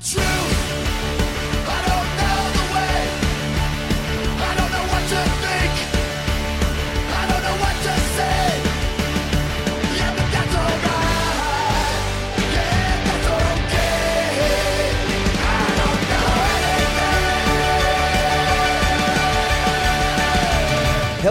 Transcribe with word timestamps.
true. 0.00 0.47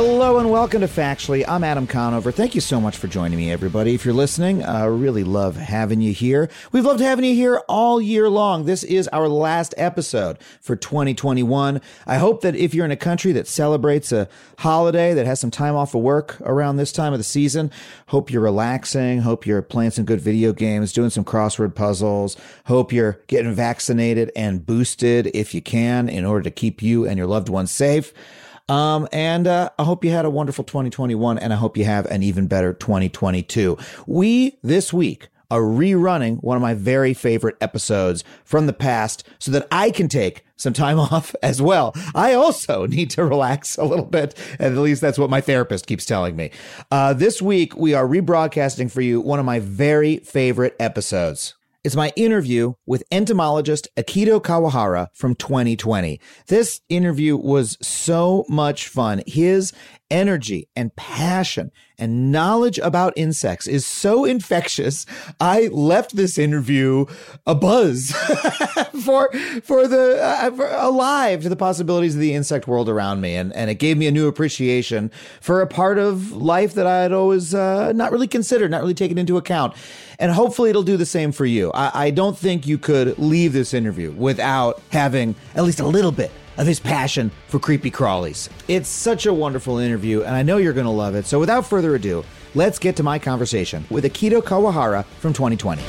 Hello 0.10 0.40
and 0.40 0.50
welcome 0.50 0.80
to 0.80 0.88
Factually. 0.88 1.44
I'm 1.46 1.66
Adam 1.66 1.86
Conover. 1.86 2.32
Thank 2.32 2.56
you 2.56 2.62
so 2.62 2.80
much 2.80 2.96
for 2.96 3.10
joining 3.10 3.38
me, 3.38 3.52
everybody. 3.52 3.94
If 3.94 4.06
you're 4.06 4.14
listening, 4.14 4.64
I 4.64 4.86
really 4.86 5.26
love 5.26 5.58
having 5.58 6.00
you 6.00 6.14
here. 6.14 6.50
We've 6.72 6.86
loved 6.86 7.02
having 7.02 7.26
you 7.26 7.36
here 7.36 7.58
all 7.68 8.00
year 8.00 8.30
long. 8.30 8.64
This 8.64 8.86
is 8.86 9.10
our 9.10 9.28
last 9.28 9.74
episode 9.76 10.38
for 10.62 10.78
2021. 10.78 11.82
I 12.06 12.18
hope 12.20 12.40
that 12.40 12.56
if 12.56 12.74
you're 12.74 12.86
in 12.86 12.92
a 12.92 12.96
country 12.96 13.34
that 13.34 13.50
celebrates 13.50 14.14
a 14.14 14.30
holiday, 14.60 15.14
that 15.14 15.26
has 15.26 15.42
some 15.42 15.52
time 15.52 15.76
off 15.76 15.94
of 15.94 16.02
work 16.02 16.38
around 16.40 16.78
this 16.78 16.94
time 16.94 17.12
of 17.12 17.20
the 17.20 17.26
season, 17.26 17.70
hope 18.08 18.32
you're 18.32 18.42
relaxing. 18.42 19.20
Hope 19.20 19.46
you're 19.46 19.62
playing 19.62 19.92
some 19.92 20.06
good 20.06 20.22
video 20.22 20.54
games, 20.54 20.94
doing 20.94 21.10
some 21.10 21.26
crossword 21.26 21.76
puzzles. 21.76 22.38
Hope 22.68 22.94
you're 22.94 23.20
getting 23.28 23.54
vaccinated 23.54 24.32
and 24.38 24.66
boosted 24.66 25.30
if 25.34 25.54
you 25.54 25.62
can 25.62 26.08
in 26.08 26.24
order 26.24 26.44
to 26.44 26.52
keep 26.52 26.82
you 26.82 27.06
and 27.06 27.18
your 27.18 27.28
loved 27.28 27.50
ones 27.50 27.72
safe. 27.72 28.14
Um, 28.70 29.08
and 29.12 29.48
uh, 29.48 29.70
I 29.80 29.84
hope 29.84 30.04
you 30.04 30.12
had 30.12 30.26
a 30.26 30.30
wonderful 30.30 30.64
2021 30.64 31.38
and 31.38 31.54
I 31.54 31.56
hope 31.56 31.78
you 31.78 31.86
have 31.86 32.06
an 32.08 32.24
even 32.24 32.48
better 32.48 32.74
2022. 32.74 33.78
We 34.06 34.58
this 34.62 34.92
week 34.92 35.30
are 35.50 35.62
rerunning 35.62 36.44
one 36.44 36.58
of 36.58 36.62
my 36.62 36.74
very 36.74 37.14
favorite 37.14 37.56
episodes 37.62 38.24
from 38.44 38.68
the 38.68 38.74
past 38.74 39.26
so 39.40 39.52
that 39.52 39.66
I 39.72 39.92
can 39.92 40.10
take 40.10 40.44
some 40.58 40.74
time 40.74 41.00
off 41.14 41.36
as 41.42 41.62
well. 41.62 41.96
I 42.14 42.34
also 42.34 42.86
need 42.88 43.10
to 43.12 43.24
relax 43.24 43.78
a 43.78 43.86
little 43.86 44.06
bit. 44.06 44.38
At 44.60 44.76
least 44.76 45.02
that's 45.02 45.18
what 45.18 45.30
my 45.30 45.42
therapist 45.42 45.88
keeps 45.88 46.06
telling 46.06 46.36
me. 46.36 46.52
Uh, 46.92 47.14
this 47.14 47.42
week, 47.42 47.76
we 47.78 47.94
are 47.94 48.08
rebroadcasting 48.08 48.92
for 48.92 49.02
you 49.02 49.22
one 49.22 49.40
of 49.40 49.46
my 49.46 49.60
very 49.60 50.18
favorite 50.18 50.76
episodes 50.80 51.54
is 51.88 51.96
my 51.96 52.12
interview 52.18 52.74
with 52.86 53.02
entomologist 53.14 53.88
Akito 53.96 54.42
Kawahara 54.42 55.08
from 55.14 55.36
2020. 55.36 56.20
This 56.48 56.82
interview 56.90 57.38
was 57.38 57.78
so 57.82 58.44
much 58.50 58.90
fun. 58.90 59.24
His 59.26 59.72
energy 60.10 60.68
and 60.76 60.96
passion 60.96 61.72
and 61.98 62.32
knowledge 62.32 62.78
about 62.80 63.14
insects 63.16 63.68
is 63.68 63.86
so 63.86 64.24
infectious. 64.24 65.06
I 65.40 65.68
left 65.68 66.16
this 66.16 66.38
interview 66.38 67.06
a 67.46 67.56
buzz 67.56 68.12
for 69.04 69.32
for 69.64 69.88
the 69.88 70.22
uh, 70.22 70.52
for 70.52 70.68
alive 70.70 71.42
to 71.44 71.50
the 71.50 71.56
possibilities 71.56 72.16
of 72.16 72.22
the 72.22 72.34
insect 72.34 72.68
world 72.68 72.88
around 72.88 73.22
me, 73.22 73.36
and 73.36 73.54
and 73.54 73.70
it 73.70 73.76
gave 73.76 73.98
me 73.98 74.08
a 74.08 74.12
new 74.12 74.28
appreciation 74.28 75.12
for 75.42 75.62
a 75.62 75.68
part 75.68 75.98
of 75.98 76.32
life 76.32 76.74
that 76.76 76.86
I 76.86 77.02
had 77.02 77.12
always 77.12 77.54
uh, 77.54 77.92
not 77.94 78.12
really 78.12 78.28
considered, 78.28 78.72
not 78.72 78.82
really 78.82 78.94
taken 78.94 79.18
into 79.18 79.38
account. 79.38 79.74
And 80.20 80.32
hopefully, 80.32 80.70
it'll 80.70 80.84
do 80.84 80.98
the 80.98 81.06
same 81.06 81.32
for 81.32 81.46
you. 81.46 81.72
I, 81.74 82.08
I 82.08 82.12
don't 82.12 82.38
think 82.38 82.66
you 82.66 82.78
could 82.78 83.18
leave 83.20 83.54
this 83.54 83.74
interview 83.74 84.12
without 84.12 84.82
having 84.92 85.36
at 85.56 85.64
least 85.64 85.80
a 85.80 85.88
little 85.88 86.12
bit 86.12 86.32
of 86.58 86.68
his 86.68 86.80
passion 86.80 87.32
for 87.48 87.60
creepy 87.60 87.92
crawlies. 87.92 88.50
It's 88.68 88.90
such 88.90 89.26
a 89.26 89.34
wonderful 89.34 89.78
interview, 89.78 90.24
and 90.24 90.36
I 90.36 90.44
know 90.44 90.58
you're 90.58 90.74
going 90.74 90.86
to 90.86 90.92
love 90.92 91.16
it. 91.16 91.26
So 91.26 91.40
without 91.40 91.66
further 91.66 91.96
ado, 91.96 92.24
let's 92.56 92.80
get 92.80 92.96
to 92.98 93.04
my 93.04 93.20
conversation 93.20 93.86
with 93.90 94.04
Akito 94.04 94.42
Kawahara 94.42 95.06
from 95.20 95.34
2020. 95.34 95.82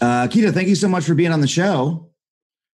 Uh, 0.00 0.26
Akito, 0.26 0.52
thank 0.52 0.68
you 0.68 0.74
so 0.74 0.88
much 0.88 1.04
for 1.04 1.14
being 1.14 1.32
on 1.32 1.40
the 1.40 1.48
show. 1.48 2.09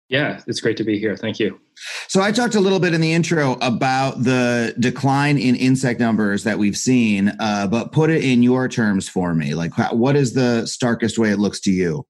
Yeah, 0.09 0.41
it's 0.47 0.61
great 0.61 0.77
to 0.77 0.85
be 0.85 1.01
here. 1.01 1.17
Thank 1.17 1.41
you. 1.41 1.61
So 2.07 2.23
I 2.23 2.31
talked 2.31 2.55
a 2.55 2.61
little 2.61 2.79
bit 2.79 2.95
in 2.95 3.01
the 3.01 3.13
intro 3.13 3.55
about 3.61 4.23
the 4.23 4.73
decline 4.79 5.37
in 5.37 5.57
insect 5.57 5.99
numbers 5.99 6.45
that 6.45 6.59
we've 6.59 6.77
seen, 6.77 7.33
uh, 7.41 7.67
but 7.67 7.91
put 7.91 8.11
it 8.11 8.25
in 8.25 8.43
your 8.43 8.69
terms 8.69 9.09
for 9.09 9.35
me. 9.35 9.55
Like, 9.55 9.73
what 9.93 10.15
is 10.15 10.33
the 10.33 10.65
starkest 10.67 11.19
way 11.19 11.31
it 11.31 11.39
looks 11.39 11.61
to 11.63 11.73
you? 11.73 12.07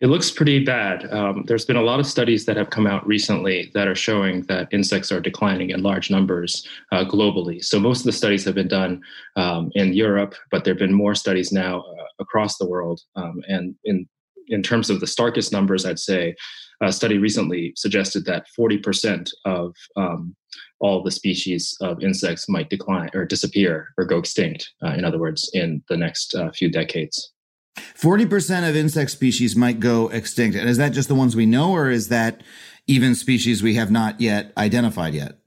It 0.00 0.06
looks 0.06 0.30
pretty 0.30 0.64
bad. 0.64 1.12
Um, 1.12 1.44
there's 1.46 1.64
been 1.64 1.76
a 1.76 1.82
lot 1.82 1.98
of 1.98 2.06
studies 2.06 2.46
that 2.46 2.56
have 2.56 2.70
come 2.70 2.86
out 2.86 3.04
recently 3.04 3.70
that 3.74 3.88
are 3.88 3.96
showing 3.96 4.42
that 4.42 4.68
insects 4.70 5.10
are 5.10 5.20
declining 5.20 5.70
in 5.70 5.82
large 5.82 6.10
numbers 6.10 6.66
uh, 6.92 7.04
globally. 7.04 7.64
So 7.64 7.80
most 7.80 8.00
of 8.00 8.04
the 8.06 8.12
studies 8.12 8.44
have 8.44 8.54
been 8.54 8.68
done 8.68 9.02
um, 9.34 9.70
in 9.74 9.92
Europe, 9.92 10.36
but 10.52 10.64
there 10.64 10.72
have 10.72 10.78
been 10.78 10.94
more 10.94 11.16
studies 11.16 11.50
now 11.50 11.80
uh, 11.80 12.04
across 12.20 12.58
the 12.58 12.66
world. 12.66 13.00
Um, 13.16 13.42
and 13.48 13.74
in 13.84 14.08
in 14.48 14.62
terms 14.62 14.90
of 14.90 15.00
the 15.00 15.06
starkest 15.06 15.52
numbers, 15.52 15.86
I'd 15.86 15.98
say 15.98 16.34
a 16.82 16.92
study 16.92 17.18
recently 17.18 17.72
suggested 17.76 18.24
that 18.26 18.46
40% 18.58 19.30
of 19.44 19.74
um, 19.96 20.34
all 20.80 21.02
the 21.02 21.10
species 21.10 21.76
of 21.80 22.02
insects 22.02 22.48
might 22.48 22.70
decline 22.70 23.10
or 23.14 23.24
disappear 23.24 23.88
or 23.96 24.04
go 24.04 24.18
extinct, 24.18 24.70
uh, 24.84 24.92
in 24.92 25.04
other 25.04 25.18
words, 25.18 25.50
in 25.54 25.82
the 25.88 25.96
next 25.96 26.34
uh, 26.34 26.50
few 26.50 26.70
decades. 26.70 27.32
40% 27.76 28.68
of 28.68 28.76
insect 28.76 29.10
species 29.10 29.56
might 29.56 29.80
go 29.80 30.08
extinct. 30.08 30.56
And 30.56 30.68
is 30.68 30.76
that 30.76 30.92
just 30.92 31.08
the 31.08 31.14
ones 31.14 31.34
we 31.34 31.46
know, 31.46 31.72
or 31.72 31.90
is 31.90 32.08
that 32.08 32.42
even 32.86 33.14
species 33.14 33.62
we 33.62 33.74
have 33.74 33.90
not 33.90 34.20
yet 34.20 34.52
identified 34.56 35.14
yet? 35.14 35.38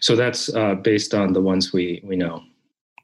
So 0.00 0.14
that's 0.14 0.54
uh, 0.54 0.74
based 0.74 1.14
on 1.14 1.32
the 1.32 1.40
ones 1.40 1.72
we, 1.72 2.02
we 2.04 2.16
know. 2.16 2.42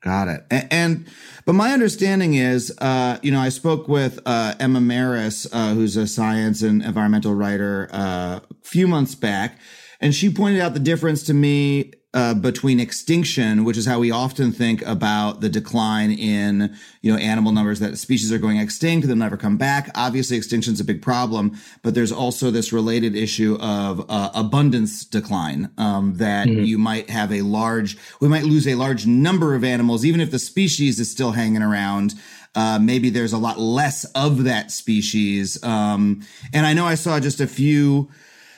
Got 0.02 0.28
it. 0.28 0.46
And, 0.50 0.68
and, 0.70 1.06
but 1.44 1.52
my 1.52 1.72
understanding 1.72 2.34
is, 2.34 2.72
uh, 2.78 3.18
you 3.22 3.30
know, 3.30 3.40
I 3.40 3.50
spoke 3.50 3.86
with 3.86 4.18
uh, 4.24 4.54
Emma 4.58 4.80
Marris, 4.80 5.46
uh, 5.52 5.74
who's 5.74 5.96
a 5.96 6.06
science 6.06 6.62
and 6.62 6.82
environmental 6.82 7.34
writer, 7.34 7.88
uh, 7.92 8.40
a 8.40 8.42
few 8.62 8.88
months 8.88 9.14
back, 9.14 9.58
and 10.00 10.14
she 10.14 10.32
pointed 10.32 10.60
out 10.60 10.72
the 10.72 10.80
difference 10.80 11.22
to 11.24 11.34
me 11.34 11.92
uh, 12.12 12.34
between 12.34 12.80
extinction, 12.80 13.64
which 13.64 13.76
is 13.76 13.86
how 13.86 14.00
we 14.00 14.10
often 14.10 14.50
think 14.50 14.82
about 14.82 15.40
the 15.40 15.48
decline 15.48 16.10
in 16.10 16.76
you 17.02 17.12
know 17.12 17.18
animal 17.18 17.52
numbers 17.52 17.78
that 17.78 17.96
species 17.98 18.32
are 18.32 18.38
going 18.38 18.58
extinct, 18.58 19.06
they'll 19.06 19.16
never 19.16 19.36
come 19.36 19.56
back. 19.56 19.90
Obviously, 19.94 20.36
extinction 20.36 20.72
is 20.72 20.80
a 20.80 20.84
big 20.84 21.02
problem, 21.02 21.56
but 21.82 21.94
there's 21.94 22.10
also 22.10 22.50
this 22.50 22.72
related 22.72 23.14
issue 23.14 23.56
of 23.60 24.04
uh, 24.08 24.30
abundance 24.34 25.04
decline 25.04 25.70
um, 25.78 26.14
that 26.16 26.48
mm-hmm. 26.48 26.64
you 26.64 26.78
might 26.78 27.08
have 27.08 27.30
a 27.32 27.42
large, 27.42 27.96
we 28.20 28.26
might 28.26 28.44
lose 28.44 28.66
a 28.66 28.74
large 28.74 29.06
number 29.06 29.54
of 29.54 29.62
animals, 29.62 30.04
even 30.04 30.20
if 30.20 30.32
the 30.32 30.38
species 30.40 30.98
is 30.98 31.08
still 31.08 31.32
hanging 31.32 31.62
around. 31.62 32.14
Uh, 32.56 32.80
maybe 32.82 33.10
there's 33.10 33.32
a 33.32 33.38
lot 33.38 33.60
less 33.60 34.04
of 34.16 34.42
that 34.42 34.72
species. 34.72 35.62
Um, 35.62 36.26
and 36.52 36.66
I 36.66 36.72
know 36.72 36.84
I 36.84 36.96
saw 36.96 37.20
just 37.20 37.40
a 37.40 37.46
few 37.46 38.10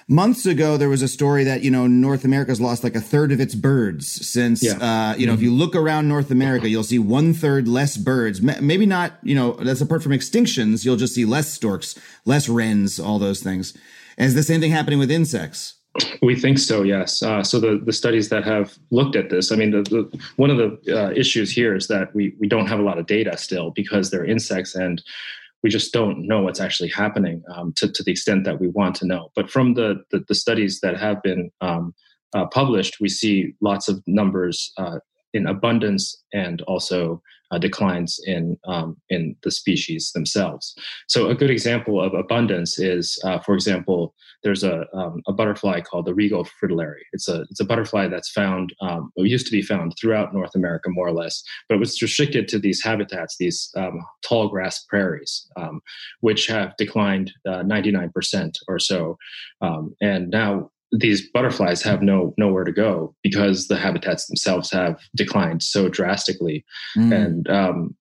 months 0.08 0.46
ago 0.46 0.76
there 0.76 0.88
was 0.88 1.02
a 1.02 1.08
story 1.08 1.44
that 1.44 1.62
you 1.62 1.70
know 1.70 1.86
north 1.86 2.24
america's 2.24 2.60
lost 2.60 2.84
like 2.84 2.94
a 2.94 3.00
third 3.00 3.32
of 3.32 3.40
its 3.40 3.54
birds 3.54 4.26
since 4.26 4.62
yeah. 4.62 4.72
uh, 4.72 5.14
you 5.16 5.26
know 5.26 5.32
mm-hmm. 5.32 5.38
if 5.38 5.42
you 5.42 5.52
look 5.52 5.74
around 5.74 6.08
north 6.08 6.30
america 6.30 6.68
you'll 6.68 6.82
see 6.82 6.98
one 6.98 7.32
third 7.32 7.68
less 7.68 7.96
birds 7.96 8.42
maybe 8.42 8.86
not 8.86 9.12
you 9.22 9.34
know 9.34 9.52
that's 9.52 9.80
apart 9.80 10.02
from 10.02 10.12
extinctions 10.12 10.84
you'll 10.84 10.96
just 10.96 11.14
see 11.14 11.24
less 11.24 11.52
storks 11.52 11.98
less 12.24 12.48
wrens 12.48 12.98
all 12.98 13.18
those 13.18 13.42
things 13.42 13.76
and 14.18 14.26
is 14.26 14.34
the 14.34 14.42
same 14.42 14.60
thing 14.60 14.70
happening 14.70 14.98
with 14.98 15.10
insects 15.10 15.74
we 16.22 16.34
think 16.34 16.58
so, 16.58 16.82
yes. 16.82 17.22
Uh, 17.22 17.42
so 17.42 17.60
the, 17.60 17.80
the 17.84 17.92
studies 17.92 18.30
that 18.30 18.44
have 18.44 18.78
looked 18.90 19.14
at 19.14 19.28
this, 19.28 19.52
I 19.52 19.56
mean, 19.56 19.72
the, 19.72 19.82
the 19.82 20.20
one 20.36 20.50
of 20.50 20.56
the 20.56 20.98
uh, 20.98 21.10
issues 21.10 21.52
here 21.52 21.74
is 21.74 21.88
that 21.88 22.14
we, 22.14 22.34
we 22.40 22.48
don't 22.48 22.66
have 22.66 22.78
a 22.78 22.82
lot 22.82 22.98
of 22.98 23.06
data 23.06 23.36
still 23.36 23.70
because 23.72 24.10
they're 24.10 24.24
insects 24.24 24.74
and 24.74 25.02
we 25.62 25.70
just 25.70 25.92
don't 25.92 26.26
know 26.26 26.42
what's 26.42 26.60
actually 26.60 26.90
happening 26.90 27.42
um, 27.54 27.72
to, 27.76 27.90
to 27.90 28.02
the 28.02 28.10
extent 28.10 28.44
that 28.44 28.60
we 28.60 28.68
want 28.68 28.96
to 28.96 29.06
know. 29.06 29.30
But 29.36 29.50
from 29.50 29.74
the, 29.74 30.02
the, 30.10 30.24
the 30.28 30.34
studies 30.34 30.80
that 30.80 30.98
have 30.98 31.22
been 31.22 31.50
um, 31.60 31.94
uh, 32.34 32.46
published, 32.46 32.98
we 33.00 33.08
see 33.08 33.54
lots 33.60 33.88
of 33.88 34.02
numbers 34.06 34.72
uh, 34.76 34.98
in 35.32 35.46
abundance 35.46 36.22
and 36.32 36.62
also 36.62 37.22
uh, 37.52 37.58
declines 37.58 38.18
in 38.24 38.56
um, 38.66 38.96
in 39.10 39.36
the 39.42 39.50
species 39.50 40.10
themselves. 40.12 40.74
So 41.08 41.28
a 41.28 41.34
good 41.34 41.50
example 41.50 42.00
of 42.00 42.14
abundance 42.14 42.78
is, 42.78 43.18
uh, 43.24 43.38
for 43.40 43.54
example, 43.54 44.14
there's 44.42 44.64
a, 44.64 44.86
um, 44.94 45.22
a 45.28 45.32
butterfly 45.32 45.80
called 45.80 46.06
the 46.06 46.14
regal 46.14 46.44
fritillary. 46.44 47.02
It's 47.12 47.28
a 47.28 47.42
it's 47.50 47.60
a 47.60 47.64
butterfly 47.64 48.08
that's 48.08 48.30
found, 48.30 48.74
um, 48.80 49.12
used 49.16 49.46
to 49.46 49.52
be 49.52 49.62
found 49.62 49.94
throughout 50.00 50.34
North 50.34 50.54
America 50.54 50.88
more 50.90 51.08
or 51.08 51.12
less, 51.12 51.42
but 51.68 51.76
it 51.76 51.78
was 51.78 52.00
restricted 52.00 52.48
to 52.48 52.58
these 52.58 52.82
habitats, 52.82 53.36
these 53.38 53.70
um, 53.76 54.00
tall 54.22 54.48
grass 54.48 54.84
prairies, 54.88 55.46
um, 55.56 55.80
which 56.20 56.46
have 56.46 56.76
declined 56.76 57.32
uh, 57.46 57.62
99% 57.62 58.56
or 58.68 58.78
so, 58.78 59.16
um, 59.60 59.94
and 60.00 60.30
now 60.30 60.70
these 60.92 61.28
butterflies 61.30 61.82
have 61.82 62.02
no 62.02 62.34
nowhere 62.36 62.64
to 62.64 62.72
go 62.72 63.14
because 63.22 63.68
the 63.68 63.76
habitats 63.76 64.26
themselves 64.26 64.70
have 64.70 65.00
declined 65.14 65.62
so 65.62 65.88
drastically, 65.88 66.64
mm. 66.96 67.14
and 67.14 67.48
um, 67.50 67.96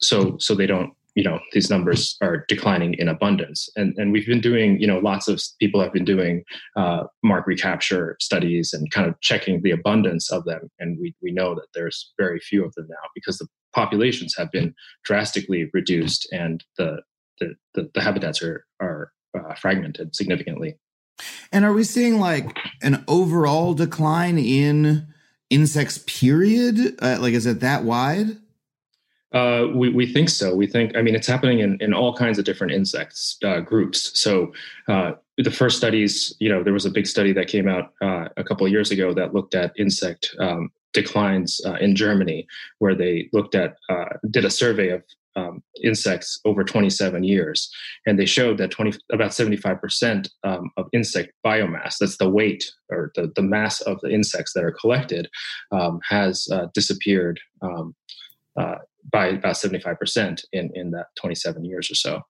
so 0.00 0.36
so 0.38 0.54
they 0.54 0.66
don't 0.66 0.92
you 1.14 1.24
know 1.24 1.40
these 1.52 1.70
numbers 1.70 2.16
are 2.20 2.44
declining 2.46 2.94
in 2.94 3.08
abundance 3.08 3.70
and 3.76 3.94
and 3.96 4.12
we've 4.12 4.26
been 4.26 4.40
doing 4.40 4.78
you 4.78 4.86
know 4.86 4.98
lots 4.98 5.28
of 5.28 5.42
people 5.58 5.80
have 5.80 5.92
been 5.92 6.04
doing 6.04 6.44
uh, 6.76 7.04
mark 7.22 7.46
recapture 7.46 8.16
studies 8.20 8.74
and 8.74 8.90
kind 8.90 9.08
of 9.08 9.18
checking 9.22 9.62
the 9.62 9.70
abundance 9.70 10.30
of 10.30 10.44
them 10.44 10.70
and 10.78 10.98
we 11.00 11.14
we 11.22 11.32
know 11.32 11.54
that 11.54 11.68
there's 11.74 12.12
very 12.18 12.38
few 12.38 12.62
of 12.64 12.74
them 12.74 12.86
now 12.90 13.08
because 13.14 13.38
the 13.38 13.48
populations 13.74 14.34
have 14.36 14.50
been 14.52 14.74
drastically 15.04 15.70
reduced 15.72 16.28
and 16.32 16.62
the 16.76 17.00
the, 17.38 17.54
the, 17.74 17.90
the 17.94 18.00
habitats 18.00 18.42
are 18.42 18.66
are 18.80 19.12
uh, 19.36 19.54
fragmented 19.54 20.14
significantly. 20.14 20.76
And 21.52 21.64
are 21.64 21.72
we 21.72 21.84
seeing 21.84 22.20
like 22.20 22.58
an 22.82 23.04
overall 23.08 23.74
decline 23.74 24.38
in 24.38 25.06
insects? 25.50 25.98
Period. 25.98 26.96
Uh, 27.00 27.18
like, 27.20 27.34
is 27.34 27.46
it 27.46 27.60
that 27.60 27.84
wide? 27.84 28.36
Uh, 29.32 29.66
we, 29.74 29.90
we 29.90 30.10
think 30.10 30.30
so. 30.30 30.54
We 30.54 30.66
think, 30.66 30.96
I 30.96 31.02
mean, 31.02 31.14
it's 31.14 31.26
happening 31.26 31.58
in, 31.58 31.76
in 31.80 31.92
all 31.92 32.14
kinds 32.16 32.38
of 32.38 32.44
different 32.44 32.72
insects 32.72 33.36
uh, 33.44 33.60
groups. 33.60 34.18
So 34.18 34.52
uh, 34.88 35.12
the 35.36 35.50
first 35.50 35.76
studies, 35.76 36.34
you 36.38 36.48
know, 36.48 36.62
there 36.62 36.72
was 36.72 36.86
a 36.86 36.90
big 36.90 37.06
study 37.06 37.32
that 37.32 37.48
came 37.48 37.68
out 37.68 37.92
uh, 38.00 38.28
a 38.36 38.44
couple 38.44 38.64
of 38.64 38.72
years 38.72 38.90
ago 38.90 39.12
that 39.14 39.34
looked 39.34 39.54
at 39.54 39.72
insect 39.76 40.34
um, 40.38 40.70
declines 40.94 41.60
uh, 41.66 41.74
in 41.74 41.94
Germany, 41.94 42.46
where 42.78 42.94
they 42.94 43.28
looked 43.32 43.54
at, 43.54 43.76
uh, 43.90 44.06
did 44.30 44.44
a 44.44 44.50
survey 44.50 44.88
of 44.88 45.02
um, 45.36 45.62
insects 45.82 46.40
over 46.44 46.64
27 46.64 47.22
years. 47.22 47.70
And 48.06 48.18
they 48.18 48.26
showed 48.26 48.58
that 48.58 48.70
20, 48.70 48.98
about 49.12 49.30
75% 49.30 50.28
um, 50.44 50.70
of 50.76 50.86
insect 50.92 51.32
biomass, 51.44 51.96
that's 52.00 52.16
the 52.16 52.28
weight 52.28 52.64
or 52.90 53.12
the, 53.14 53.30
the 53.36 53.42
mass 53.42 53.80
of 53.82 54.00
the 54.00 54.10
insects 54.10 54.52
that 54.54 54.64
are 54.64 54.76
collected, 54.80 55.28
um, 55.72 56.00
has 56.08 56.48
disappeared 56.74 57.38
um, 57.62 57.94
uh, 58.58 58.76
by 59.12 59.26
about 59.28 59.54
75% 59.54 60.44
in, 60.52 60.70
in 60.74 60.90
that 60.92 61.06
27 61.16 61.64
years 61.64 61.90
or 61.90 61.94
so. 61.94 62.22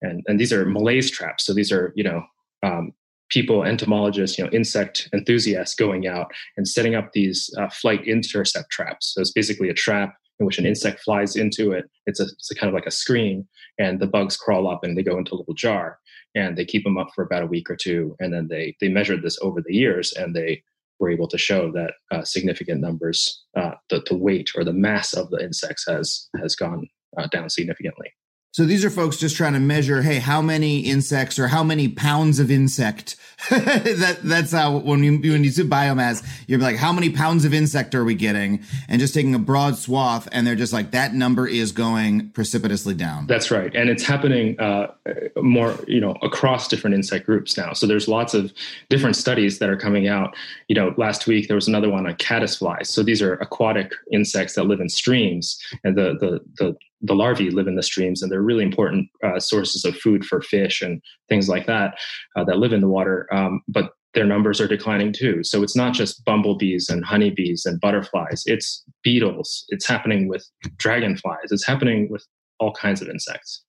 And, 0.00 0.22
and 0.26 0.38
these 0.38 0.52
are 0.52 0.64
malaise 0.64 1.10
traps. 1.10 1.44
So 1.44 1.52
these 1.52 1.72
are, 1.72 1.92
you 1.94 2.04
know, 2.04 2.24
um, 2.62 2.92
people, 3.30 3.64
entomologists, 3.64 4.38
you 4.38 4.44
know, 4.44 4.50
insect 4.50 5.08
enthusiasts 5.12 5.74
going 5.74 6.06
out 6.06 6.30
and 6.56 6.68
setting 6.68 6.94
up 6.94 7.12
these 7.12 7.52
uh, 7.58 7.68
flight 7.68 8.06
intercept 8.06 8.70
traps. 8.70 9.14
So 9.14 9.20
it's 9.20 9.32
basically 9.32 9.68
a 9.68 9.74
trap 9.74 10.14
in 10.42 10.46
which 10.46 10.58
an 10.58 10.66
insect 10.66 11.00
flies 11.00 11.36
into 11.36 11.72
it. 11.72 11.88
It's 12.06 12.20
a, 12.20 12.24
it's 12.24 12.50
a 12.50 12.54
kind 12.54 12.68
of 12.68 12.74
like 12.74 12.86
a 12.86 12.90
screen, 12.90 13.46
and 13.78 14.00
the 14.00 14.06
bugs 14.06 14.36
crawl 14.36 14.68
up 14.68 14.82
and 14.82 14.96
they 14.96 15.02
go 15.02 15.16
into 15.16 15.34
a 15.34 15.38
little 15.40 15.54
jar, 15.54 15.98
and 16.34 16.58
they 16.58 16.64
keep 16.64 16.84
them 16.84 16.98
up 16.98 17.10
for 17.14 17.24
about 17.24 17.44
a 17.44 17.46
week 17.46 17.70
or 17.70 17.76
two, 17.76 18.16
and 18.20 18.32
then 18.34 18.48
they 18.48 18.76
they 18.80 18.88
measured 18.88 19.22
this 19.22 19.38
over 19.40 19.62
the 19.62 19.74
years, 19.74 20.12
and 20.12 20.34
they 20.34 20.62
were 20.98 21.10
able 21.10 21.28
to 21.28 21.38
show 21.38 21.72
that 21.72 21.94
uh, 22.10 22.22
significant 22.22 22.80
numbers, 22.80 23.44
uh, 23.56 23.72
the, 23.90 24.02
the 24.08 24.16
weight 24.16 24.50
or 24.54 24.62
the 24.64 24.72
mass 24.72 25.14
of 25.14 25.30
the 25.30 25.38
insects 25.38 25.84
has 25.88 26.28
has 26.40 26.54
gone 26.56 26.88
uh, 27.16 27.26
down 27.28 27.48
significantly. 27.48 28.12
So 28.52 28.66
these 28.66 28.84
are 28.84 28.90
folks 28.90 29.16
just 29.16 29.34
trying 29.34 29.54
to 29.54 29.60
measure, 29.60 30.02
hey, 30.02 30.18
how 30.18 30.42
many 30.42 30.80
insects 30.80 31.38
or 31.38 31.48
how 31.48 31.64
many 31.64 31.88
pounds 31.88 32.38
of 32.38 32.50
insect? 32.50 33.16
that 33.50 34.18
that's 34.22 34.52
how 34.52 34.76
when 34.76 35.02
you 35.02 35.18
when 35.32 35.42
you 35.42 35.50
see 35.50 35.62
biomass, 35.62 36.22
you're 36.46 36.60
like, 36.60 36.76
how 36.76 36.92
many 36.92 37.08
pounds 37.08 37.46
of 37.46 37.54
insect 37.54 37.94
are 37.94 38.04
we 38.04 38.14
getting? 38.14 38.62
And 38.88 39.00
just 39.00 39.14
taking 39.14 39.34
a 39.34 39.38
broad 39.38 39.76
swath, 39.78 40.28
and 40.32 40.46
they're 40.46 40.54
just 40.54 40.72
like 40.72 40.90
that 40.90 41.14
number 41.14 41.48
is 41.48 41.72
going 41.72 42.28
precipitously 42.30 42.92
down. 42.92 43.26
That's 43.26 43.50
right, 43.50 43.74
and 43.74 43.88
it's 43.88 44.04
happening 44.04 44.60
uh, 44.60 44.92
more, 45.36 45.74
you 45.88 46.00
know, 46.00 46.14
across 46.20 46.68
different 46.68 46.94
insect 46.94 47.24
groups 47.24 47.56
now. 47.56 47.72
So 47.72 47.86
there's 47.86 48.06
lots 48.06 48.34
of 48.34 48.52
different 48.90 49.16
studies 49.16 49.60
that 49.60 49.70
are 49.70 49.78
coming 49.78 50.08
out. 50.08 50.36
You 50.68 50.74
know, 50.74 50.94
last 50.98 51.26
week 51.26 51.48
there 51.48 51.56
was 51.56 51.68
another 51.68 51.88
one 51.88 52.06
on 52.06 52.14
caddisflies. 52.16 52.88
So 52.88 53.02
these 53.02 53.22
are 53.22 53.34
aquatic 53.36 53.92
insects 54.12 54.54
that 54.56 54.64
live 54.64 54.80
in 54.80 54.90
streams, 54.90 55.58
and 55.84 55.96
the 55.96 56.18
the 56.20 56.40
the 56.58 56.76
the 57.02 57.14
larvae 57.14 57.50
live 57.50 57.66
in 57.66 57.74
the 57.74 57.82
streams 57.82 58.22
and 58.22 58.30
they're 58.30 58.42
really 58.42 58.64
important 58.64 59.08
uh, 59.24 59.38
sources 59.38 59.84
of 59.84 59.96
food 59.96 60.24
for 60.24 60.40
fish 60.40 60.80
and 60.80 61.02
things 61.28 61.48
like 61.48 61.66
that 61.66 61.94
uh, 62.36 62.44
that 62.44 62.58
live 62.58 62.72
in 62.72 62.80
the 62.80 62.88
water 62.88 63.26
um, 63.32 63.60
but 63.68 63.92
their 64.14 64.26
numbers 64.26 64.60
are 64.60 64.68
declining 64.68 65.12
too. 65.12 65.42
So 65.42 65.62
it's 65.62 65.76
not 65.76 65.94
just 65.94 66.24
bumblebees 66.24 66.88
and 66.88 67.04
honeybees 67.04 67.64
and 67.64 67.80
butterflies. 67.80 68.42
It's 68.46 68.84
beetles. 69.02 69.64
It's 69.68 69.86
happening 69.86 70.28
with 70.28 70.46
dragonflies. 70.76 71.50
It's 71.50 71.66
happening 71.66 72.08
with 72.10 72.26
all 72.58 72.72
kinds 72.72 73.00
of 73.00 73.08
insects. 73.08 73.62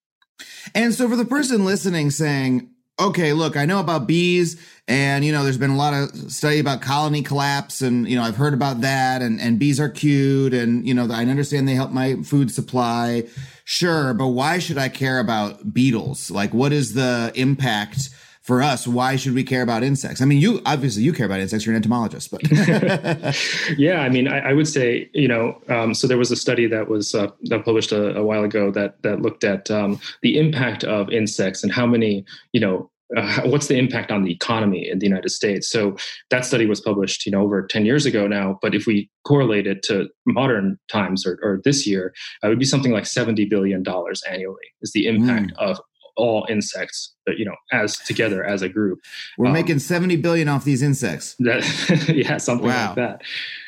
And 0.75 0.93
so 0.93 1.07
for 1.07 1.15
the 1.15 1.25
person 1.25 1.65
listening 1.65 2.11
saying 2.11 2.69
okay, 2.99 3.33
look, 3.33 3.57
I 3.57 3.65
know 3.65 3.79
about 3.79 4.07
bees 4.07 4.61
and, 4.87 5.25
you 5.25 5.31
know, 5.31 5.43
there's 5.43 5.57
been 5.57 5.71
a 5.71 5.77
lot 5.77 5.93
of 5.93 6.31
study 6.31 6.59
about 6.59 6.81
colony 6.81 7.23
collapse 7.23 7.81
and, 7.81 8.07
you 8.07 8.15
know, 8.15 8.23
I've 8.23 8.35
heard 8.35 8.53
about 8.53 8.81
that 8.81 9.21
and, 9.21 9.39
and 9.41 9.57
bees 9.57 9.79
are 9.79 9.89
cute 9.89 10.53
and, 10.53 10.87
you 10.87 10.93
know, 10.93 11.07
I 11.11 11.21
understand 11.23 11.67
they 11.67 11.73
help 11.73 11.91
my 11.91 12.15
food 12.23 12.51
supply. 12.51 13.23
Sure. 13.65 14.13
But 14.13 14.27
why 14.27 14.59
should 14.59 14.77
I 14.77 14.89
care 14.89 15.19
about 15.19 15.73
beetles? 15.73 16.29
Like, 16.29 16.53
what 16.53 16.71
is 16.73 16.93
the 16.93 17.31
impact? 17.35 18.09
For 18.43 18.61
us, 18.61 18.85
why 18.85 19.15
should 19.15 19.33
we 19.33 19.43
care 19.43 19.61
about 19.61 19.83
insects? 19.83 20.21
I 20.21 20.25
mean, 20.25 20.39
you 20.39 20.61
obviously 20.65 21.01
you 21.03 21.13
care 21.13 21.25
about 21.25 21.39
insects. 21.39 21.65
You're 21.65 21.73
an 21.73 21.77
entomologist, 21.77 22.29
but 22.29 22.41
yeah, 23.77 24.01
I 24.01 24.09
mean, 24.09 24.27
I, 24.27 24.49
I, 24.49 24.53
would 24.53 24.67
say 24.67 25.09
you 25.13 25.29
know. 25.29 25.61
Um, 25.69 25.93
so 25.93 26.07
there 26.07 26.17
was 26.17 26.29
a 26.29 26.35
study 26.35 26.67
that 26.67 26.89
was 26.89 27.15
uh, 27.15 27.31
that 27.43 27.63
published 27.63 27.93
a, 27.93 28.17
a, 28.17 28.23
while 28.23 28.43
ago 28.43 28.69
that 28.71 29.01
that 29.03 29.21
looked 29.21 29.45
at 29.45 29.71
um, 29.71 29.99
the 30.21 30.37
impact 30.37 30.83
of 30.83 31.09
insects 31.09 31.63
and 31.63 31.71
how 31.71 31.85
many 31.85 32.25
you 32.51 32.59
know 32.59 32.91
uh, 33.15 33.41
what's 33.45 33.67
the 33.67 33.77
impact 33.77 34.11
on 34.11 34.23
the 34.23 34.31
economy 34.31 34.89
in 34.89 34.99
the 34.99 35.05
United 35.07 35.29
States? 35.29 35.69
So 35.69 35.95
that 36.29 36.45
study 36.45 36.65
was 36.65 36.81
published, 36.81 37.25
you 37.25 37.31
know, 37.31 37.41
over 37.41 37.65
10 37.65 37.85
years 37.85 38.05
ago 38.05 38.27
now. 38.27 38.57
But 38.61 38.73
if 38.73 38.87
we 38.87 39.09
correlate 39.25 39.67
it 39.67 39.83
to 39.83 40.09
modern 40.25 40.79
times 40.91 41.25
or, 41.25 41.39
or 41.43 41.61
this 41.63 41.85
year, 41.85 42.13
it 42.41 42.47
would 42.47 42.59
be 42.59 42.65
something 42.65 42.91
like 42.91 43.05
70 43.05 43.45
billion 43.45 43.83
dollars 43.83 44.21
annually 44.29 44.65
is 44.81 44.91
the 44.93 45.07
impact 45.07 45.51
mm. 45.51 45.57
of 45.57 45.79
all 46.15 46.45
insects, 46.49 47.13
you 47.27 47.45
know, 47.45 47.55
as 47.71 47.97
together 47.97 48.43
as 48.43 48.61
a 48.61 48.69
group. 48.69 48.99
We're 49.37 49.47
um, 49.47 49.53
making 49.53 49.79
70 49.79 50.17
billion 50.17 50.47
off 50.47 50.63
these 50.63 50.81
insects. 50.81 51.35
That, 51.39 51.63
yeah, 52.13 52.37
something 52.37 52.67
wow. 52.67 52.87
like 52.87 52.95
that. 52.95 53.21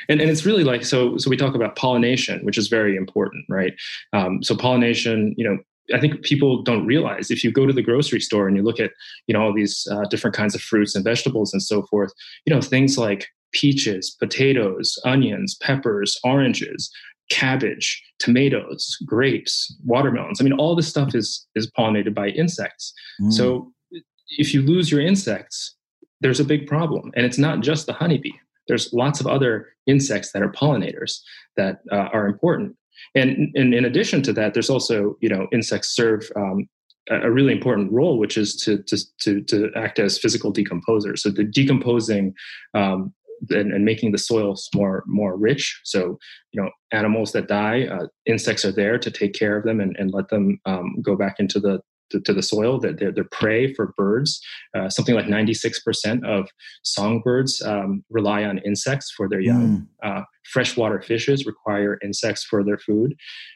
And, 0.10 0.22
and 0.22 0.30
it's 0.30 0.46
really 0.46 0.64
like, 0.64 0.86
so, 0.86 1.18
so 1.18 1.30
we 1.30 1.38
talk 1.38 1.56
about 1.56 1.76
pollination, 1.76 2.46
which 2.46 2.58
is 2.58 2.68
very 2.68 2.96
important, 2.96 3.46
right? 3.50 3.74
Um, 4.14 4.44
so 4.44 4.56
pollination, 4.56 5.34
you 5.38 5.48
know, 5.48 5.58
I 5.94 6.00
think 6.00 6.24
people 6.24 6.64
don't 6.64 6.86
realize 6.86 7.30
if 7.30 7.44
you 7.44 7.52
go 7.52 7.66
to 7.66 7.74
the 7.74 7.82
grocery 7.82 8.20
store 8.20 8.48
and 8.48 8.58
you 8.58 8.64
look 8.64 8.80
at, 8.80 8.92
you 9.28 9.34
know, 9.34 9.42
all 9.42 9.54
these 9.54 9.88
uh, 9.92 10.06
different 10.10 10.36
kinds 10.36 10.56
of 10.56 10.62
fruits 10.62 10.96
and 10.96 11.04
vegetables 11.04 11.54
and 11.54 11.62
so 11.62 11.84
forth, 11.84 12.12
you 12.46 12.54
know, 12.54 12.62
things 12.62 12.98
like 12.98 13.28
peaches, 13.52 14.16
potatoes, 14.20 15.00
onions, 15.06 15.56
peppers, 15.62 16.20
oranges, 16.24 16.92
cabbage, 17.30 18.04
tomatoes, 18.20 18.98
grapes, 19.06 19.76
watermelons. 19.84 20.40
I 20.40 20.44
mean, 20.44 20.54
all 20.54 20.76
this 20.76 20.88
stuff 20.88 21.16
is 21.16 21.46
is 21.56 21.70
pollinated 21.72 22.14
by 22.14 22.30
insects. 22.30 22.94
Mm. 23.22 23.34
So 23.34 23.72
if 24.38 24.54
you 24.54 24.62
lose 24.62 24.92
your 24.92 25.02
insects, 25.02 25.76
there's 26.22 26.40
a 26.40 26.46
big 26.46 26.68
problem, 26.68 27.12
and 27.16 27.26
it's 27.26 27.38
not 27.38 27.62
just 27.62 27.86
the 27.86 27.94
honeybee. 27.94 28.32
There's 28.68 28.92
lots 28.94 29.20
of 29.20 29.28
other 29.28 29.68
insects 29.86 30.32
that 30.32 30.42
are 30.42 30.52
pollinators 30.52 31.20
that 31.56 31.82
uh, 31.92 32.10
are 32.14 32.26
important. 32.26 32.76
And, 33.14 33.52
and 33.56 33.74
in 33.74 33.86
addition 33.86 34.24
to 34.24 34.34
that, 34.34 34.54
there's 34.54 34.70
also 34.70 35.18
you 35.22 35.30
know 35.30 35.48
insects 35.52 35.96
serve 35.96 36.30
um, 36.36 36.68
a 37.10 37.32
really 37.32 37.54
important 37.54 37.92
role, 37.92 38.18
which 38.18 38.38
is 38.38 38.56
to 38.58 38.82
to 38.84 38.98
to, 39.20 39.42
to 39.42 39.72
act 39.76 40.00
as 40.00 40.18
physical 40.18 40.52
decomposers. 40.52 41.20
So 41.20 41.30
the 41.30 41.44
decomposing 41.44 42.34
um, 42.74 43.14
and, 43.50 43.74
and, 43.74 43.86
making 43.86 44.12
the 44.12 44.18
soils 44.18 44.70
more 44.74 45.04
more 45.08 45.38
rich. 45.38 45.80
So 45.84 46.18
you 46.52 46.62
know, 46.62 46.70
animals 46.92 47.32
that 47.34 47.48
die, 47.48 47.86
uh, 47.86 48.08
insects 48.26 48.66
are 48.66 48.72
there 48.72 48.98
to 48.98 49.12
take 49.12 49.34
care 49.34 49.58
of 49.58 49.64
them 49.64 49.80
and, 49.80 49.96
and 49.98 50.12
let 50.12 50.30
them 50.30 50.60
um, 50.66 51.02
go 51.02 51.16
back 51.16 51.36
into 51.40 51.60
the 51.60 51.80
to, 52.12 52.20
to, 52.22 52.34
the 52.34 52.44
soil. 52.44 52.80
That 52.80 53.00
they're, 53.00 53.12
they're, 53.12 53.30
prey 53.32 53.74
for 53.74 53.94
birds. 53.98 54.40
Uh, 54.78 54.90
something 54.90 55.16
like 55.16 55.28
ninety 55.28 55.54
six 55.54 55.82
percent 55.82 56.26
of 56.26 56.48
songbirds 56.84 57.62
um, 57.62 58.04
rely 58.10 58.44
on 58.44 58.60
insects 58.60 59.12
for 59.16 59.28
their 59.28 59.42
young. 59.42 59.88
Mm. 60.04 60.20
Uh, 60.20 60.24
freshwater 60.52 61.02
fishes 61.02 61.46
require 61.46 61.98
insects 62.04 62.44
for 62.44 62.64
their 62.64 62.78
food. 62.78 63.16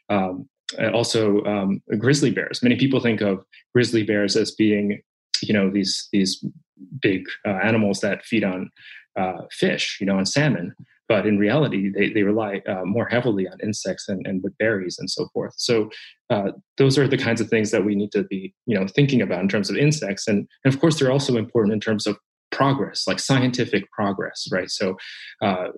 Um, 0.09 0.49
also, 0.93 1.43
um, 1.45 1.81
grizzly 1.97 2.31
bears. 2.31 2.61
Many 2.61 2.75
people 2.75 2.99
think 2.99 3.21
of 3.21 3.39
grizzly 3.73 4.03
bears 4.03 4.35
as 4.35 4.51
being, 4.51 5.01
you 5.41 5.53
know, 5.53 5.69
these 5.69 6.07
these 6.11 6.43
big 7.01 7.23
uh, 7.45 7.59
animals 7.63 7.99
that 8.01 8.23
feed 8.23 8.43
on 8.43 8.69
uh, 9.19 9.41
fish, 9.51 9.97
you 9.99 10.07
know, 10.07 10.17
and 10.17 10.27
salmon. 10.27 10.67
But 11.11 11.25
in 11.25 11.39
reality, 11.39 11.89
they, 11.95 12.07
they 12.13 12.21
rely 12.21 12.61
uh, 12.71 12.85
more 12.85 13.07
heavily 13.13 13.45
on 13.47 13.57
insects 13.63 14.07
and, 14.07 14.21
and 14.27 14.43
with 14.43 14.57
berries 14.59 14.97
and 14.99 15.09
so 15.09 15.27
forth. 15.33 15.55
So 15.57 15.89
uh, 16.29 16.51
those 16.77 16.99
are 16.99 17.07
the 17.07 17.17
kinds 17.17 17.41
of 17.41 17.49
things 17.49 17.71
that 17.71 17.83
we 17.83 17.95
need 17.95 18.11
to 18.11 18.23
be, 18.23 18.53
you 18.67 18.75
know, 18.77 18.85
thinking 18.87 19.21
about 19.21 19.41
in 19.41 19.49
terms 19.49 19.69
of 19.71 19.75
insects. 19.75 20.27
And, 20.27 20.47
and 20.63 20.73
of 20.73 20.79
course, 20.79 20.95
they're 20.99 21.11
also 21.11 21.35
important 21.35 21.73
in 21.73 21.79
terms 21.79 22.05
of 22.05 22.15
progress, 22.51 23.07
like 23.07 23.19
scientific 23.19 23.83
progress, 23.91 24.47
right? 24.51 24.69
So, 24.69 24.97
uh, 25.41 25.69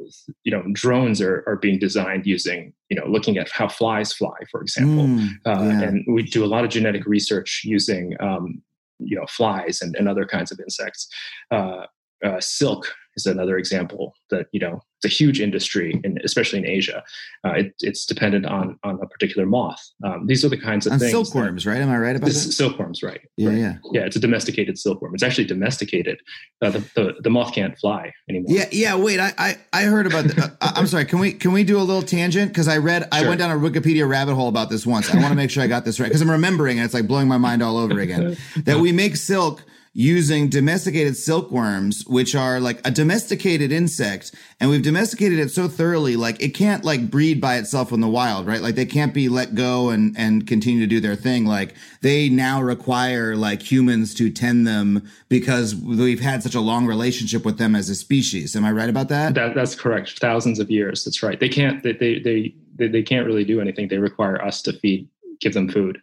you 0.43 0.51
know, 0.51 0.63
drones 0.74 1.21
are, 1.21 1.43
are 1.48 1.60
being 1.65 1.79
designed 1.79 2.25
using, 2.25 2.74
you 2.89 2.98
know, 2.98 3.07
looking 3.07 3.38
at 3.38 3.50
how 3.50 3.67
flies 3.69 4.12
fly, 4.13 4.38
for 4.51 4.62
example. 4.62 5.05
Mm, 5.05 5.29
uh, 5.45 5.63
yeah. 5.63 5.81
And 5.83 6.05
we 6.13 6.24
do 6.24 6.43
a 6.43 6.51
lot 6.53 6.65
of 6.65 6.69
genetic 6.69 7.05
research 7.05 7.62
using, 7.63 8.15
um, 8.19 8.62
you 9.00 9.15
know, 9.17 9.25
flies 9.29 9.81
and, 9.81 9.95
and 9.95 10.10
other 10.10 10.25
kinds 10.25 10.51
of 10.51 10.60
insects. 10.60 11.07
Uh, 11.51 11.86
uh, 12.23 12.39
silk 12.39 12.93
is 13.15 13.25
another 13.25 13.57
example 13.57 14.13
that 14.29 14.47
you 14.51 14.59
know 14.59 14.81
it's 14.97 15.13
a 15.13 15.15
huge 15.15 15.41
industry, 15.41 15.99
and 16.03 16.19
especially 16.23 16.59
in 16.59 16.65
Asia, 16.65 17.03
uh, 17.45 17.51
it, 17.51 17.73
it's 17.81 18.05
dependent 18.05 18.45
on 18.45 18.77
on 18.83 18.99
a 19.01 19.07
particular 19.07 19.45
moth. 19.45 19.81
Um, 20.03 20.27
these 20.27 20.45
are 20.45 20.49
the 20.49 20.57
kinds 20.57 20.85
of 20.85 20.93
on 20.93 20.99
things. 20.99 21.11
Silkworms, 21.11 21.65
right? 21.65 21.81
Am 21.81 21.89
I 21.89 21.97
right 21.97 22.15
about 22.15 22.27
that? 22.27 22.33
Silkworms, 22.33 23.03
right? 23.03 23.21
Yeah, 23.35 23.49
right. 23.49 23.57
yeah, 23.57 23.75
yeah. 23.91 24.01
It's 24.01 24.15
a 24.15 24.19
domesticated 24.19 24.77
silkworm. 24.77 25.13
It's 25.13 25.23
actually 25.23 25.45
domesticated. 25.45 26.19
Uh, 26.61 26.69
the, 26.69 26.79
the, 26.95 27.15
the 27.21 27.29
moth 27.29 27.53
can't 27.53 27.77
fly 27.77 28.13
anymore. 28.29 28.55
Yeah, 28.55 28.69
yeah. 28.71 28.95
Wait, 28.95 29.19
I 29.19 29.33
I, 29.37 29.57
I 29.73 29.81
heard 29.83 30.07
about. 30.07 30.25
The, 30.25 30.55
uh, 30.61 30.71
I'm 30.75 30.87
sorry. 30.87 31.05
Can 31.05 31.19
we 31.19 31.33
can 31.33 31.51
we 31.51 31.63
do 31.63 31.77
a 31.77 31.83
little 31.83 32.03
tangent? 32.03 32.51
Because 32.51 32.67
I 32.67 32.77
read, 32.77 33.03
sure. 33.03 33.09
I 33.11 33.27
went 33.27 33.39
down 33.39 33.51
a 33.51 33.59
Wikipedia 33.59 34.07
rabbit 34.07 34.35
hole 34.35 34.49
about 34.49 34.69
this 34.69 34.85
once. 34.85 35.13
I 35.13 35.17
want 35.17 35.29
to 35.29 35.35
make 35.35 35.49
sure 35.49 35.63
I 35.63 35.67
got 35.67 35.83
this 35.83 35.99
right 35.99 36.07
because 36.07 36.21
I'm 36.21 36.31
remembering 36.31 36.77
and 36.77 36.85
it's 36.85 36.93
like 36.93 37.07
blowing 37.07 37.27
my 37.27 37.37
mind 37.37 37.61
all 37.61 37.77
over 37.77 37.99
again. 37.99 38.37
that 38.57 38.79
we 38.79 38.91
make 38.91 39.15
silk 39.15 39.63
using 39.93 40.48
domesticated 40.48 41.17
silkworms, 41.17 42.05
which 42.07 42.33
are 42.33 42.62
like 42.62 42.79
a 42.88 42.91
domesticated 42.91 43.74
insect. 43.74 44.33
And 44.60 44.69
we've 44.69 44.81
domesticated 44.81 45.38
it 45.38 45.51
so 45.51 45.67
thoroughly, 45.67 46.15
like 46.15 46.41
it 46.41 46.50
can't 46.50 46.86
like 46.86 47.12
breed 47.12 47.41
by 47.41 47.57
itself 47.57 47.91
in 47.91 48.00
the 48.00 48.07
wild, 48.07 48.48
right? 48.48 48.62
Like 48.62 48.75
they 48.75 48.86
can't 48.86 49.13
be 49.13 49.27
let 49.27 49.53
go 49.53 49.89
and, 49.89 50.15
and 50.17 50.48
continue 50.48 50.79
to 50.79 50.88
do 50.88 51.01
their 51.01 51.15
thing. 51.15 51.45
Like 51.45 51.75
they 52.00 52.29
now 52.29 52.62
require 52.62 53.36
like 53.36 53.69
humans 53.69 54.13
to 54.15 54.29
tend 54.29 54.65
them 54.65 55.10
because 55.27 55.75
we've 55.75 56.21
had 56.21 56.41
such 56.41 56.55
a 56.55 56.62
long 56.62 56.86
relationship 56.86 57.43
with 57.43 57.57
them 57.57 57.75
as 57.75 57.89
a 57.89 57.95
species. 57.95 58.55
Am 58.55 58.63
I 58.63 58.71
right 58.71 58.89
about 58.89 59.10
that? 59.10 59.33
that 59.36 59.55
that's 59.55 59.75
correct. 59.75 60.19
Thousands 60.19 60.60
of 60.60 60.71
years. 60.71 61.03
That's 61.03 61.21
right. 61.21 61.39
They 61.39 61.50
can't, 61.50 61.83
they, 61.83 61.91
they, 61.91 62.53
they, 62.75 62.88
they 62.88 63.03
can't 63.03 63.25
really 63.25 63.43
do 63.43 63.60
anything. 63.60 63.89
They 63.89 63.98
require 63.98 64.41
us 64.41 64.62
to 64.62 64.74
feed, 64.74 65.10
give 65.41 65.53
them 65.53 65.67
food. 65.67 66.01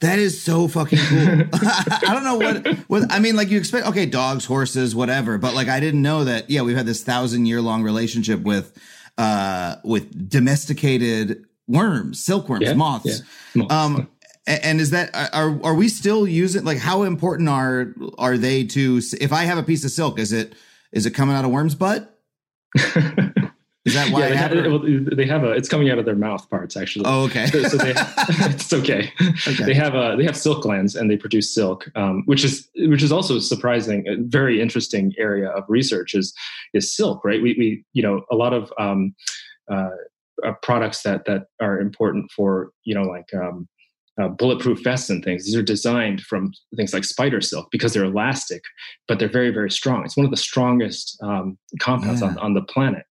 That 0.00 0.18
is 0.18 0.40
so 0.40 0.68
fucking 0.68 0.98
cool. 0.98 1.18
I 1.52 2.10
don't 2.12 2.24
know 2.24 2.36
what 2.36 2.66
what 2.88 3.12
I 3.12 3.18
mean. 3.18 3.36
Like 3.36 3.50
you 3.50 3.58
expect, 3.58 3.86
okay, 3.88 4.06
dogs, 4.06 4.44
horses, 4.44 4.94
whatever. 4.94 5.38
But 5.38 5.54
like 5.54 5.68
I 5.68 5.80
didn't 5.80 6.02
know 6.02 6.24
that. 6.24 6.50
Yeah, 6.50 6.62
we've 6.62 6.76
had 6.76 6.86
this 6.86 7.02
thousand 7.02 7.46
year 7.46 7.60
long 7.60 7.82
relationship 7.82 8.40
with 8.40 8.72
uh 9.16 9.76
with 9.84 10.28
domesticated 10.28 11.44
worms, 11.66 12.22
silkworms, 12.22 12.66
yeah, 12.66 12.74
moths. 12.74 13.22
Yeah. 13.54 13.62
moths. 13.62 13.74
Um, 13.74 14.08
and 14.46 14.80
is 14.80 14.90
that 14.90 15.10
are 15.14 15.58
are 15.62 15.74
we 15.74 15.88
still 15.88 16.26
using 16.26 16.64
like 16.64 16.78
how 16.78 17.02
important 17.02 17.48
are 17.48 17.94
are 18.18 18.38
they 18.38 18.64
to? 18.64 19.00
If 19.20 19.32
I 19.32 19.44
have 19.44 19.58
a 19.58 19.62
piece 19.62 19.84
of 19.84 19.90
silk, 19.90 20.18
is 20.18 20.32
it 20.32 20.54
is 20.92 21.06
it 21.06 21.10
coming 21.10 21.36
out 21.36 21.44
of 21.44 21.50
worm's 21.50 21.74
butt? 21.74 22.18
Is 23.88 23.94
that 23.94 24.10
why 24.12 24.20
yeah, 24.20 24.28
they, 24.28 24.36
have, 24.36 25.16
they 25.16 25.26
have 25.26 25.44
a? 25.44 25.52
It's 25.52 25.68
coming 25.68 25.88
out 25.88 25.98
of 25.98 26.04
their 26.04 26.14
mouth 26.14 26.48
parts 26.50 26.76
actually. 26.76 27.06
Oh, 27.06 27.24
okay. 27.24 27.46
So, 27.46 27.62
so 27.62 27.76
they, 27.78 27.94
it's 27.96 28.72
okay. 28.72 29.10
okay. 29.46 29.64
They 29.64 29.72
have 29.72 29.94
a 29.94 30.14
they 30.18 30.24
have 30.24 30.36
silk 30.36 30.62
glands 30.62 30.94
and 30.94 31.10
they 31.10 31.16
produce 31.16 31.54
silk, 31.54 31.88
um, 31.96 32.22
which 32.26 32.44
is 32.44 32.68
which 32.76 33.02
is 33.02 33.10
also 33.10 33.38
surprising. 33.38 34.06
A 34.06 34.16
very 34.18 34.60
interesting 34.60 35.14
area 35.16 35.48
of 35.48 35.64
research 35.68 36.14
is 36.14 36.34
is 36.74 36.94
silk. 36.94 37.24
Right. 37.24 37.40
We 37.40 37.54
we 37.58 37.84
you 37.94 38.02
know 38.02 38.24
a 38.30 38.36
lot 38.36 38.52
of 38.52 38.70
um, 38.78 39.14
uh, 39.72 39.88
uh, 40.44 40.52
products 40.62 41.02
that 41.02 41.24
that 41.24 41.46
are 41.60 41.80
important 41.80 42.30
for 42.30 42.72
you 42.84 42.94
know 42.94 43.04
like 43.04 43.32
um, 43.32 43.66
uh, 44.20 44.28
bulletproof 44.28 44.82
vests 44.84 45.08
and 45.08 45.24
things. 45.24 45.46
These 45.46 45.56
are 45.56 45.62
designed 45.62 46.20
from 46.22 46.52
things 46.76 46.92
like 46.92 47.04
spider 47.04 47.40
silk 47.40 47.68
because 47.70 47.94
they're 47.94 48.04
elastic, 48.04 48.62
but 49.06 49.18
they're 49.18 49.28
very, 49.30 49.50
very 49.50 49.70
strong. 49.70 50.04
It's 50.04 50.16
one 50.16 50.26
of 50.26 50.30
the 50.32 50.36
strongest 50.36 51.18
um, 51.22 51.56
compounds 51.80 52.20
yeah. 52.20 52.28
on, 52.28 52.38
on 52.38 52.54
the 52.54 52.62
planet 52.62 53.06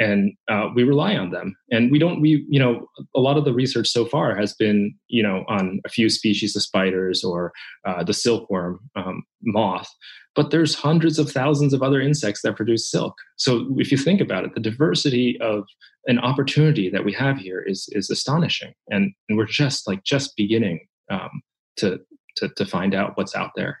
and 0.00 0.32
uh, 0.50 0.68
we 0.74 0.82
rely 0.82 1.16
on 1.16 1.30
them. 1.30 1.56
And 1.70 1.90
we 1.90 1.98
don't 1.98 2.20
we 2.20 2.44
you 2.48 2.58
know 2.58 2.88
a 3.14 3.20
lot 3.20 3.36
of 3.36 3.44
the 3.44 3.52
research 3.52 3.88
so 3.88 4.06
far 4.06 4.34
has 4.36 4.54
been 4.54 4.94
you 5.08 5.22
know 5.22 5.44
on 5.48 5.80
a 5.84 5.88
few 5.88 6.08
species 6.08 6.56
of 6.56 6.62
spiders 6.62 7.22
or 7.24 7.52
uh, 7.86 8.02
the 8.02 8.14
silkworm 8.14 8.80
um, 8.96 9.22
moth 9.42 9.88
but 10.34 10.50
there's 10.50 10.74
hundreds 10.74 11.18
of 11.18 11.30
thousands 11.30 11.72
of 11.72 11.82
other 11.82 12.00
insects 12.00 12.42
that 12.42 12.56
produce 12.56 12.90
silk. 12.90 13.14
So 13.36 13.66
if 13.78 13.92
you 13.92 13.98
think 13.98 14.20
about 14.20 14.44
it 14.44 14.54
the 14.54 14.60
diversity 14.60 15.38
of 15.40 15.64
an 16.06 16.18
opportunity 16.18 16.90
that 16.90 17.04
we 17.04 17.12
have 17.12 17.38
here 17.38 17.60
is 17.60 17.88
is 17.92 18.10
astonishing. 18.10 18.74
And, 18.90 19.12
and 19.28 19.38
we're 19.38 19.46
just 19.46 19.86
like 19.86 20.04
just 20.04 20.36
beginning 20.36 20.86
um, 21.10 21.42
to, 21.76 22.00
to 22.36 22.48
to 22.48 22.66
find 22.66 22.94
out 22.94 23.16
what's 23.16 23.34
out 23.34 23.52
there. 23.56 23.78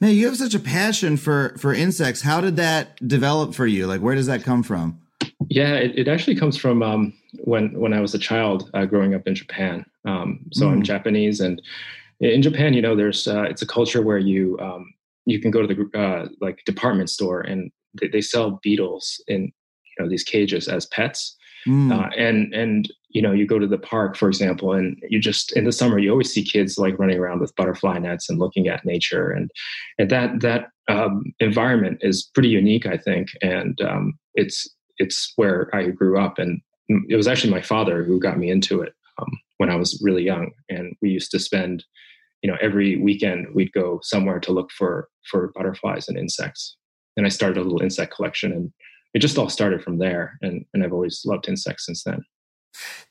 Now 0.00 0.08
you 0.08 0.26
have 0.26 0.36
such 0.36 0.54
a 0.54 0.60
passion 0.60 1.16
for 1.16 1.54
for 1.58 1.72
insects. 1.74 2.22
How 2.22 2.40
did 2.40 2.56
that 2.56 3.06
develop 3.06 3.54
for 3.54 3.66
you? 3.66 3.86
Like 3.86 4.00
where 4.00 4.14
does 4.14 4.26
that 4.26 4.44
come 4.44 4.62
from 4.62 5.00
yeah, 5.48 5.74
it, 5.74 5.98
it 5.98 6.08
actually 6.08 6.36
comes 6.36 6.56
from 6.56 6.82
um, 6.82 7.12
when 7.44 7.78
when 7.78 7.92
I 7.92 8.00
was 8.00 8.14
a 8.14 8.18
child 8.18 8.70
uh, 8.74 8.84
growing 8.84 9.14
up 9.14 9.26
in 9.26 9.34
Japan. 9.34 9.84
Um, 10.04 10.40
so 10.52 10.66
mm. 10.66 10.72
I'm 10.72 10.82
Japanese, 10.82 11.40
and 11.40 11.60
in 12.20 12.42
Japan, 12.42 12.74
you 12.74 12.82
know, 12.82 12.96
there's 12.96 13.26
uh, 13.26 13.42
it's 13.42 13.62
a 13.62 13.66
culture 13.66 14.02
where 14.02 14.18
you 14.18 14.58
um, 14.60 14.92
you 15.26 15.40
can 15.40 15.50
go 15.50 15.64
to 15.64 15.74
the 15.74 15.98
uh, 15.98 16.28
like 16.40 16.64
department 16.64 17.10
store 17.10 17.40
and 17.40 17.70
they, 18.00 18.08
they, 18.08 18.20
sell 18.20 18.58
beetles 18.62 19.22
in 19.28 19.42
you 19.42 20.04
know 20.04 20.08
these 20.08 20.24
cages 20.24 20.68
as 20.68 20.86
pets. 20.86 21.36
Mm. 21.64 22.12
and 22.18 22.52
and 22.52 22.92
you 23.10 23.22
know 23.22 23.30
you 23.30 23.46
go 23.46 23.56
to 23.56 23.68
the 23.68 23.78
park 23.78 24.16
for 24.16 24.26
example 24.26 24.72
and 24.72 25.00
you 25.08 25.20
just 25.20 25.52
in 25.52 25.62
the 25.62 25.70
summer 25.70 25.96
you 26.00 26.10
always 26.10 26.32
see 26.32 26.42
kids 26.42 26.76
like 26.76 26.98
running 26.98 27.16
around 27.16 27.40
with 27.40 27.54
butterfly 27.54 27.98
nets 27.98 28.28
and 28.28 28.40
looking 28.40 28.66
at 28.66 28.84
nature 28.84 29.30
and 29.30 29.48
and 29.96 30.10
that 30.10 30.40
that 30.40 30.70
um, 30.88 31.32
environment 31.38 31.98
is 32.00 32.28
pretty 32.34 32.48
unique 32.48 32.84
i 32.84 32.96
think 32.96 33.28
and 33.42 33.80
um, 33.80 34.18
it's 34.34 34.68
it's 34.98 35.32
where 35.36 35.74
I 35.74 35.88
grew 35.88 36.18
up, 36.18 36.38
and 36.38 36.60
it 36.88 37.16
was 37.16 37.28
actually 37.28 37.52
my 37.52 37.62
father 37.62 38.04
who 38.04 38.20
got 38.20 38.38
me 38.38 38.50
into 38.50 38.82
it 38.82 38.94
um, 39.18 39.30
when 39.58 39.70
I 39.70 39.76
was 39.76 40.00
really 40.04 40.22
young. 40.22 40.50
And 40.68 40.94
we 41.00 41.10
used 41.10 41.30
to 41.32 41.38
spend, 41.38 41.84
you 42.42 42.50
know, 42.50 42.58
every 42.60 42.96
weekend 42.96 43.46
we'd 43.54 43.72
go 43.72 44.00
somewhere 44.02 44.40
to 44.40 44.52
look 44.52 44.70
for 44.70 45.08
for 45.30 45.52
butterflies 45.54 46.08
and 46.08 46.18
insects. 46.18 46.76
And 47.16 47.26
I 47.26 47.28
started 47.28 47.58
a 47.58 47.62
little 47.62 47.82
insect 47.82 48.14
collection, 48.14 48.52
and 48.52 48.72
it 49.14 49.20
just 49.20 49.38
all 49.38 49.48
started 49.48 49.82
from 49.82 49.98
there. 49.98 50.38
And 50.42 50.64
and 50.72 50.84
I've 50.84 50.92
always 50.92 51.22
loved 51.24 51.48
insects 51.48 51.86
since 51.86 52.04
then. 52.04 52.24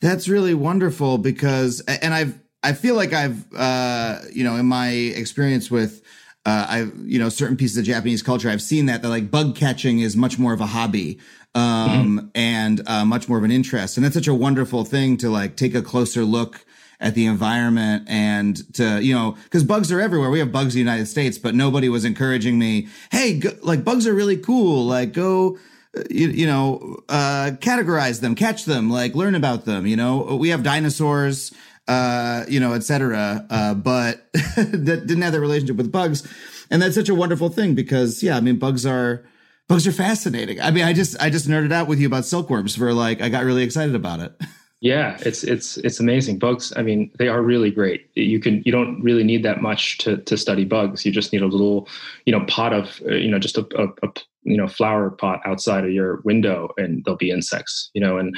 That's 0.01 0.27
really 0.27 0.55
wonderful 0.55 1.19
because, 1.19 1.81
and 1.81 2.13
I've 2.13 2.39
I 2.63 2.73
feel 2.73 2.95
like 2.95 3.13
I've 3.13 3.45
uh, 3.53 4.19
you 4.31 4.43
know 4.43 4.55
in 4.55 4.65
my 4.65 4.89
experience 4.89 5.71
with 5.71 6.01
uh, 6.45 6.65
I've 6.69 6.97
you 7.03 7.19
know 7.19 7.29
certain 7.29 7.57
pieces 7.57 7.77
of 7.77 7.85
Japanese 7.85 8.21
culture 8.21 8.49
I've 8.49 8.61
seen 8.61 8.87
that 8.87 9.01
that 9.01 9.09
like 9.09 9.31
bug 9.31 9.55
catching 9.55 9.99
is 9.99 10.15
much 10.15 10.37
more 10.37 10.53
of 10.53 10.61
a 10.61 10.67
hobby 10.67 11.19
um, 11.55 12.17
mm-hmm. 12.17 12.27
and 12.35 12.81
uh, 12.87 13.05
much 13.05 13.27
more 13.27 13.37
of 13.37 13.43
an 13.43 13.51
interest. 13.51 13.97
And 13.97 14.05
that's 14.05 14.15
such 14.15 14.27
a 14.27 14.33
wonderful 14.33 14.85
thing 14.85 15.17
to 15.17 15.29
like 15.29 15.55
take 15.55 15.75
a 15.75 15.81
closer 15.81 16.23
look 16.23 16.65
at 17.01 17.15
the 17.15 17.25
environment 17.25 18.03
and 18.07 18.73
to 18.75 19.03
you 19.03 19.13
know 19.13 19.35
because 19.45 19.63
bugs 19.63 19.91
are 19.91 19.99
everywhere 19.99 20.29
we 20.29 20.37
have 20.37 20.51
bugs 20.51 20.75
in 20.75 20.85
the 20.85 20.91
united 20.91 21.07
states 21.07 21.37
but 21.39 21.55
nobody 21.55 21.89
was 21.89 22.05
encouraging 22.05 22.59
me 22.59 22.87
hey 23.11 23.39
go, 23.39 23.49
like 23.63 23.83
bugs 23.83 24.05
are 24.05 24.13
really 24.13 24.37
cool 24.37 24.85
like 24.85 25.11
go 25.11 25.57
uh, 25.97 26.03
you, 26.11 26.27
you 26.27 26.45
know 26.45 26.99
uh 27.09 27.51
categorize 27.59 28.21
them 28.21 28.35
catch 28.35 28.65
them 28.65 28.89
like 28.89 29.15
learn 29.15 29.33
about 29.33 29.65
them 29.65 29.87
you 29.87 29.95
know 29.95 30.37
we 30.39 30.49
have 30.49 30.61
dinosaurs 30.61 31.51
uh 31.87 32.45
you 32.47 32.59
know 32.59 32.73
etc 32.73 33.47
uh 33.49 33.73
but 33.73 34.27
that 34.33 35.03
didn't 35.07 35.23
have 35.23 35.33
that 35.33 35.41
relationship 35.41 35.77
with 35.77 35.91
bugs 35.91 36.21
and 36.69 36.83
that's 36.83 36.93
such 36.93 37.09
a 37.09 37.15
wonderful 37.15 37.49
thing 37.49 37.73
because 37.73 38.21
yeah 38.21 38.37
i 38.37 38.39
mean 38.39 38.59
bugs 38.59 38.85
are 38.85 39.25
Bugs 39.71 39.87
are 39.87 39.93
fascinating. 39.93 40.59
I 40.59 40.69
mean, 40.69 40.83
I 40.83 40.91
just 40.91 41.15
I 41.21 41.29
just 41.29 41.47
nerded 41.47 41.71
out 41.71 41.87
with 41.87 41.97
you 41.97 42.05
about 42.05 42.25
silkworms 42.25 42.75
for 42.75 42.93
like 42.93 43.21
I 43.21 43.29
got 43.29 43.45
really 43.45 43.63
excited 43.63 43.95
about 43.95 44.19
it. 44.19 44.33
Yeah, 44.83 45.15
it's 45.19 45.43
it's 45.43 45.77
it's 45.77 45.99
amazing. 45.99 46.39
Bugs, 46.39 46.73
I 46.75 46.81
mean, 46.81 47.11
they 47.19 47.27
are 47.27 47.43
really 47.43 47.69
great. 47.69 48.09
You 48.15 48.39
can 48.39 48.63
you 48.65 48.71
don't 48.71 48.99
really 49.03 49.23
need 49.23 49.43
that 49.43 49.61
much 49.61 49.99
to 49.99 50.17
to 50.17 50.35
study 50.35 50.65
bugs. 50.65 51.05
You 51.05 51.11
just 51.11 51.31
need 51.31 51.43
a 51.43 51.45
little, 51.45 51.87
you 52.25 52.31
know, 52.33 52.43
pot 52.45 52.73
of 52.73 52.99
uh, 53.07 53.13
you 53.13 53.29
know 53.29 53.37
just 53.37 53.59
a, 53.59 53.67
a, 53.77 54.07
a 54.07 54.11
you 54.41 54.57
know 54.57 54.67
flower 54.67 55.11
pot 55.11 55.39
outside 55.45 55.83
of 55.85 55.91
your 55.91 56.21
window 56.25 56.69
and 56.77 57.05
there'll 57.05 57.15
be 57.15 57.29
insects 57.29 57.91
you 57.93 58.01
know 58.01 58.17
and 58.17 58.35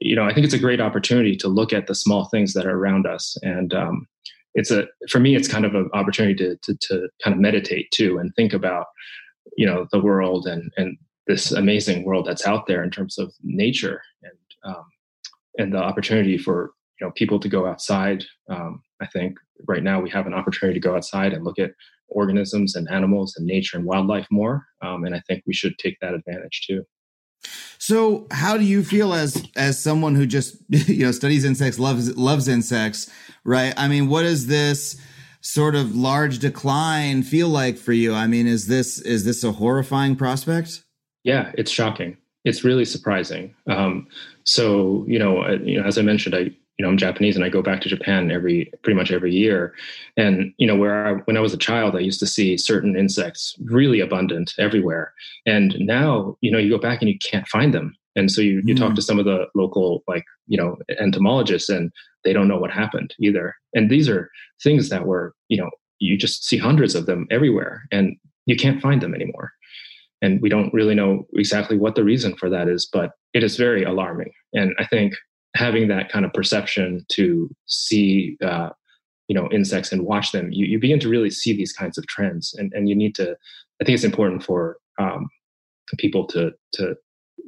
you 0.00 0.14
know 0.14 0.22
i 0.22 0.32
think 0.32 0.44
it's 0.44 0.54
a 0.54 0.58
great 0.58 0.80
opportunity 0.80 1.34
to 1.34 1.48
look 1.48 1.72
at 1.72 1.88
the 1.88 1.96
small 1.96 2.26
things 2.26 2.52
that 2.52 2.64
are 2.64 2.78
around 2.78 3.04
us 3.04 3.36
and 3.42 3.74
um, 3.74 4.06
it's 4.54 4.70
a 4.70 4.86
for 5.10 5.18
me 5.18 5.34
it's 5.34 5.48
kind 5.48 5.64
of 5.64 5.74
an 5.74 5.90
opportunity 5.94 6.36
to, 6.36 6.56
to, 6.62 6.76
to 6.76 7.08
kind 7.24 7.34
of 7.34 7.40
meditate 7.40 7.90
too 7.90 8.18
and 8.18 8.32
think 8.36 8.52
about 8.52 8.86
you 9.56 9.66
know 9.66 9.86
the 9.92 10.00
world 10.00 10.46
and 10.46 10.72
and 10.76 10.96
this 11.26 11.52
amazing 11.52 12.04
world 12.04 12.26
that's 12.26 12.46
out 12.46 12.66
there 12.66 12.82
in 12.82 12.90
terms 12.90 13.18
of 13.18 13.32
nature 13.42 14.02
and 14.22 14.74
um, 14.74 14.84
and 15.58 15.72
the 15.72 15.78
opportunity 15.78 16.38
for 16.38 16.72
you 17.00 17.06
know 17.06 17.12
people 17.12 17.38
to 17.40 17.48
go 17.48 17.66
outside. 17.66 18.24
Um, 18.48 18.82
I 19.00 19.06
think 19.06 19.38
right 19.66 19.82
now 19.82 20.00
we 20.00 20.10
have 20.10 20.26
an 20.26 20.34
opportunity 20.34 20.78
to 20.78 20.88
go 20.88 20.96
outside 20.96 21.32
and 21.32 21.44
look 21.44 21.58
at 21.58 21.72
organisms 22.08 22.76
and 22.76 22.90
animals 22.90 23.34
and 23.36 23.46
nature 23.46 23.76
and 23.76 23.86
wildlife 23.86 24.26
more, 24.30 24.66
um, 24.82 25.04
and 25.04 25.14
I 25.14 25.20
think 25.26 25.42
we 25.46 25.54
should 25.54 25.78
take 25.78 25.98
that 26.00 26.14
advantage 26.14 26.62
too. 26.66 26.84
So, 27.78 28.26
how 28.30 28.56
do 28.56 28.64
you 28.64 28.84
feel 28.84 29.12
as 29.12 29.44
as 29.56 29.82
someone 29.82 30.14
who 30.14 30.26
just 30.26 30.56
you 30.68 31.06
know 31.06 31.12
studies 31.12 31.44
insects, 31.44 31.78
loves 31.78 32.16
loves 32.16 32.48
insects, 32.48 33.10
right? 33.44 33.74
I 33.76 33.88
mean, 33.88 34.08
what 34.08 34.24
is 34.24 34.46
this? 34.46 35.00
Sort 35.42 35.74
of 35.74 35.94
large 35.94 36.38
decline 36.38 37.22
feel 37.22 37.48
like 37.48 37.76
for 37.76 37.92
you? 37.92 38.14
I 38.14 38.26
mean, 38.26 38.46
is 38.46 38.66
this 38.66 38.98
is 39.00 39.24
this 39.24 39.44
a 39.44 39.52
horrifying 39.52 40.16
prospect? 40.16 40.82
Yeah, 41.24 41.52
it's 41.58 41.70
shocking. 41.70 42.16
It's 42.44 42.64
really 42.64 42.84
surprising. 42.84 43.54
Um, 43.68 44.08
so 44.44 45.04
you 45.06 45.18
know, 45.18 45.42
uh, 45.42 45.58
you 45.62 45.80
know, 45.80 45.86
as 45.86 45.98
I 45.98 46.02
mentioned, 46.02 46.34
I 46.34 46.38
you 46.38 46.86
know 46.86 46.88
I'm 46.88 46.96
Japanese 46.96 47.36
and 47.36 47.44
I 47.44 47.48
go 47.48 47.62
back 47.62 47.80
to 47.82 47.88
Japan 47.88 48.30
every 48.30 48.72
pretty 48.82 48.96
much 48.96 49.12
every 49.12 49.32
year, 49.32 49.74
and 50.16 50.54
you 50.56 50.66
know 50.66 50.76
where 50.76 51.06
I, 51.06 51.12
when 51.24 51.36
I 51.36 51.40
was 51.40 51.52
a 51.52 51.58
child 51.58 51.94
I 51.94 52.00
used 52.00 52.20
to 52.20 52.26
see 52.26 52.56
certain 52.56 52.96
insects 52.96 53.54
really 53.64 54.00
abundant 54.00 54.54
everywhere, 54.58 55.12
and 55.44 55.76
now 55.78 56.36
you 56.40 56.50
know 56.50 56.58
you 56.58 56.70
go 56.70 56.78
back 56.78 57.02
and 57.02 57.10
you 57.10 57.18
can't 57.18 57.46
find 57.48 57.74
them, 57.74 57.94
and 58.16 58.30
so 58.30 58.40
you 58.40 58.62
you 58.64 58.74
mm. 58.74 58.78
talk 58.78 58.94
to 58.94 59.02
some 59.02 59.18
of 59.18 59.24
the 59.24 59.46
local 59.54 60.02
like 60.08 60.24
you 60.46 60.56
know 60.56 60.76
entomologists 60.98 61.68
and 61.68 61.92
they 62.24 62.32
don't 62.32 62.48
know 62.48 62.58
what 62.58 62.70
happened 62.70 63.14
either, 63.20 63.54
and 63.74 63.90
these 63.90 64.08
are 64.08 64.30
things 64.62 64.88
that 64.88 65.06
were 65.06 65.34
you 65.48 65.58
know 65.58 65.70
you 65.98 66.16
just 66.16 66.44
see 66.44 66.58
hundreds 66.58 66.94
of 66.94 67.06
them 67.06 67.26
everywhere, 67.30 67.82
and 67.90 68.16
you 68.46 68.56
can't 68.56 68.82
find 68.82 69.00
them 69.00 69.14
anymore. 69.14 69.52
And 70.20 70.40
we 70.40 70.48
don't 70.48 70.72
really 70.72 70.94
know 70.94 71.26
exactly 71.34 71.76
what 71.76 71.96
the 71.96 72.04
reason 72.04 72.36
for 72.36 72.48
that 72.48 72.68
is 72.68 72.88
but 72.92 73.12
it 73.34 73.42
is 73.42 73.56
very 73.56 73.82
alarming. 73.84 74.32
And 74.52 74.74
i 74.78 74.86
think 74.86 75.14
having 75.54 75.88
that 75.88 76.10
kind 76.10 76.24
of 76.24 76.32
perception 76.32 77.04
to 77.10 77.50
see 77.66 78.36
uh, 78.44 78.70
you 79.28 79.34
know 79.34 79.48
insects 79.52 79.92
and 79.92 80.06
watch 80.06 80.32
them 80.32 80.50
you, 80.52 80.66
you 80.66 80.78
begin 80.78 81.00
to 81.00 81.08
really 81.08 81.30
see 81.30 81.54
these 81.54 81.72
kinds 81.72 81.98
of 81.98 82.06
trends. 82.06 82.54
And, 82.58 82.72
and 82.74 82.88
you 82.88 82.94
need 82.94 83.14
to 83.16 83.36
i 83.80 83.84
think 83.84 83.94
it's 83.94 84.04
important 84.04 84.42
for 84.42 84.78
um, 84.98 85.28
people 85.98 86.26
to 86.28 86.52
to 86.74 86.94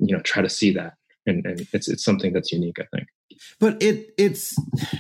you 0.01 0.15
know 0.15 0.23
try 0.23 0.43
to 0.43 0.49
see 0.49 0.73
that. 0.73 0.95
And, 1.27 1.47
and 1.47 1.67
it's 1.73 1.89
it's 1.89 2.05
something 2.05 2.33
that's 2.35 2.53
unique 2.53 2.79
i 2.79 2.87
think 2.95 3.07
but 3.59 3.83
it 3.83 4.15
it's 4.19 4.57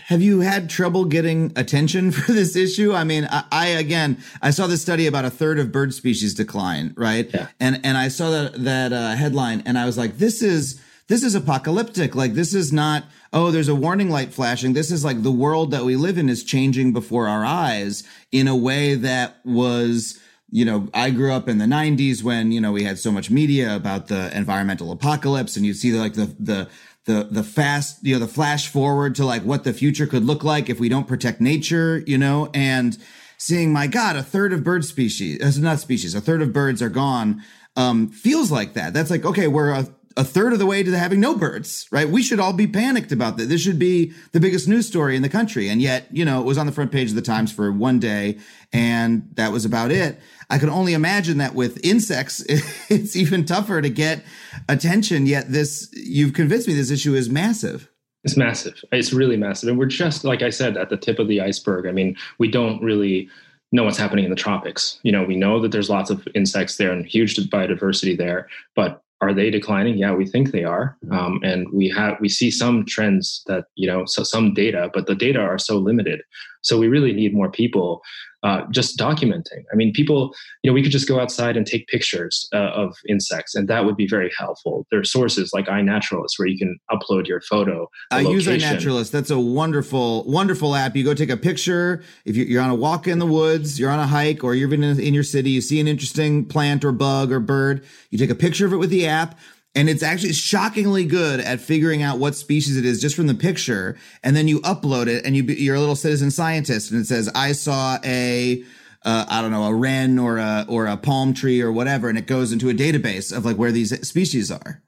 have 0.07 0.23
you 0.23 0.41
had 0.41 0.71
trouble 0.71 1.05
getting 1.05 1.53
attention 1.57 2.11
for 2.13 2.33
this 2.33 2.57
issue? 2.57 2.93
I 2.93 3.05
mean, 3.05 3.29
I, 3.31 3.45
I, 3.51 3.67
again 3.69 4.19
I 4.43 4.51
saw 4.51 4.67
this 4.67 4.83
study 4.83 5.07
about 5.07 5.25
a 5.25 5.31
third 5.31 5.59
of 5.59 5.73
bird 5.73 5.95
species 5.95 6.35
decline, 6.35 6.95
right? 6.97 7.31
Yeah. 7.33 7.49
And 7.61 7.81
and 7.85 7.97
I 7.97 8.09
saw 8.09 8.31
that 8.31 8.65
that 8.65 8.93
uh, 8.93 9.15
headline 9.15 9.63
and 9.67 9.79
I 9.79 9.87
was 9.87 9.99
like, 9.99 10.19
this 10.19 10.43
is 10.43 10.81
this 11.07 11.23
is 11.23 11.35
apocalyptic. 11.35 12.15
Like 12.15 12.35
this 12.35 12.55
is 12.55 12.73
not 12.73 13.05
oh, 13.33 13.51
there's 13.51 13.69
a 13.69 13.75
warning 13.75 14.11
light 14.11 14.33
flashing. 14.33 14.73
This 14.73 14.91
is 14.91 15.05
like 15.05 15.23
the 15.23 15.33
world 15.33 15.73
that 15.73 15.85
we 15.85 15.97
live 15.97 16.19
in 16.19 16.29
is 16.29 16.45
changing 16.45 16.93
before 16.93 17.27
our 17.27 17.45
eyes 17.45 18.05
in 18.31 18.47
a 18.49 18.57
way 18.57 18.95
that 18.95 19.37
was 19.45 20.21
you 20.51 20.65
know, 20.65 20.87
I 20.95 21.11
grew 21.11 21.33
up 21.33 21.49
in 21.49 21.59
the 21.59 21.65
90s 21.65 22.23
when, 22.23 22.53
you 22.53 22.61
know, 22.61 22.71
we 22.71 22.85
had 22.85 22.97
so 22.97 23.11
much 23.11 23.29
media 23.29 23.75
about 23.75 24.07
the 24.07 24.31
environmental 24.37 24.93
apocalypse 24.93 25.57
and 25.57 25.67
you 25.67 25.75
see 25.75 25.93
like 25.93 26.15
the 26.15 26.33
the 26.39 26.69
the 27.07 27.29
the 27.31 27.43
fast 27.43 27.99
you 28.03 28.15
know 28.15 28.21
the 28.21 28.33
flash 28.33 28.69
forward 28.69 29.15
to 29.15 29.25
like 29.25 29.43
what 29.43 29.65
the 29.65 29.73
future 29.73 30.07
could 30.07 30.25
look 30.25 30.43
like 30.43 30.69
if 30.69 30.81
we 30.81 30.89
don't 30.89 31.09
protect 31.09 31.41
nature 31.41 32.03
you 32.07 32.19
know? 32.19 32.51
And 32.55 32.97
seeing 33.37 33.73
my 33.73 33.87
god 33.87 34.17
a 34.17 34.23
third 34.23 34.53
of 34.53 34.65
bird 34.65 34.85
species 34.85 35.41
uh, 35.43 35.61
not 35.61 35.81
species 35.81 36.15
a 36.15 36.21
third 36.21 36.43
of 36.43 36.53
birds 36.53 36.81
are 36.83 36.89
gone 36.89 37.43
um, 37.77 38.09
feels 38.09 38.51
like 38.51 38.75
that. 38.75 38.95
That's 38.95 39.11
like 39.11 39.25
okay 39.25 39.49
we're 39.49 39.71
a, 39.71 39.89
a 40.17 40.25
third 40.25 40.53
of 40.53 40.59
the 40.59 40.67
way 40.67 40.83
to 40.83 40.97
having 40.97 41.21
no 41.21 41.35
birds 41.37 41.89
right 41.91 42.09
we 42.09 42.23
should 42.23 42.41
all 42.41 42.53
be 42.53 42.67
panicked 42.67 43.13
about 43.13 43.37
that 43.37 43.49
this 43.49 43.61
should 43.61 43.79
be 43.79 44.13
the 44.33 44.41
biggest 44.41 44.69
news 44.69 44.87
story 44.87 45.17
in 45.17 45.23
the 45.23 45.29
country 45.29 45.69
and 45.69 45.83
yet 45.83 46.07
you 46.11 46.25
know 46.25 46.41
it 46.41 46.45
was 46.45 46.59
on 46.59 46.67
the 46.67 46.73
front 46.73 46.93
page 46.93 47.11
of 47.11 47.17
the 47.17 47.23
times 47.23 47.51
for 47.53 47.73
one 47.73 47.99
day 47.99 48.39
and 48.73 49.29
that 49.35 49.53
was 49.53 49.65
about 49.65 49.91
it 49.91 50.21
I 50.51 50.59
can 50.59 50.71
only 50.71 50.95
imagine 50.95 51.39
that 51.39 51.55
with 51.55 51.85
insects, 51.85 52.45
it's 52.49 53.17
even 53.17 53.45
tougher 53.45 53.81
to 53.81 53.91
get 53.91 54.25
attention. 54.69 55.27
Yet 55.27 55.51
this, 55.51 55.91
you've 55.93 56.35
convinced 56.35 56.69
me 56.69 56.75
this 56.75 56.91
issue 56.91 57.15
is 57.15 57.31
massive. 57.31 57.91
It's 58.25 58.37
massive. 58.37 58.81
It's 58.91 59.13
really 59.13 59.37
massive. 59.37 59.69
And 59.69 59.79
we're 59.79 59.87
just, 59.87 60.25
like 60.25 60.43
I 60.43 60.51
said, 60.51 60.77
at 60.77 60.89
the 60.89 60.97
tip 60.97 61.19
of 61.19 61.29
the 61.29 61.41
iceberg. 61.41 61.87
I 61.87 61.93
mean, 61.93 62.17
we 62.39 62.51
don't 62.51 62.83
really 62.83 63.29
know 63.71 63.85
what's 63.85 63.99
happening 63.99 64.25
in 64.25 64.31
the 64.31 64.37
tropics. 64.37 64.99
You 65.03 65.13
know, 65.13 65.25
we 65.25 65.37
know 65.37 65.61
that 65.61 65.73
there's 65.73 65.91
lots 65.91 66.09
of 66.09 66.27
insects 66.35 66.77
there 66.77 66.93
and 66.93 67.05
huge 67.05 67.37
biodiversity 67.37 68.17
there, 68.17 68.49
but 68.75 69.03
are 69.29 69.35
they 69.35 69.51
declining? 69.51 69.97
Yeah, 69.97 70.15
we 70.15 70.27
think 70.27 70.51
they 70.51 70.65
are, 70.65 70.97
um, 71.11 71.41
and 71.43 71.67
we 71.73 71.89
have 71.91 72.17
we 72.21 72.29
see 72.29 72.51
some 72.51 72.85
trends 72.87 73.43
that 73.47 73.65
you 73.75 73.87
know 73.87 74.05
so 74.07 74.23
some 74.23 74.55
data, 74.55 74.91
but 74.95 75.07
the 75.07 75.15
data 75.15 75.41
are 75.41 75.59
so 75.59 75.79
limited. 75.79 76.21
So 76.63 76.79
we 76.79 76.89
really 76.89 77.13
need 77.13 77.35
more 77.35 77.51
people 77.51 78.03
uh, 78.45 78.61
just 78.71 78.99
documenting. 78.99 79.65
I 79.73 79.77
mean, 79.77 79.93
people, 79.93 80.35
you 80.63 80.71
know, 80.71 80.75
we 80.75 80.83
could 80.83 80.93
just 80.93 81.09
go 81.09 81.19
outside 81.19 81.57
and 81.57 81.67
take 81.67 81.87
pictures 81.89 82.47
uh, 82.55 82.71
of 82.75 82.95
insects, 83.09 83.55
and 83.55 83.67
that 83.69 83.87
would 83.87 83.97
be 83.97 84.07
very 84.07 84.31
helpful. 84.39 84.87
There 84.91 85.01
are 85.01 85.05
sources 85.05 85.51
like 85.55 85.67
iNaturalist 85.67 86.33
where 86.37 86.47
you 86.47 86.59
can 86.59 86.79
upload 86.91 87.27
your 87.27 87.41
photo. 87.41 87.89
I 88.11 88.23
location. 88.23 88.53
use 88.53 88.63
iNaturalist. 88.63 89.11
That's 89.11 89.31
a 89.31 89.41
wonderful, 89.41 90.25
wonderful 90.25 90.75
app. 90.75 90.95
You 90.95 91.05
go 91.05 91.15
take 91.15 91.31
a 91.31 91.39
picture. 91.39 92.05
If 92.27 92.37
you're 92.37 92.63
on 92.63 92.71
a 92.71 92.75
walk 92.75 93.09
in 93.09 93.19
the 93.19 93.27
woods, 93.27 93.81
you're 93.81 93.91
on 93.91 93.99
a 93.99 94.07
hike, 94.07 94.45
or 94.45 94.55
you're 94.55 94.69
even 94.69 94.85
in 94.85 95.15
your 95.15 95.23
city, 95.23 95.51
you 95.51 95.63
see 95.63 95.81
an 95.81 95.89
interesting 95.89 96.45
plant 96.45 96.85
or 96.85 96.93
bug 96.93 97.33
or 97.33 97.41
bird, 97.41 97.85
you 98.11 98.19
take 98.19 98.31
a 98.31 98.35
picture 98.35 98.67
of 98.67 98.75
it 98.75 98.77
with 98.77 98.91
the 98.91 99.07
app 99.07 99.39
and 99.75 99.89
it's 99.89 100.03
actually 100.03 100.33
shockingly 100.33 101.05
good 101.05 101.41
at 101.41 101.61
figuring 101.61 102.03
out 102.03 102.19
what 102.19 102.35
species 102.35 102.77
it 102.77 102.85
is 102.85 103.01
just 103.01 103.17
from 103.17 103.27
the 103.27 103.35
picture 103.35 103.97
and 104.23 104.37
then 104.37 104.49
you 104.49 104.61
upload 104.61 105.07
it 105.07 105.25
and 105.25 105.37
you 105.37 105.43
you're 105.43 105.77
a 105.77 105.81
little 105.81 105.97
citizen 105.97 106.31
scientist 106.31 106.91
and 106.91 107.01
it 107.01 107.07
says 107.07 107.31
i 107.35 107.53
saw 107.53 107.99
a 108.05 108.65
uh, 109.05 109.27
I 109.29 109.43
don't 109.43 109.51
know 109.51 109.65
a 109.65 109.75
wren 109.75 110.19
or 110.19 110.39
a 110.39 110.65
or 110.69 110.87
a 110.87 110.97
palm 110.97 111.35
tree 111.35 111.61
or 111.61 111.71
whatever, 111.71 112.09
and 112.09 112.17
it 112.17 112.27
goes 112.27 112.53
into 112.53 112.71
a 112.71 112.75
database 112.75 113.37
of 113.37 113.45
like 113.45 113.57
where 113.57 113.73
these 113.73 114.07
species 114.07 114.51
are. 114.51 114.83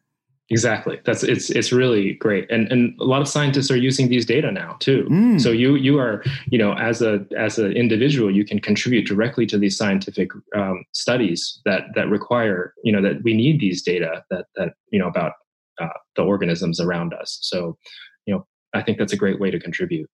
Exactly. 0.48 1.00
That's 1.04 1.24
it's 1.24 1.50
it's 1.50 1.72
really 1.72 2.12
great, 2.14 2.48
and 2.52 2.70
and 2.70 2.94
a 3.00 3.04
lot 3.04 3.20
of 3.20 3.26
scientists 3.26 3.68
are 3.68 3.76
using 3.76 4.08
these 4.08 4.24
data 4.24 4.52
now 4.52 4.76
too. 4.78 5.08
Mm. 5.10 5.40
So 5.40 5.50
you 5.50 5.74
you 5.74 5.98
are 5.98 6.22
you 6.46 6.58
know 6.58 6.74
as 6.74 7.02
a 7.02 7.26
as 7.36 7.58
an 7.58 7.72
individual 7.72 8.30
you 8.30 8.44
can 8.44 8.60
contribute 8.60 9.08
directly 9.08 9.44
to 9.46 9.58
these 9.58 9.76
scientific 9.76 10.30
um, 10.54 10.84
studies 10.92 11.60
that 11.64 11.86
that 11.96 12.08
require 12.08 12.74
you 12.84 12.92
know 12.92 13.02
that 13.02 13.24
we 13.24 13.34
need 13.34 13.58
these 13.58 13.82
data 13.82 14.24
that 14.30 14.46
that 14.54 14.74
you 14.92 15.00
know 15.00 15.08
about 15.08 15.32
uh, 15.80 15.88
the 16.14 16.22
organisms 16.22 16.78
around 16.78 17.12
us. 17.12 17.38
So 17.42 17.76
you 18.26 18.34
know 18.34 18.46
I 18.72 18.82
think 18.82 18.98
that's 18.98 19.12
a 19.12 19.16
great 19.16 19.40
way 19.40 19.50
to 19.50 19.58
contribute. 19.58 20.08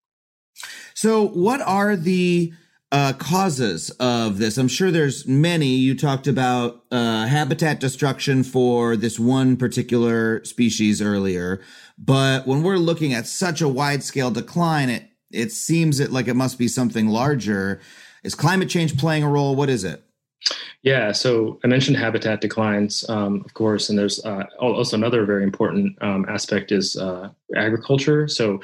So 0.94 1.28
what 1.28 1.60
are 1.60 1.94
the 1.94 2.54
uh, 2.92 3.14
causes 3.14 3.88
of 3.98 4.36
this. 4.38 4.58
I'm 4.58 4.68
sure 4.68 4.90
there's 4.90 5.26
many. 5.26 5.68
You 5.68 5.96
talked 5.96 6.26
about 6.26 6.84
uh, 6.92 7.26
habitat 7.26 7.80
destruction 7.80 8.44
for 8.44 8.96
this 8.96 9.18
one 9.18 9.56
particular 9.56 10.44
species 10.44 11.00
earlier, 11.00 11.62
but 11.98 12.46
when 12.46 12.62
we're 12.62 12.76
looking 12.76 13.14
at 13.14 13.26
such 13.26 13.62
a 13.62 13.68
wide 13.68 14.02
scale 14.02 14.30
decline, 14.30 14.90
it 14.90 15.08
it 15.32 15.50
seems 15.50 15.98
it 15.98 16.12
like 16.12 16.28
it 16.28 16.34
must 16.34 16.58
be 16.58 16.68
something 16.68 17.08
larger. 17.08 17.80
Is 18.22 18.34
climate 18.34 18.68
change 18.68 18.98
playing 18.98 19.22
a 19.22 19.28
role? 19.28 19.56
What 19.56 19.70
is 19.70 19.84
it? 19.84 20.04
Yeah, 20.82 21.12
so 21.12 21.60
I 21.64 21.68
mentioned 21.68 21.96
habitat 21.96 22.40
declines, 22.40 23.08
um, 23.08 23.42
of 23.44 23.54
course, 23.54 23.88
and 23.88 23.98
there's 23.98 24.22
uh, 24.24 24.44
also 24.58 24.96
another 24.96 25.24
very 25.24 25.44
important 25.44 25.96
um, 26.02 26.26
aspect 26.28 26.72
is 26.72 26.96
uh, 26.96 27.30
agriculture. 27.56 28.26
So, 28.28 28.60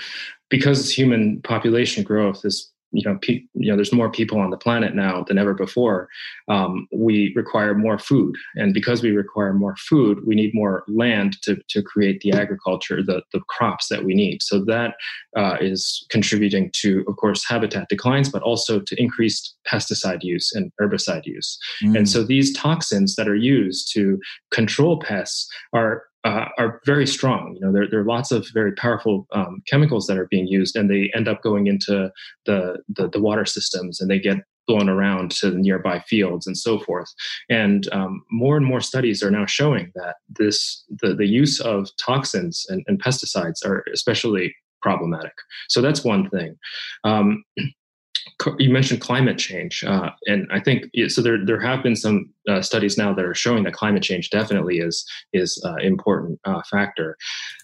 because 0.49 0.91
human 0.93 1.41
population 1.43 2.03
growth 2.03 2.45
is 2.45 2.73
you 2.93 3.03
know, 3.05 3.19
pe- 3.21 3.45
you 3.55 3.71
know, 3.71 3.77
there's 3.77 3.93
more 3.93 4.11
people 4.11 4.39
on 4.41 4.51
the 4.51 4.57
planet 4.57 4.95
now 4.95 5.25
than 5.27 5.39
ever 5.39 5.55
before. 5.55 6.09
Um, 6.49 6.89
we 6.93 7.33
require 7.37 7.75
more 7.75 7.99
food, 7.99 8.35
and 8.55 8.73
because 8.73 9.03
we 9.03 9.11
require 9.11 9.53
more 9.53 9.77
food, 9.77 10.21
we 10.27 10.35
need 10.35 10.55
more 10.55 10.85
land 10.89 11.41
to 11.43 11.57
to 11.69 11.83
create 11.83 12.21
the 12.21 12.33
agriculture, 12.33 13.03
the 13.03 13.23
the 13.33 13.41
crops 13.49 13.89
that 13.89 14.05
we 14.05 14.15
need. 14.15 14.43
So 14.43 14.65
that 14.65 14.95
uh, 15.37 15.57
is 15.61 16.07
contributing 16.11 16.71
to, 16.77 17.05
of 17.09 17.17
course, 17.17 17.45
habitat 17.47 17.89
declines, 17.89 18.31
but 18.31 18.43
also 18.43 18.81
to 18.81 19.01
increased 19.01 19.57
pesticide 19.67 20.23
use 20.23 20.53
and 20.53 20.73
herbicide 20.81 21.27
use. 21.27 21.59
Mm. 21.83 21.99
And 21.99 22.09
so 22.09 22.23
these 22.25 22.53
toxins 22.55 23.17
that 23.17 23.29
are 23.29 23.37
used 23.37 23.93
to 23.95 24.19
control 24.51 24.99
pests 24.99 25.49
are 25.73 26.05
uh, 26.25 26.47
are 26.59 26.81
very 26.85 27.07
strong. 27.07 27.55
You 27.55 27.61
know, 27.67 27.73
there, 27.73 27.89
there 27.89 28.01
are 28.01 28.05
lots 28.05 28.33
of 28.33 28.47
very 28.53 28.73
powerful 28.73 29.27
um, 29.33 29.63
chemicals 29.67 30.07
that 30.07 30.19
are 30.19 30.29
being 30.31 30.47
used, 30.47 30.77
and 30.77 30.91
they 30.91 31.11
end 31.15 31.29
up 31.29 31.43
going 31.43 31.67
into 31.67 32.11
the, 32.47 32.79
the, 32.89 33.09
the 33.09 33.21
water 33.21 33.45
systems, 33.45 34.01
and 34.01 34.11
they 34.11 34.19
get 34.19 34.39
blown 34.67 34.89
around 34.89 35.31
to 35.31 35.51
nearby 35.51 35.99
fields 36.01 36.47
and 36.47 36.57
so 36.57 36.79
forth. 36.79 37.09
And 37.49 37.89
um, 37.93 38.23
more 38.31 38.57
and 38.57 38.67
more 38.67 38.83
studies 38.83 39.23
are 39.23 39.31
now 39.31 39.47
showing 39.47 39.91
that 39.95 40.17
this 40.29 40.85
the, 41.01 41.15
the 41.15 41.27
use 41.27 41.59
of 41.61 41.89
toxins 42.05 42.67
and, 42.69 42.85
and 42.87 43.03
pesticides 43.03 43.65
are 43.65 43.85
especially 43.95 44.55
problematic. 44.83 45.33
So 45.69 45.81
that's 45.81 46.05
one 46.05 46.29
thing. 46.31 46.57
Um, 47.03 47.43
you 48.59 48.71
mentioned 48.71 49.01
climate 49.01 49.39
change, 49.39 49.83
uh, 49.85 50.11
and 50.27 50.47
I 50.53 50.61
think 50.61 50.85
so. 51.09 51.23
There 51.23 51.45
there 51.45 51.61
have 51.61 51.83
been 51.83 51.97
some 51.97 52.31
uh, 52.49 52.63
studies 52.63 52.97
now 52.97 53.13
that 53.13 53.25
are 53.25 53.35
showing 53.35 53.65
that 53.65 53.73
climate 53.73 54.03
change 54.03 54.31
definitely 54.31 54.79
is 54.79 55.05
is 55.33 55.61
uh, 55.65 55.77
important 55.77 56.39
uh, 56.45 56.63
factor. 56.71 57.17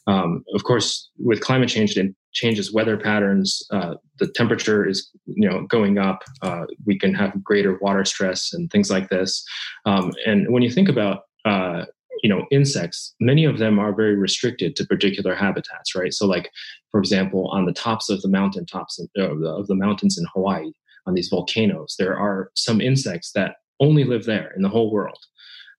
Um, 0.06 0.44
of 0.54 0.64
course, 0.64 1.10
with 1.18 1.40
climate 1.40 1.68
change, 1.68 1.96
it 1.96 2.14
changes 2.32 2.72
weather 2.72 2.96
patterns. 2.96 3.64
Uh, 3.70 3.94
the 4.18 4.28
temperature 4.28 4.87
is 4.87 5.10
you 5.26 5.48
know 5.48 5.64
going 5.68 5.98
up. 5.98 6.24
Uh, 6.42 6.64
we 6.87 6.98
can 6.98 7.14
have 7.14 7.42
greater 7.42 7.78
water 7.80 8.04
stress 8.04 8.52
and 8.52 8.70
things 8.70 8.90
like 8.90 9.08
this. 9.10 9.44
Um, 9.87 10.12
and 10.26 10.52
when 10.52 10.62
you 10.62 10.70
think 10.70 10.88
about 10.88 11.20
you 12.24 12.28
know 12.28 12.44
insects 12.50 13.14
many 13.20 13.44
of 13.44 13.58
them 13.58 13.78
are 13.78 13.94
very 13.94 14.16
restricted 14.16 14.74
to 14.74 14.87
particular 14.87 15.34
habitats 15.34 15.94
right 15.94 16.12
so 16.12 16.26
like 16.26 16.50
for 16.90 16.98
example 16.98 17.48
on 17.52 17.66
the 17.66 17.72
tops 17.72 18.08
of 18.10 18.20
the 18.22 18.28
mountain 18.28 18.66
tops 18.66 18.98
of, 18.98 19.08
the, 19.14 19.48
of 19.48 19.66
the 19.68 19.76
mountains 19.76 20.18
in 20.18 20.24
hawaii 20.32 20.72
on 21.06 21.14
these 21.14 21.28
volcanoes 21.28 21.94
there 21.98 22.18
are 22.18 22.50
some 22.54 22.80
insects 22.80 23.30
that 23.32 23.56
only 23.78 24.04
live 24.04 24.24
there 24.24 24.52
in 24.56 24.62
the 24.62 24.68
whole 24.68 24.90
world 24.90 25.18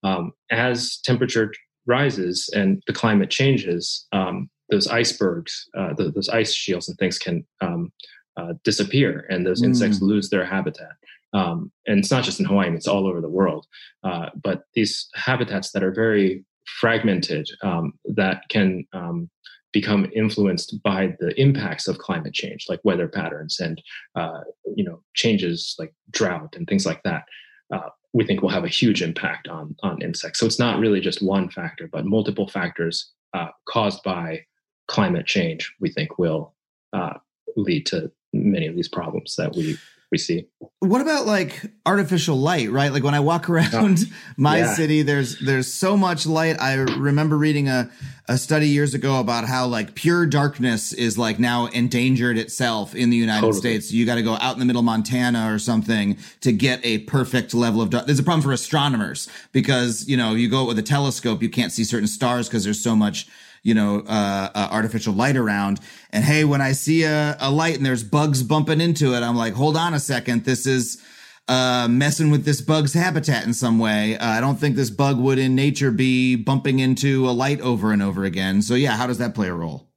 um, 0.04 0.32
as 0.52 1.00
temperature 1.04 1.52
rises 1.88 2.50
and 2.54 2.82
the 2.88 2.94
climate 2.94 3.32
changes 3.32 4.06
um, 4.14 4.50
those 4.70 4.88
icebergs, 4.88 5.68
uh, 5.78 5.94
the, 5.94 6.12
those 6.12 6.30
ice 6.30 6.54
shields 6.54 6.90
and 6.90 6.98
things 6.98 7.20
can 7.20 7.46
um, 7.62 7.92
uh, 8.38 8.54
disappear, 8.64 9.26
and 9.30 9.46
those 9.46 9.64
insects 9.64 10.00
mm. 10.00 10.04
lose 10.04 10.30
their 10.30 10.46
habitat. 10.46 10.92
Um, 11.36 11.72
and 11.86 12.00
it's 12.00 12.12
not 12.12 12.24
just 12.24 12.40
in 12.40 12.46
Hawaii; 12.46 12.74
it's 12.74 12.88
all 12.88 13.08
over 13.08 13.22
the 13.22 13.30
world. 13.30 13.68
Uh, 14.04 14.30
but 14.42 14.64
these 14.74 15.08
habitats 15.16 15.72
that 15.72 15.84
are 15.84 15.92
very 15.94 16.46
fragmented, 16.80 17.48
um, 17.62 17.94
that 18.06 18.44
can 18.50 18.86
um, 18.94 19.30
become 19.76 20.10
influenced 20.16 20.82
by 20.84 21.14
the 21.20 21.40
impacts 21.40 21.88
of 21.88 21.98
climate 21.98 22.34
change, 22.34 22.66
like 22.70 22.80
weather 22.86 23.10
patterns 23.10 23.60
and 23.60 23.82
uh, 24.16 24.40
you 24.76 24.84
know 24.84 25.02
changes 25.14 25.76
like 25.78 25.94
drought 26.12 26.56
and 26.56 26.68
things 26.68 26.86
like 26.86 27.04
that. 27.04 27.26
Uh, 27.74 27.90
we 28.14 28.26
think 28.26 28.42
will 28.42 28.50
have 28.50 28.64
a 28.64 28.70
huge 28.70 29.02
impact 29.02 29.50
on 29.50 29.76
on 29.84 30.02
insects. 30.02 30.40
So 30.40 30.46
it's 30.46 30.60
not 30.60 30.80
really 30.80 31.02
just 31.02 31.22
one 31.22 31.50
factor, 31.50 31.90
but 31.92 32.06
multiple 32.06 32.48
factors 32.48 33.12
uh, 33.34 33.50
caused 33.68 34.02
by 34.04 34.46
climate 34.88 35.26
change. 35.26 35.74
We 35.82 35.92
think 35.92 36.18
will 36.18 36.56
uh, 36.94 37.18
lead 37.58 37.86
to 37.88 38.10
many 38.32 38.68
of 38.68 38.76
these 38.78 38.88
problems 38.88 39.36
that 39.36 39.54
we 39.56 39.78
we 40.12 40.18
see. 40.18 40.48
What 40.80 41.02
about 41.02 41.26
like 41.26 41.62
artificial 41.86 42.38
light, 42.38 42.72
right? 42.72 42.92
Like 42.92 43.04
when 43.04 43.16
I 43.16 43.20
walk 43.20 43.50
oh, 43.50 43.54
around 43.54 44.00
oh, 44.00 44.16
my 44.38 44.60
yeah. 44.60 44.74
city, 44.74 45.02
there's 45.02 45.40
there's 45.40 45.72
so 45.72 45.98
much 45.98 46.26
light. 46.26 46.58
I 46.60 46.76
remember 46.76 47.38
reading 47.38 47.68
a, 47.68 47.90
a 48.28 48.38
study 48.38 48.70
years 48.70 48.94
ago 48.94 49.20
about 49.20 49.46
how 49.46 49.66
like 49.66 49.96
pure 49.96 50.26
darkness 50.26 50.94
is 50.94 51.18
like 51.18 51.40
now 51.40 51.68
endangered 51.68 52.38
itself 52.38 52.94
in 52.96 53.10
the 53.10 53.18
United 53.18 53.42
totally. 53.42 53.60
States. 53.60 53.92
You 53.92 54.06
got 54.06 54.16
to 54.16 54.24
go 54.24 54.36
out 54.36 54.54
in 54.54 54.60
the 54.60 54.66
middle 54.66 54.82
of 54.82 54.86
Montana 54.86 55.54
or 55.54 55.60
something 55.60 56.18
to 56.42 56.52
get 56.52 56.86
a 56.86 57.00
perfect 57.00 57.54
level 57.54 57.82
of 57.82 57.90
dark. 57.90 58.06
There's 58.06 58.20
a 58.20 58.24
problem 58.24 58.44
for 58.44 58.52
astronomers 58.52 59.28
because, 59.52 60.08
you 60.08 60.18
know, 60.18 60.34
you 60.34 60.50
go 60.50 60.66
with 60.66 60.78
a 60.80 60.84
telescope, 60.84 61.42
you 61.42 61.50
can't 61.50 61.72
see 61.72 61.84
certain 61.84 62.08
stars 62.08 62.48
because 62.48 62.64
there's 62.64 62.82
so 62.82 62.96
much 62.96 63.28
you 63.66 63.74
know, 63.74 64.04
uh, 64.08 64.50
uh, 64.54 64.68
artificial 64.72 65.14
light 65.14 65.36
around. 65.36 65.80
And 66.12 66.24
hey, 66.24 66.46
when 66.46 66.62
I 66.62 66.74
see 66.74 67.04
a, 67.04 67.36
a 67.40 67.50
light 67.50 67.76
and 67.76 67.86
there's 67.86 68.04
bugs 68.04 68.44
bumping 68.44 68.80
into 68.80 69.16
it, 69.16 69.24
I'm 69.24 69.36
like, 69.36 69.54
hold 69.54 69.76
on 69.76 69.96
a 69.96 70.00
second. 70.00 70.46
This 70.46 70.68
is, 70.68 71.02
uh, 71.48 71.88
messing 71.90 72.32
with 72.32 72.46
this 72.46 72.62
bug's 72.62 72.94
habitat 72.94 73.44
in 73.46 73.54
some 73.54 73.78
way. 73.80 74.18
Uh, 74.18 74.28
I 74.28 74.40
don't 74.40 74.56
think 74.56 74.76
this 74.76 74.90
bug 74.90 75.20
would 75.20 75.38
in 75.38 75.56
nature 75.56 75.92
be 75.92 76.36
bumping 76.36 76.80
into 76.80 77.28
a 77.28 77.32
light 77.32 77.60
over 77.62 77.92
and 77.92 78.02
over 78.02 78.24
again. 78.24 78.62
So 78.62 78.76
yeah, 78.76 78.96
how 78.96 79.08
does 79.08 79.18
that 79.18 79.36
play 79.36 79.48
a 79.48 79.54
role? 79.54 79.88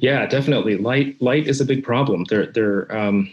Yeah, 0.00 0.26
definitely. 0.26 0.76
Light 0.76 1.20
light 1.20 1.46
is 1.46 1.60
a 1.60 1.64
big 1.64 1.84
problem. 1.84 2.24
There 2.28 2.46
there 2.46 2.96
um, 2.96 3.32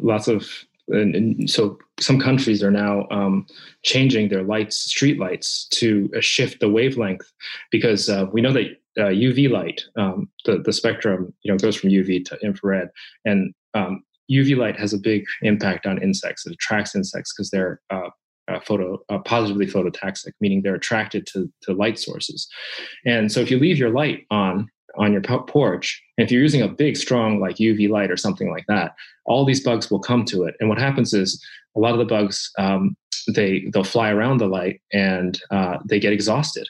lots 0.00 0.28
of 0.28 0.48
and, 0.88 1.14
and, 1.14 1.50
so 1.50 1.78
some 2.00 2.18
countries 2.20 2.62
are 2.62 2.70
now 2.70 3.06
um, 3.10 3.46
changing 3.82 4.28
their 4.28 4.42
lights, 4.42 4.76
street 4.76 5.18
lights, 5.18 5.66
to 5.66 6.10
shift 6.20 6.58
the 6.58 6.68
wavelength 6.68 7.30
because 7.70 8.08
uh, 8.08 8.26
we 8.32 8.40
know 8.40 8.52
that 8.52 8.79
uh, 8.98 9.04
UV 9.04 9.50
light, 9.50 9.82
um, 9.96 10.28
the 10.44 10.58
the 10.58 10.72
spectrum, 10.72 11.32
you 11.42 11.52
know, 11.52 11.58
goes 11.58 11.76
from 11.76 11.90
UV 11.90 12.24
to 12.26 12.38
infrared, 12.42 12.88
and 13.24 13.54
um, 13.74 14.02
UV 14.30 14.56
light 14.56 14.78
has 14.78 14.92
a 14.92 14.98
big 14.98 15.24
impact 15.42 15.86
on 15.86 16.02
insects. 16.02 16.46
It 16.46 16.52
attracts 16.52 16.94
insects 16.94 17.32
because 17.32 17.50
they're 17.50 17.80
uh, 17.90 18.10
uh, 18.48 18.60
photo 18.60 18.98
uh, 19.08 19.18
positively 19.18 19.66
phototaxic, 19.66 20.32
meaning 20.40 20.62
they're 20.62 20.74
attracted 20.74 21.26
to 21.28 21.50
to 21.62 21.72
light 21.72 21.98
sources. 21.98 22.48
And 23.06 23.30
so, 23.30 23.40
if 23.40 23.50
you 23.50 23.58
leave 23.58 23.78
your 23.78 23.90
light 23.90 24.26
on 24.30 24.68
on 24.98 25.12
your 25.12 25.22
porch, 25.22 26.02
and 26.18 26.24
if 26.24 26.32
you're 26.32 26.42
using 26.42 26.62
a 26.62 26.68
big, 26.68 26.96
strong 26.96 27.40
like 27.40 27.56
UV 27.56 27.88
light 27.88 28.10
or 28.10 28.16
something 28.16 28.50
like 28.50 28.64
that, 28.66 28.92
all 29.24 29.44
these 29.44 29.62
bugs 29.62 29.90
will 29.90 30.00
come 30.00 30.24
to 30.26 30.44
it. 30.44 30.54
And 30.58 30.68
what 30.68 30.78
happens 30.78 31.14
is 31.14 31.42
a 31.76 31.80
lot 31.80 31.92
of 31.92 31.98
the 31.98 32.04
bugs 32.04 32.50
um, 32.58 32.96
they 33.28 33.64
they'll 33.72 33.84
fly 33.84 34.10
around 34.10 34.38
the 34.38 34.46
light 34.46 34.80
and 34.92 35.40
uh, 35.50 35.78
they 35.84 36.00
get 36.00 36.12
exhausted. 36.12 36.68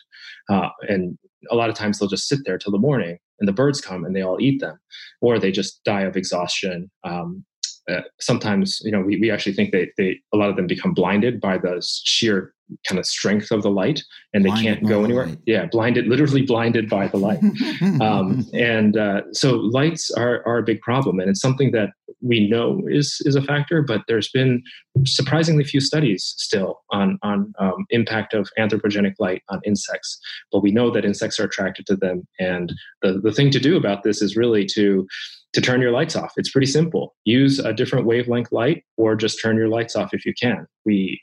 Uh, 0.48 0.68
and 0.88 1.16
a 1.50 1.56
lot 1.56 1.70
of 1.70 1.76
times 1.76 1.98
they'll 1.98 2.08
just 2.08 2.28
sit 2.28 2.40
there 2.44 2.58
till 2.58 2.72
the 2.72 2.78
morning 2.78 3.18
and 3.38 3.48
the 3.48 3.52
birds 3.52 3.80
come 3.80 4.04
and 4.04 4.14
they 4.14 4.22
all 4.22 4.40
eat 4.40 4.60
them. 4.60 4.78
Or 5.20 5.38
they 5.38 5.50
just 5.50 5.82
die 5.84 6.02
of 6.02 6.16
exhaustion 6.16 6.90
um, 7.04 7.44
uh, 7.90 8.02
sometimes 8.20 8.80
you 8.84 8.90
know 8.92 9.00
we, 9.00 9.18
we 9.18 9.30
actually 9.30 9.54
think 9.54 9.72
they, 9.72 9.90
they 9.96 10.18
a 10.32 10.36
lot 10.36 10.50
of 10.50 10.56
them 10.56 10.66
become 10.66 10.94
blinded 10.94 11.40
by 11.40 11.58
the 11.58 11.82
sheer 12.04 12.54
kind 12.86 12.98
of 12.98 13.06
strength 13.06 13.50
of 13.50 13.62
the 13.62 13.70
light 13.70 14.02
and 14.34 14.44
blinded 14.44 14.64
they 14.64 14.68
can't 14.68 14.88
go 14.88 15.04
anywhere 15.04 15.28
yeah 15.46 15.66
blinded 15.66 16.06
literally 16.06 16.42
blinded 16.42 16.88
by 16.88 17.06
the 17.08 17.16
light 17.16 17.40
um, 18.00 18.46
and 18.52 18.96
uh, 18.96 19.22
so 19.32 19.56
lights 19.56 20.10
are, 20.12 20.46
are 20.46 20.58
a 20.58 20.62
big 20.62 20.80
problem 20.80 21.18
and 21.20 21.28
it's 21.28 21.40
something 21.40 21.70
that 21.72 21.90
we 22.22 22.48
know 22.48 22.82
is 22.88 23.20
is 23.24 23.34
a 23.34 23.42
factor 23.42 23.82
but 23.82 24.02
there's 24.06 24.30
been 24.30 24.62
surprisingly 25.04 25.64
few 25.64 25.80
studies 25.80 26.34
still 26.36 26.80
on 26.90 27.18
on 27.22 27.52
um, 27.58 27.86
impact 27.90 28.34
of 28.34 28.48
anthropogenic 28.58 29.14
light 29.18 29.42
on 29.48 29.60
insects 29.64 30.18
but 30.52 30.62
we 30.62 30.70
know 30.70 30.90
that 30.90 31.04
insects 31.04 31.38
are 31.40 31.44
attracted 31.44 31.86
to 31.86 31.96
them 31.96 32.26
and 32.38 32.72
the, 33.02 33.20
the 33.22 33.32
thing 33.32 33.50
to 33.50 33.60
do 33.60 33.76
about 33.76 34.02
this 34.02 34.20
is 34.22 34.36
really 34.36 34.64
to 34.66 35.06
to 35.52 35.60
turn 35.60 35.80
your 35.80 35.90
lights 35.90 36.16
off. 36.16 36.32
It's 36.36 36.50
pretty 36.50 36.66
simple. 36.66 37.14
Use 37.24 37.58
a 37.58 37.72
different 37.72 38.06
wavelength 38.06 38.52
light 38.52 38.84
or 38.96 39.16
just 39.16 39.40
turn 39.42 39.56
your 39.56 39.68
lights 39.68 39.96
off 39.96 40.14
if 40.14 40.24
you 40.24 40.32
can. 40.40 40.66
We 40.84 41.20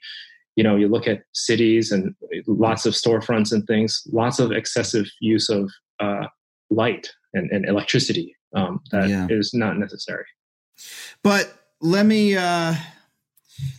you 0.58 0.64
know 0.64 0.76
you 0.76 0.90
look 0.90 1.08
at 1.08 1.22
cities 1.34 1.92
and 1.92 2.14
lots 2.48 2.86
of 2.86 2.94
storefronts 2.94 3.54
and 3.54 3.66
things 3.66 4.04
lots 4.12 4.40
of 4.40 4.52
excessive 4.52 5.06
use 5.22 5.48
of 5.50 5.72
uh, 6.02 6.28
light 6.70 7.08
and, 7.34 7.50
and 7.52 7.66
electricity 7.66 8.36
um, 8.56 8.82
that 8.92 9.08
yeah. 9.08 9.28
is 9.30 9.54
not 9.54 9.78
necessary 9.78 10.26
but 11.24 11.54
let 11.80 12.06
me 12.06 12.36
uh 12.36 12.74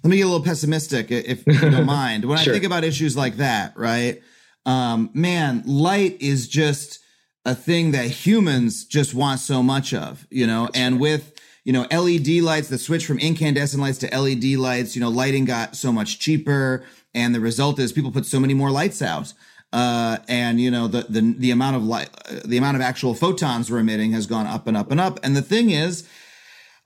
let 0.02 0.10
me 0.10 0.16
get 0.16 0.22
a 0.22 0.26
little 0.26 0.44
pessimistic 0.44 1.10
if 1.10 1.46
you 1.46 1.58
don't 1.58 1.84
mind 2.00 2.24
when 2.24 2.38
sure. 2.38 2.52
i 2.52 2.56
think 2.56 2.64
about 2.64 2.84
issues 2.84 3.16
like 3.16 3.36
that 3.36 3.76
right 3.76 4.22
um 4.64 5.10
man 5.12 5.62
light 5.66 6.16
is 6.20 6.48
just 6.48 7.00
a 7.44 7.54
thing 7.54 7.92
that 7.92 8.06
humans 8.06 8.84
just 8.84 9.14
want 9.14 9.40
so 9.40 9.62
much 9.62 9.92
of 9.92 10.26
you 10.30 10.46
know 10.46 10.66
That's 10.66 10.78
and 10.78 10.94
right. 10.94 11.00
with 11.00 11.37
you 11.68 11.74
know, 11.74 11.86
LED 11.90 12.42
lights, 12.42 12.68
the 12.68 12.78
switch 12.78 13.04
from 13.04 13.18
incandescent 13.18 13.82
lights 13.82 13.98
to 13.98 14.06
LED 14.18 14.58
lights, 14.58 14.96
you 14.96 15.02
know, 15.02 15.10
lighting 15.10 15.44
got 15.44 15.76
so 15.76 15.92
much 15.92 16.18
cheaper. 16.18 16.82
And 17.12 17.34
the 17.34 17.40
result 17.40 17.78
is 17.78 17.92
people 17.92 18.10
put 18.10 18.24
so 18.24 18.40
many 18.40 18.54
more 18.54 18.70
lights 18.70 19.02
out. 19.02 19.34
Uh, 19.70 20.16
and 20.28 20.62
you 20.62 20.70
know 20.70 20.88
the, 20.88 21.02
the 21.10 21.34
the 21.36 21.50
amount 21.50 21.76
of 21.76 21.84
light, 21.84 22.08
the 22.42 22.56
amount 22.56 22.76
of 22.76 22.80
actual 22.80 23.14
photons 23.14 23.70
we're 23.70 23.80
emitting 23.80 24.12
has 24.12 24.26
gone 24.26 24.46
up 24.46 24.66
and 24.66 24.78
up 24.78 24.90
and 24.90 24.98
up. 24.98 25.20
And 25.22 25.36
the 25.36 25.42
thing 25.42 25.68
is, 25.68 26.08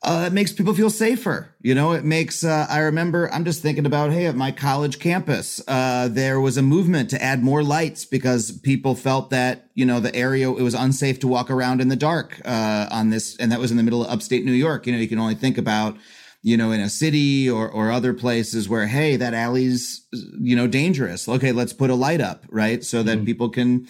uh, 0.05 0.25
it 0.27 0.33
makes 0.33 0.53
people 0.53 0.75
feel 0.75 0.91
safer. 0.91 1.55
You 1.61 1.77
know, 1.77 1.93
it 1.93 2.05
makes, 2.05 2.43
uh, 2.43 2.67
I 2.69 2.81
remember, 2.81 3.33
I'm 3.33 3.45
just 3.45 3.63
thinking 3.63 3.87
about, 3.87 4.11
hey, 4.11 4.27
at 4.27 4.35
my 4.35 4.51
college 4.51 4.99
campus, 4.99 5.63
uh, 5.69 6.09
there 6.11 6.41
was 6.41 6.57
a 6.57 6.63
movement 6.63 7.11
to 7.11 7.23
add 7.23 7.45
more 7.45 7.63
lights 7.63 8.05
because 8.05 8.51
people 8.51 8.97
felt 8.97 9.31
that, 9.31 9.71
you 9.75 9.87
know, 9.87 10.01
the 10.01 10.15
area, 10.15 10.51
it 10.51 10.63
was 10.63 10.75
unsafe 10.75 11.21
to 11.21 11.29
walk 11.29 11.51
around 11.51 11.81
in 11.81 11.89
the 11.89 11.95
dark, 11.97 12.41
uh, 12.45 12.89
on 12.91 13.11
this. 13.11 13.37
And 13.37 13.53
that 13.53 13.61
was 13.61 13.71
in 13.71 13.77
the 13.77 13.85
middle 13.85 14.05
of 14.05 14.11
upstate 14.11 14.45
New 14.45 14.53
York. 14.53 14.87
You 14.87 14.93
know, 14.93 14.99
you 14.99 15.09
can 15.09 15.21
only 15.21 15.37
think 15.37 15.57
about, 15.57 15.97
you 16.43 16.57
know, 16.57 16.73
in 16.73 16.81
a 16.81 16.91
city 16.91 17.49
or, 17.49 17.71
or 17.71 17.93
other 17.93 18.13
places 18.13 18.69
where, 18.69 18.89
hey, 18.89 19.15
that 19.15 19.35
alley's, 19.35 20.05
you 20.41 20.57
know, 20.57 20.67
dangerous. 20.67 21.29
Okay, 21.29 21.53
let's 21.53 21.73
put 21.73 21.91
a 21.91 21.95
light 21.95 22.21
up, 22.21 22.45
right? 22.49 22.83
So 22.83 23.05
that 23.05 23.19
mm-hmm. 23.19 23.27
people 23.27 23.51
can, 23.51 23.87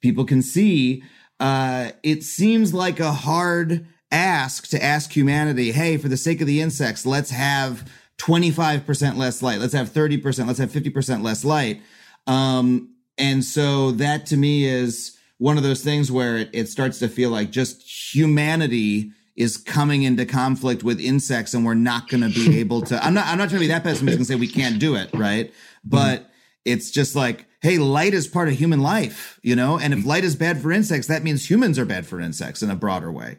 people 0.00 0.24
can 0.24 0.42
see. 0.42 1.02
Uh, 1.40 1.90
it 2.04 2.22
seems 2.22 2.72
like 2.72 3.00
a 3.00 3.10
hard, 3.10 3.88
ask 4.10 4.68
to 4.68 4.82
ask 4.82 5.12
humanity, 5.12 5.72
hey, 5.72 5.96
for 5.96 6.08
the 6.08 6.16
sake 6.16 6.40
of 6.40 6.46
the 6.46 6.60
insects, 6.60 7.04
let's 7.04 7.30
have 7.30 7.90
25% 8.18 9.16
less 9.16 9.42
light. 9.42 9.58
Let's 9.58 9.74
have 9.74 9.90
30%. 9.90 10.46
Let's 10.46 10.58
have 10.58 10.70
50% 10.70 11.22
less 11.22 11.44
light. 11.44 11.82
Um, 12.26 12.94
and 13.18 13.44
so 13.44 13.92
that 13.92 14.26
to 14.26 14.36
me 14.36 14.66
is 14.66 15.16
one 15.38 15.56
of 15.56 15.62
those 15.62 15.82
things 15.82 16.10
where 16.10 16.36
it, 16.38 16.50
it 16.52 16.68
starts 16.68 16.98
to 17.00 17.08
feel 17.08 17.30
like 17.30 17.50
just 17.50 17.82
humanity 18.14 19.12
is 19.36 19.58
coming 19.58 20.02
into 20.02 20.24
conflict 20.24 20.82
with 20.82 20.98
insects 20.98 21.52
and 21.52 21.64
we're 21.64 21.74
not 21.74 22.08
going 22.08 22.22
to 22.22 22.30
be 22.30 22.58
able 22.60 22.80
to 22.80 23.02
i'm 23.04 23.14
not 23.14 23.26
i'm 23.26 23.38
not 23.38 23.48
trying 23.48 23.60
to 23.60 23.66
be 23.66 23.68
that 23.68 23.84
pessimistic 23.84 24.18
and 24.18 24.26
say 24.26 24.34
we 24.34 24.48
can't 24.48 24.78
do 24.78 24.94
it 24.94 25.10
right 25.12 25.52
but 25.84 26.20
mm-hmm. 26.20 26.30
it's 26.64 26.90
just 26.90 27.14
like 27.14 27.46
hey 27.60 27.78
light 27.78 28.14
is 28.14 28.26
part 28.26 28.48
of 28.48 28.54
human 28.54 28.80
life 28.80 29.38
you 29.42 29.54
know 29.54 29.78
and 29.78 29.92
if 29.92 30.06
light 30.06 30.24
is 30.24 30.34
bad 30.34 30.60
for 30.60 30.72
insects 30.72 31.06
that 31.06 31.22
means 31.22 31.50
humans 31.50 31.78
are 31.78 31.84
bad 31.84 32.06
for 32.06 32.18
insects 32.18 32.62
in 32.62 32.70
a 32.70 32.76
broader 32.76 33.12
way 33.12 33.38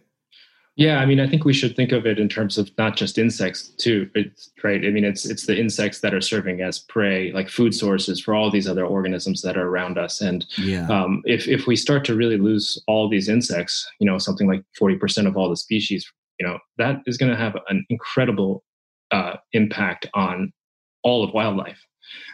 yeah, 0.78 1.00
I 1.00 1.08
mean, 1.08 1.20
I 1.20 1.28
think 1.28 1.44
we 1.44 1.54
should 1.54 1.76
think 1.76 1.92
of 1.92 2.06
it 2.06 2.20
in 2.20 2.30
terms 2.30 2.60
of 2.60 2.70
not 2.78 2.96
just 2.96 3.18
insects 3.18 3.70
too, 3.70 4.08
it's, 4.14 4.52
right? 4.64 4.86
I 4.86 4.92
mean, 4.92 5.04
it's 5.04 5.26
it's 5.26 5.48
the 5.48 5.60
insects 5.60 6.02
that 6.02 6.14
are 6.14 6.22
serving 6.22 6.62
as 6.62 6.78
prey, 6.78 7.32
like 7.32 7.50
food 7.50 7.74
sources 7.74 8.22
for 8.22 8.36
all 8.36 8.52
these 8.52 8.68
other 8.68 8.86
organisms 8.86 9.42
that 9.42 9.58
are 9.58 9.68
around 9.68 9.98
us. 9.98 10.22
And 10.22 10.46
yeah. 10.56 10.88
um, 10.88 11.24
if 11.26 11.48
if 11.48 11.66
we 11.66 11.76
start 11.76 12.06
to 12.06 12.16
really 12.16 12.38
lose 12.38 12.80
all 12.88 13.10
these 13.10 13.28
insects, 13.28 13.90
you 14.00 14.06
know, 14.06 14.20
something 14.20 14.48
like 14.48 14.64
forty 14.78 14.96
percent 14.96 15.28
of 15.28 15.36
all 15.36 15.50
the 15.50 15.58
species, 15.58 16.06
you 16.40 16.46
know, 16.46 16.60
that 16.78 17.02
is 17.08 17.18
going 17.18 17.32
to 17.32 17.38
have 17.38 17.58
an 17.70 17.84
incredible 17.90 18.64
uh, 19.10 19.38
impact 19.54 20.06
on 20.14 20.54
all 21.02 21.24
of 21.24 21.34
wildlife. 21.34 21.84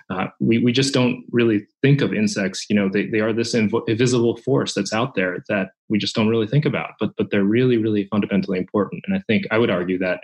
Uh, 0.09 0.27
we, 0.39 0.57
we 0.59 0.71
just 0.71 0.93
don't 0.93 1.23
really 1.31 1.65
think 1.81 2.01
of 2.01 2.13
insects 2.13 2.65
you 2.69 2.75
know 2.75 2.89
they, 2.89 3.07
they 3.07 3.19
are 3.19 3.33
this 3.33 3.55
inv- 3.55 3.88
invisible 3.88 4.38
force 4.38 4.73
that's 4.73 4.93
out 4.93 5.15
there 5.15 5.43
that 5.49 5.69
we 5.89 5.97
just 5.97 6.15
don't 6.15 6.29
really 6.29 6.47
think 6.47 6.65
about 6.65 6.91
but 6.99 7.12
but 7.17 7.29
they're 7.31 7.43
really 7.43 7.77
really 7.77 8.05
fundamentally 8.05 8.57
important 8.57 9.03
and 9.07 9.15
i 9.15 9.21
think 9.27 9.45
i 9.51 9.57
would 9.57 9.69
argue 9.69 9.97
that 9.97 10.19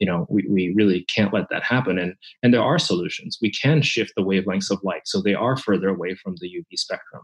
you 0.00 0.06
know 0.06 0.26
we, 0.28 0.46
we 0.48 0.72
really 0.74 1.04
can't 1.14 1.32
let 1.32 1.48
that 1.50 1.62
happen 1.62 1.98
and 1.98 2.14
and 2.42 2.52
there 2.52 2.62
are 2.62 2.78
solutions 2.78 3.38
we 3.40 3.50
can 3.50 3.82
shift 3.82 4.12
the 4.16 4.22
wavelengths 4.22 4.70
of 4.70 4.78
light 4.82 5.02
so 5.04 5.20
they 5.20 5.34
are 5.34 5.56
further 5.56 5.88
away 5.88 6.14
from 6.14 6.34
the 6.40 6.48
uv 6.48 6.78
spectrum 6.78 7.22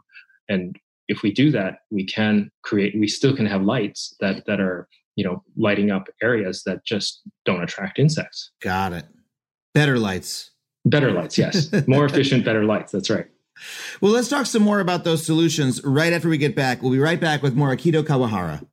and 0.48 0.76
if 1.08 1.22
we 1.22 1.32
do 1.32 1.50
that, 1.52 1.80
we 1.90 2.04
can 2.04 2.50
create. 2.62 2.94
We 2.98 3.08
still 3.08 3.34
can 3.34 3.46
have 3.46 3.62
lights 3.62 4.14
that 4.20 4.44
that 4.46 4.60
are 4.60 4.88
you 5.16 5.24
know 5.24 5.42
lighting 5.56 5.90
up 5.90 6.08
areas 6.22 6.62
that 6.64 6.84
just 6.84 7.22
don't 7.44 7.62
attract 7.62 7.98
insects. 7.98 8.50
Got 8.60 8.92
it. 8.92 9.06
Better 9.74 9.98
lights. 9.98 10.50
Better 10.86 11.10
lights, 11.10 11.36
yes. 11.36 11.68
More 11.88 12.06
efficient, 12.06 12.44
better 12.44 12.64
lights. 12.64 12.92
That's 12.92 13.10
right. 13.10 13.26
Well, 14.00 14.12
let's 14.12 14.28
talk 14.28 14.46
some 14.46 14.62
more 14.62 14.80
about 14.80 15.02
those 15.02 15.24
solutions 15.24 15.82
right 15.82 16.12
after 16.12 16.28
we 16.28 16.38
get 16.38 16.54
back. 16.54 16.82
We'll 16.82 16.92
be 16.92 16.98
right 16.98 17.20
back 17.20 17.42
with 17.42 17.54
more 17.54 17.74
Akito 17.74 18.04
Kawahara. 18.04 18.64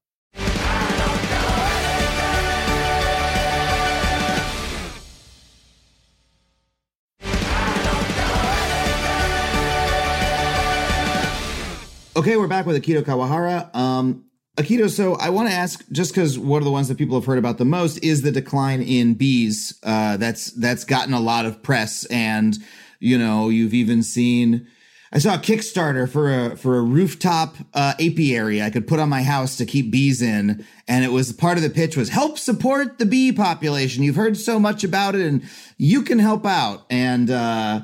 Okay, 12.16 12.38
we're 12.38 12.48
back 12.48 12.68
with 12.68 12.76
Akito 12.76 13.02
Kawahara. 13.02 13.74
Um, 13.76 14.26
Akito, 14.56 14.88
so 14.88 15.16
I 15.16 15.30
want 15.30 15.50
to 15.50 15.54
ask, 15.56 15.84
just 15.92 16.12
because 16.12 16.38
one 16.38 16.62
of 16.62 16.66
the 16.66 16.72
ones 16.72 16.88
that 16.88 16.98
people 16.98 17.18
have 17.18 17.26
heard 17.26 17.40
about 17.40 17.58
the 17.58 17.66
most 17.66 17.98
is 18.04 18.22
the 18.22 18.32
decline 18.32 18.84
in 18.84 19.16
bees. 19.16 19.80
Uh, 19.82 20.18
that's 20.18 20.52
that's 20.52 20.84
gotten 20.84 21.16
a 21.16 21.20
lot 21.20 21.48
of 21.48 21.64
press, 21.64 22.06
and 22.06 22.60
you 23.00 23.18
know, 23.18 23.50
you've 23.50 23.74
even 23.74 24.04
seen. 24.04 24.68
I 25.12 25.18
saw 25.18 25.36
a 25.36 25.40
Kickstarter 25.40 26.08
for 26.08 26.32
a 26.32 26.56
for 26.56 26.78
a 26.78 26.82
rooftop 26.84 27.56
uh, 27.74 27.94
apiary 28.00 28.62
I 28.62 28.70
could 28.70 28.88
put 28.88 29.00
on 29.00 29.10
my 29.10 29.24
house 29.24 29.58
to 29.58 29.66
keep 29.66 29.90
bees 29.90 30.22
in, 30.22 30.64
and 30.88 31.04
it 31.04 31.12
was 31.12 31.34
part 31.34 31.58
of 31.58 31.64
the 31.64 31.72
pitch 31.72 31.98
was 31.98 32.10
help 32.10 32.38
support 32.38 33.00
the 33.00 33.08
bee 33.08 33.32
population. 33.32 34.04
You've 34.04 34.16
heard 34.16 34.38
so 34.38 34.60
much 34.60 34.84
about 34.84 35.16
it, 35.16 35.26
and 35.26 35.42
you 35.80 36.04
can 36.04 36.20
help 36.20 36.46
out. 36.46 36.86
And 36.92 37.32
uh, 37.32 37.82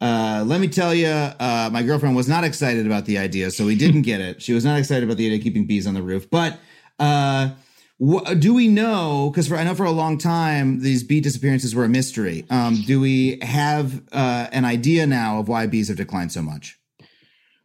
uh, 0.00 0.42
let 0.46 0.60
me 0.60 0.68
tell 0.68 0.94
you, 0.94 1.08
uh, 1.08 1.68
my 1.72 1.82
girlfriend 1.82 2.16
was 2.16 2.28
not 2.28 2.42
excited 2.42 2.86
about 2.86 3.04
the 3.04 3.18
idea, 3.18 3.50
so 3.50 3.66
we 3.66 3.76
didn't 3.76 4.02
get 4.02 4.20
it. 4.20 4.40
She 4.40 4.52
was 4.52 4.64
not 4.64 4.78
excited 4.78 5.04
about 5.04 5.18
the 5.18 5.26
idea 5.26 5.38
of 5.38 5.44
keeping 5.44 5.66
bees 5.66 5.86
on 5.86 5.94
the 5.94 6.02
roof. 6.02 6.30
But 6.30 6.58
uh, 6.98 7.50
wh- 8.02 8.32
do 8.38 8.54
we 8.54 8.68
know? 8.68 9.30
Because 9.30 9.52
I 9.52 9.62
know 9.64 9.74
for 9.74 9.84
a 9.84 9.90
long 9.90 10.16
time 10.16 10.80
these 10.80 11.02
bee 11.02 11.20
disappearances 11.20 11.74
were 11.74 11.84
a 11.84 11.88
mystery. 11.88 12.46
Um, 12.48 12.82
do 12.86 13.00
we 13.00 13.38
have 13.42 14.02
uh, 14.12 14.48
an 14.52 14.64
idea 14.64 15.06
now 15.06 15.40
of 15.40 15.48
why 15.48 15.66
bees 15.66 15.88
have 15.88 15.98
declined 15.98 16.32
so 16.32 16.42
much? 16.42 16.78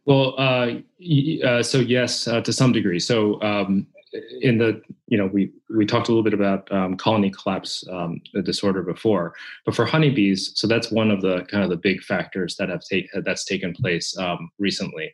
Well, 0.04 0.34
uh, 0.38 1.62
so 1.62 1.78
yes, 1.78 2.24
to 2.24 2.52
some 2.52 2.72
degree. 2.72 3.00
So 3.00 3.40
um, 3.42 3.86
in 4.40 4.58
the 4.58 4.80
you 5.08 5.18
know 5.18 5.26
we 5.26 5.50
we 5.74 5.86
talked 5.86 6.08
a 6.08 6.10
little 6.10 6.22
bit 6.22 6.34
about 6.34 6.70
um, 6.72 6.96
colony 6.96 7.30
collapse 7.30 7.84
um, 7.90 8.20
disorder 8.44 8.82
before, 8.82 9.34
but 9.64 9.74
for 9.74 9.84
honeybees, 9.84 10.52
so 10.54 10.66
that's 10.66 10.90
one 10.90 11.10
of 11.10 11.22
the 11.22 11.44
kind 11.50 11.64
of 11.64 11.70
the 11.70 11.76
big 11.76 12.02
factors 12.02 12.56
that 12.56 12.68
have 12.68 12.80
taken 12.80 13.22
that's 13.24 13.44
taken 13.44 13.72
place 13.72 14.16
um, 14.18 14.50
recently. 14.58 15.12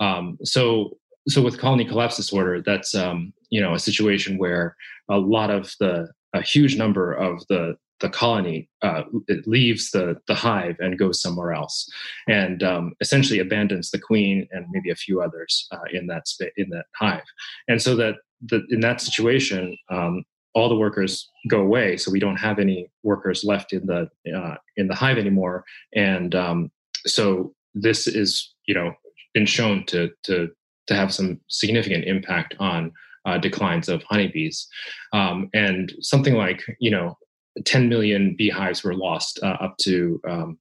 Um, 0.00 0.38
so 0.44 0.96
so 1.28 1.42
with 1.42 1.58
colony 1.58 1.84
collapse 1.84 2.16
disorder, 2.16 2.60
that's 2.60 2.94
um, 2.94 3.32
you 3.50 3.60
know 3.60 3.74
a 3.74 3.78
situation 3.78 4.38
where 4.38 4.76
a 5.08 5.18
lot 5.18 5.50
of 5.50 5.74
the 5.80 6.10
a 6.34 6.42
huge 6.42 6.76
number 6.76 7.12
of 7.12 7.46
the 7.48 7.76
the 8.00 8.10
colony 8.10 8.68
uh, 8.82 9.04
it 9.28 9.46
leaves 9.46 9.92
the 9.92 10.16
the 10.26 10.34
hive 10.34 10.76
and 10.80 10.98
goes 10.98 11.22
somewhere 11.22 11.52
else, 11.52 11.88
and 12.28 12.62
um, 12.62 12.92
essentially 13.00 13.38
abandons 13.38 13.90
the 13.90 13.98
queen 13.98 14.46
and 14.50 14.66
maybe 14.72 14.90
a 14.90 14.96
few 14.96 15.22
others 15.22 15.68
uh, 15.70 15.88
in 15.92 16.06
that 16.08 16.24
in 16.56 16.68
that 16.70 16.86
hive, 16.96 17.22
and 17.68 17.80
so 17.80 17.96
that 17.96 18.16
the, 18.46 18.62
in 18.70 18.80
that 18.80 19.00
situation, 19.00 19.76
um, 19.90 20.24
all 20.54 20.68
the 20.68 20.76
workers 20.76 21.30
go 21.48 21.60
away, 21.60 21.96
so 21.96 22.10
we 22.10 22.20
don't 22.20 22.36
have 22.36 22.58
any 22.58 22.90
workers 23.02 23.42
left 23.44 23.72
in 23.72 23.86
the 23.86 24.08
uh, 24.36 24.56
in 24.76 24.86
the 24.88 24.94
hive 24.94 25.18
anymore, 25.18 25.64
and 25.94 26.34
um, 26.34 26.70
so 27.06 27.54
this 27.74 28.06
is 28.06 28.54
you 28.66 28.74
know 28.74 28.92
been 29.32 29.46
shown 29.46 29.84
to 29.86 30.10
to 30.24 30.50
to 30.88 30.94
have 30.94 31.14
some 31.14 31.40
significant 31.48 32.04
impact 32.04 32.54
on 32.58 32.92
uh, 33.24 33.38
declines 33.38 33.88
of 33.88 34.02
honeybees, 34.02 34.68
um, 35.14 35.48
and 35.54 35.92
something 36.00 36.34
like 36.34 36.62
you 36.80 36.90
know 36.90 37.16
10 37.64 37.88
million 37.88 38.34
beehives 38.36 38.82
were 38.82 38.94
lost 38.94 39.38
uh, 39.42 39.56
up 39.60 39.76
to 39.78 40.20
um, 40.28 40.58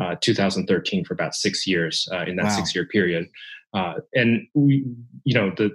uh, 0.00 0.16
2013 0.20 1.04
for 1.04 1.14
about 1.14 1.34
six 1.34 1.66
years 1.66 2.08
uh, 2.12 2.24
in 2.26 2.36
that 2.36 2.46
wow. 2.46 2.56
six 2.56 2.74
year 2.74 2.86
period. 2.86 3.28
Uh, 3.72 3.94
and 4.14 4.46
we, 4.54 4.84
you 5.24 5.34
know, 5.34 5.52
the 5.56 5.70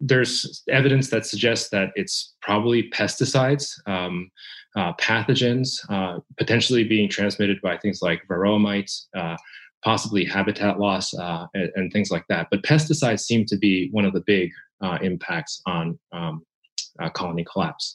there's 0.00 0.62
evidence 0.68 1.10
that 1.10 1.26
suggests 1.26 1.68
that 1.70 1.90
it's 1.94 2.34
probably 2.40 2.90
pesticides, 2.90 3.72
um, 3.86 4.30
uh, 4.76 4.92
pathogens, 4.94 5.78
uh, 5.90 6.20
potentially 6.38 6.84
being 6.84 7.08
transmitted 7.08 7.60
by 7.60 7.76
things 7.76 8.00
like 8.00 8.22
varroa 8.28 8.60
mites, 8.60 9.08
uh, 9.16 9.36
possibly 9.84 10.24
habitat 10.24 10.78
loss, 10.78 11.12
uh, 11.14 11.46
and, 11.54 11.70
and, 11.74 11.92
things 11.92 12.10
like 12.10 12.24
that. 12.28 12.48
But 12.50 12.62
pesticides 12.62 13.20
seem 13.20 13.44
to 13.46 13.56
be 13.56 13.88
one 13.90 14.04
of 14.04 14.12
the 14.12 14.22
big 14.26 14.50
uh, 14.80 14.98
impacts 15.02 15.60
on 15.66 15.98
um, 16.12 16.44
uh, 16.98 17.10
colony 17.10 17.44
collapse. 17.50 17.94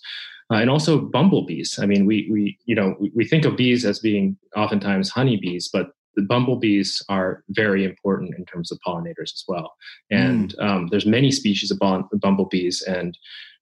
and 0.50 0.70
also 0.70 1.00
bumblebees. 1.00 1.80
I 1.82 1.86
mean, 1.86 2.06
we 2.06 2.28
we 2.32 2.58
you 2.65 2.76
know 2.76 2.96
we, 3.00 3.12
we 3.15 3.26
think 3.26 3.46
of 3.46 3.58
bees 3.58 3.86
as 3.86 4.00
being 4.00 4.38
oftentimes 4.56 5.10
honeybees, 5.10 5.70
but 5.72 5.91
the 6.15 6.23
bumblebees 6.23 7.04
are 7.10 7.43
very 7.49 7.84
important 7.84 8.36
in 8.38 8.45
terms 8.45 8.71
of 8.71 8.80
pollinators 8.86 9.34
as 9.34 9.43
well. 9.47 9.75
And 10.12 10.56
mm. 10.56 10.65
um, 10.65 10.88
there's 10.88 11.06
many 11.06 11.32
species 11.32 11.71
of 11.71 11.80
bumblebees, 11.80 12.82
and 12.82 13.17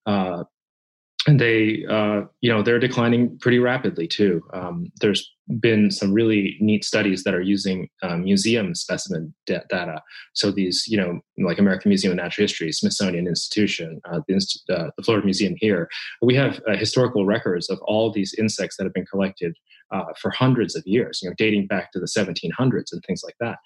uh, 0.05 0.43
and 1.27 1.39
they 1.39 1.85
uh, 1.89 2.21
you 2.41 2.51
know 2.51 2.61
they're 2.61 2.79
declining 2.79 3.37
pretty 3.39 3.59
rapidly 3.59 4.07
too. 4.07 4.41
Um, 4.53 4.91
there's 4.99 5.33
been 5.59 5.91
some 5.91 6.13
really 6.13 6.57
neat 6.59 6.85
studies 6.85 7.23
that 7.23 7.33
are 7.33 7.41
using 7.41 7.89
um, 8.01 8.23
museum 8.23 8.73
specimen 8.73 9.33
data. 9.45 10.01
So 10.33 10.51
these, 10.51 10.85
you 10.87 10.97
know, 10.97 11.19
like 11.37 11.59
American 11.59 11.89
Museum 11.89 12.11
of 12.11 12.17
Natural 12.17 12.43
History, 12.43 12.71
Smithsonian 12.71 13.27
Institution, 13.27 13.99
uh, 14.09 14.21
the, 14.27 14.35
Inst- 14.35 14.63
uh, 14.69 14.89
the, 14.95 15.03
Florida 15.03 15.25
Museum 15.25 15.55
here, 15.57 15.89
we 16.21 16.33
have 16.35 16.61
uh, 16.67 16.77
historical 16.77 17.25
records 17.25 17.69
of 17.69 17.79
all 17.81 18.11
these 18.11 18.33
insects 18.35 18.77
that 18.77 18.85
have 18.85 18.93
been 18.93 19.05
collected 19.05 19.55
uh, 19.93 20.05
for 20.19 20.31
hundreds 20.31 20.75
of 20.75 20.83
years, 20.85 21.19
you 21.21 21.29
know, 21.29 21.35
dating 21.37 21.67
back 21.67 21.91
to 21.91 21.99
the 21.99 22.07
1700s 22.07 22.91
and 22.91 23.03
things 23.05 23.21
like 23.23 23.35
that. 23.39 23.59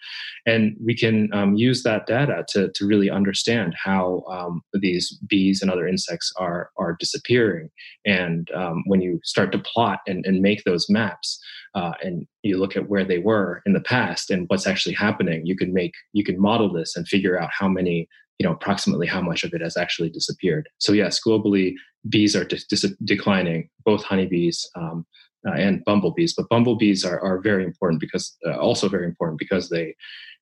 And 0.46 0.76
we 0.84 0.96
can 0.96 1.30
um, 1.34 1.56
use 1.56 1.84
that 1.84 2.06
data 2.06 2.46
to, 2.50 2.70
to 2.76 2.86
really 2.86 3.10
understand 3.10 3.76
how 3.82 4.24
um, 4.30 4.62
these 4.74 5.18
bees 5.28 5.62
and 5.62 5.72
other 5.72 5.88
insects 5.88 6.32
are, 6.38 6.70
are 6.78 6.98
disappearing. 7.00 7.70
And 8.06 8.52
um, 8.52 8.84
when 8.88 9.02
you 9.02 9.20
start 9.24 9.52
to 9.54 9.60
plot 9.60 10.00
and, 10.06 10.26
and 10.26 10.42
make 10.42 10.64
those 10.64 10.90
maps, 10.90 11.40
uh, 11.76 11.94
and 12.02 12.26
you 12.44 12.58
look 12.58 12.76
at 12.76 12.90
where 12.90 13.06
they 13.06 13.20
were 13.20 13.62
in 13.66 13.74
the 13.74 13.80
past 13.80 14.32
and 14.32 14.46
what's 14.48 14.68
actually 14.68 14.96
happening, 14.96 15.46
you 15.46 15.56
can 15.56 15.74
make 15.74 15.94
you 16.14 16.24
can 16.24 16.40
model 16.40 16.74
this 16.74 16.96
and 16.96 17.08
figure 17.08 17.40
out 17.40 17.50
how 17.58 17.68
many 17.68 18.08
you 18.40 18.46
know 18.48 18.54
approximately 18.54 19.06
how 19.06 19.22
much 19.22 19.44
of 19.44 19.54
it 19.54 19.62
has 19.62 19.78
actually 19.78 20.10
disappeared. 20.10 20.70
So 20.80 20.92
yes, 20.92 21.20
globally 21.24 21.74
bees 22.10 22.36
are 22.36 22.46
dis- 22.46 22.66
declining, 23.04 23.70
both 23.86 24.04
honeybees. 24.04 24.68
Um, 24.76 25.06
uh, 25.48 25.52
and 25.52 25.84
bumblebees, 25.86 26.34
but 26.34 26.50
bumblebees 26.50 27.04
are, 27.04 27.20
are 27.20 27.40
very 27.40 27.64
important 27.64 28.00
because 28.00 28.38
uh, 28.46 28.58
also 28.58 28.88
very 28.88 29.06
important 29.06 29.40
because 29.40 29.70
they 29.70 29.96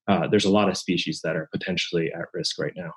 uh, 0.08 0.28
there's 0.28 0.46
a 0.46 0.52
lot 0.52 0.70
of 0.70 0.78
species 0.78 1.22
that 1.24 1.36
are 1.36 1.50
potentially 1.52 2.12
at 2.14 2.26
risk 2.34 2.60
right 2.60 2.74
now. 2.76 2.92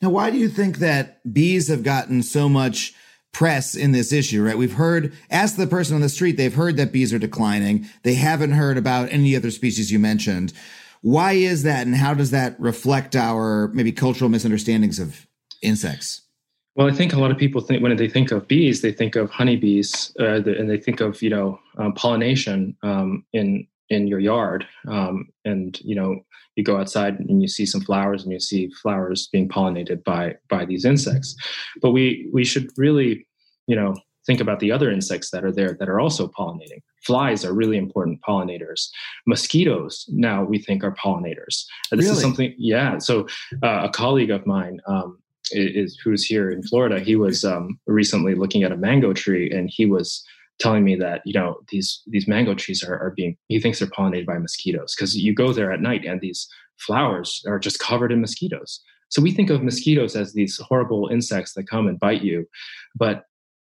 Now, 0.00 0.10
why 0.10 0.30
do 0.30 0.38
you 0.38 0.48
think 0.48 0.78
that 0.78 1.20
bees 1.32 1.68
have 1.68 1.82
gotten 1.82 2.22
so 2.22 2.48
much 2.48 2.94
press 3.32 3.74
in 3.74 3.92
this 3.92 4.12
issue, 4.12 4.42
right? 4.42 4.56
We've 4.56 4.72
heard, 4.72 5.12
ask 5.30 5.56
the 5.56 5.66
person 5.66 5.94
on 5.94 6.00
the 6.00 6.08
street, 6.08 6.36
they've 6.36 6.54
heard 6.54 6.76
that 6.76 6.92
bees 6.92 7.12
are 7.12 7.18
declining. 7.18 7.86
They 8.02 8.14
haven't 8.14 8.52
heard 8.52 8.78
about 8.78 9.12
any 9.12 9.36
other 9.36 9.50
species 9.50 9.92
you 9.92 9.98
mentioned. 9.98 10.52
Why 11.02 11.32
is 11.32 11.62
that, 11.62 11.86
and 11.86 11.94
how 11.94 12.14
does 12.14 12.30
that 12.30 12.58
reflect 12.58 13.14
our 13.14 13.68
maybe 13.68 13.92
cultural 13.92 14.30
misunderstandings 14.30 14.98
of 14.98 15.26
insects? 15.62 16.22
Well, 16.78 16.86
I 16.86 16.92
think 16.92 17.12
a 17.12 17.18
lot 17.18 17.32
of 17.32 17.36
people 17.36 17.60
think 17.60 17.82
when 17.82 17.96
they 17.96 18.08
think 18.08 18.30
of 18.30 18.46
bees, 18.46 18.82
they 18.82 18.92
think 18.92 19.16
of 19.16 19.32
honeybees, 19.32 20.14
uh, 20.20 20.44
and 20.44 20.70
they 20.70 20.78
think 20.78 21.00
of 21.00 21.20
you 21.20 21.28
know 21.28 21.58
um, 21.76 21.92
pollination 21.92 22.76
um, 22.84 23.24
in 23.32 23.66
in 23.88 24.06
your 24.06 24.20
yard, 24.20 24.64
um, 24.86 25.28
and 25.44 25.80
you 25.80 25.96
know 25.96 26.20
you 26.54 26.62
go 26.62 26.78
outside 26.78 27.18
and 27.18 27.42
you 27.42 27.48
see 27.48 27.66
some 27.66 27.80
flowers 27.80 28.22
and 28.22 28.32
you 28.32 28.38
see 28.38 28.70
flowers 28.80 29.26
being 29.32 29.48
pollinated 29.48 30.04
by 30.04 30.36
by 30.48 30.64
these 30.64 30.84
insects. 30.84 31.34
But 31.82 31.90
we 31.90 32.30
we 32.32 32.44
should 32.44 32.68
really 32.76 33.26
you 33.66 33.74
know 33.74 33.96
think 34.24 34.40
about 34.40 34.60
the 34.60 34.70
other 34.70 34.88
insects 34.88 35.30
that 35.32 35.44
are 35.44 35.50
there 35.50 35.76
that 35.80 35.88
are 35.88 35.98
also 35.98 36.28
pollinating. 36.28 36.82
Flies 37.02 37.44
are 37.44 37.54
really 37.54 37.76
important 37.76 38.20
pollinators. 38.22 38.88
Mosquitoes 39.26 40.04
now 40.10 40.44
we 40.44 40.60
think 40.60 40.84
are 40.84 40.94
pollinators. 40.94 41.64
This 41.90 42.04
really? 42.04 42.10
is 42.10 42.20
something 42.20 42.54
yeah. 42.56 42.98
So 42.98 43.26
uh, 43.64 43.80
a 43.82 43.90
colleague 43.90 44.30
of 44.30 44.46
mine 44.46 44.80
um, 44.86 45.18
is 45.52 45.98
who's 46.02 46.24
here 46.24 46.50
in 46.50 46.62
florida 46.62 47.00
he 47.00 47.16
was 47.16 47.44
um, 47.44 47.78
recently 47.86 48.34
looking 48.34 48.62
at 48.62 48.72
a 48.72 48.76
mango 48.76 49.12
tree 49.12 49.50
and 49.50 49.70
he 49.72 49.86
was 49.86 50.24
telling 50.58 50.84
me 50.84 50.96
that 50.96 51.22
you 51.24 51.32
know 51.32 51.58
these 51.70 52.02
these 52.06 52.28
mango 52.28 52.54
trees 52.54 52.82
are, 52.82 52.98
are 52.98 53.12
being 53.16 53.36
he 53.48 53.60
thinks 53.60 53.78
they're 53.78 53.88
pollinated 53.88 54.26
by 54.26 54.38
mosquitoes 54.38 54.94
because 54.94 55.16
you 55.16 55.34
go 55.34 55.52
there 55.52 55.72
at 55.72 55.80
night 55.80 56.04
and 56.04 56.20
these 56.20 56.48
flowers 56.78 57.42
are 57.46 57.58
just 57.58 57.80
covered 57.80 58.12
in 58.12 58.20
mosquitoes. 58.20 58.80
So 59.10 59.22
we 59.22 59.32
think 59.32 59.50
of 59.50 59.62
mosquitoes 59.62 60.14
as 60.14 60.32
these 60.32 60.58
horrible 60.58 61.08
insects 61.08 61.54
that 61.54 61.68
come 61.68 61.88
and 61.88 61.98
bite 61.98 62.22
you 62.22 62.46
but 62.94 63.24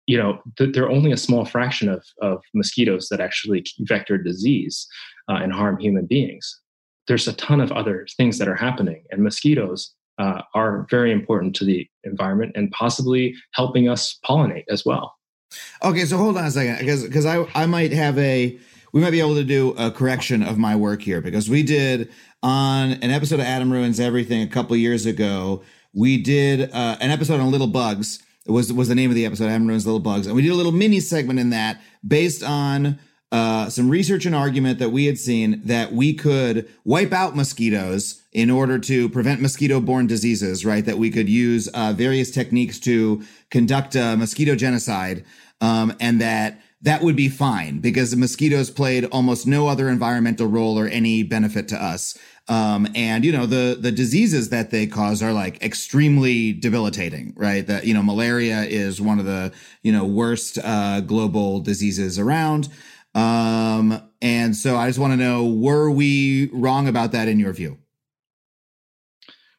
you 0.07 0.17
know 0.17 0.41
th- 0.57 0.73
they're 0.73 0.91
only 0.91 1.13
a 1.13 1.17
small 1.17 1.45
fraction 1.45 1.89
of, 1.89 2.05
of 2.23 2.43
mosquitoes 2.55 3.09
that 3.11 3.21
actually 3.21 3.65
vector 3.81 4.19
disease 4.19 4.87
uh, 5.29 5.39
and 5.43 5.53
harm 5.53 5.79
human 5.79 6.07
beings. 6.07 6.61
There's 7.07 7.29
a 7.29 7.35
ton 7.35 7.61
of 7.61 7.73
other 7.73 8.07
things 8.17 8.39
that 8.39 8.49
are 8.49 8.55
happening 8.55 9.05
and 9.11 9.23
mosquitoes 9.23 9.95
uh, 10.19 10.43
are 10.55 10.87
very 10.91 11.13
important 11.13 11.55
to 11.57 11.65
the 11.65 11.89
environment 12.05 12.53
and 12.55 12.71
possibly 12.73 13.35
helping 13.53 13.89
us 13.89 14.19
pollinate 14.25 14.65
as 14.69 14.85
well. 14.85 15.15
Okay, 15.83 16.05
so 16.05 16.17
hold 16.17 16.37
on 16.37 16.45
a 16.45 16.51
second, 16.51 16.79
because 16.79 17.05
because 17.05 17.27
I 17.27 17.47
I 17.55 17.67
might 17.67 17.93
have 17.93 18.19
a 18.19 18.59
we 18.93 19.01
might 19.01 19.11
be 19.11 19.21
able 19.21 19.35
to 19.37 19.45
do 19.45 19.71
a 19.79 19.91
correction 19.91 20.43
of 20.43 20.59
my 20.59 20.77
work 20.77 21.03
here 21.03 21.21
because 21.21 21.49
we 21.49 21.63
did 21.63 22.11
on 22.43 22.93
an 22.93 23.11
episode 23.11 23.41
of 23.41 23.47
Adam 23.47 23.73
Ruins 23.73 24.01
Everything 24.01 24.43
a 24.43 24.47
couple 24.47 24.77
years 24.77 25.07
ago. 25.07 25.63
We 25.95 26.23
did 26.23 26.71
uh, 26.73 26.97
an 27.01 27.11
episode 27.11 27.41
on 27.41 27.51
little 27.51 27.67
bugs. 27.67 28.23
It 28.47 28.53
was 28.53 28.73
was 28.73 28.89
the 28.89 28.95
name 28.95 29.11
of 29.11 29.17
the 29.17 29.27
episode. 29.27 29.49
Adam 29.49 29.67
Ruins 29.67 29.87
Little 29.87 30.01
Bugs, 30.01 30.27
and 30.27 30.37
we 30.37 30.43
did 30.43 30.53
a 30.53 30.55
little 30.55 30.73
mini 30.73 31.01
segment 31.01 31.39
in 31.39 31.51
that 31.51 31.81
based 32.07 32.43
on 32.43 32.99
uh, 33.31 33.69
some 33.69 33.91
research 33.91 34.25
and 34.25 34.35
argument 34.35 34.79
that 34.79 34.91
we 34.91 35.05
had 35.05 35.19
seen 35.19 35.61
that 35.65 35.93
we 35.93 36.15
could 36.15 36.69
wipe 36.85 37.13
out 37.13 37.37
mosquitoes 37.37 38.23
in 38.33 38.51
order 38.51 38.79
to 38.79 39.09
prevent 39.11 39.43
mosquito 39.43 39.81
borne 39.81 40.07
diseases, 40.07 40.65
right? 40.65 40.85
That 40.85 40.97
we 40.97 41.11
could 41.11 41.29
use 41.29 41.69
uh, 41.69 41.93
various 41.95 42.31
techniques 42.31 42.79
to 42.81 43.23
conduct 43.51 43.95
a 43.95 44.17
mosquito 44.17 44.55
genocide, 44.55 45.25
um, 45.61 45.95
and 46.01 46.21
that 46.21 46.61
that 46.81 47.03
would 47.03 47.17
be 47.17 47.29
fine 47.29 47.81
because 47.81 48.15
mosquitoes 48.17 48.71
played 48.71 49.05
almost 49.07 49.47
no 49.47 49.67
other 49.67 49.89
environmental 49.89 50.47
role 50.47 50.79
or 50.79 50.87
any 50.87 51.23
benefit 51.23 51.69
to 51.69 51.83
us. 51.83 52.17
Um, 52.49 52.89
and 52.95 53.27
you 53.27 53.33
know 53.33 53.45
the 53.45 53.77
the 53.79 53.93
diseases 53.93 54.49
that 54.49 54.71
they 54.71 54.87
cause 54.87 55.23
are 55.23 55.35
like 55.35 55.63
extremely 55.63 56.55
debilitating, 56.55 57.35
right? 57.37 57.67
That 57.67 57.85
you 57.85 57.93
know 57.93 58.03
malaria 58.03 58.63
is 58.63 59.03
one 59.03 59.19
of 59.19 59.27
the 59.27 59.53
you 59.83 59.93
know 59.93 60.07
worst 60.07 60.59
uh, 60.65 61.01
global 61.01 61.61
diseases 61.61 62.19
around. 62.19 62.71
Um, 63.19 64.01
and 64.23 64.55
so 64.55 64.77
I 64.77 64.87
just 64.87 64.99
want 64.99 65.13
to 65.13 65.17
know, 65.17 65.45
were 65.45 65.91
we 65.91 66.51
wrong 66.53 66.87
about 66.87 67.13
that 67.13 67.27
in 67.27 67.41
your 67.41 67.53
view? 67.53 67.79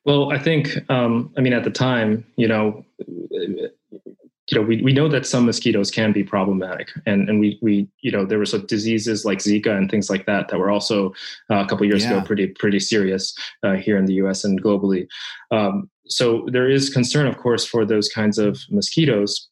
Well, 0.05 0.31
I 0.31 0.39
think, 0.39 0.69
um, 0.89 1.33
I 1.37 1.41
mean, 1.41 1.51
at 1.51 1.65
the 1.65 1.69
time, 1.69 2.25
you 2.37 2.47
know, 2.47 2.85
you 2.99 4.55
know, 4.55 4.61
we, 4.61 4.81
we 4.81 4.93
know 4.93 5.09
that 5.09 5.27
some 5.27 5.45
mosquitoes 5.45 5.91
can 5.91 6.11
be 6.11 6.23
problematic, 6.23 6.89
and 7.05 7.29
and 7.29 7.39
we 7.39 7.59
we 7.61 7.87
you 8.01 8.11
know 8.11 8.25
there 8.25 8.39
were 8.39 8.47
some 8.47 8.65
diseases 8.65 9.23
like 9.23 9.37
Zika 9.37 9.77
and 9.77 9.91
things 9.91 10.09
like 10.09 10.25
that 10.25 10.47
that 10.47 10.57
were 10.57 10.71
also 10.71 11.09
uh, 11.51 11.57
a 11.57 11.67
couple 11.67 11.85
years 11.85 12.03
yeah. 12.03 12.13
ago 12.17 12.25
pretty 12.25 12.47
pretty 12.47 12.79
serious 12.79 13.35
uh, 13.61 13.73
here 13.73 13.95
in 13.95 14.05
the 14.05 14.15
U.S. 14.15 14.43
and 14.43 14.59
globally. 14.63 15.07
Um, 15.51 15.87
so 16.07 16.47
there 16.51 16.67
is 16.67 16.89
concern, 16.89 17.27
of 17.27 17.37
course, 17.37 17.63
for 17.63 17.85
those 17.85 18.09
kinds 18.09 18.39
of 18.39 18.59
mosquitoes, 18.71 19.48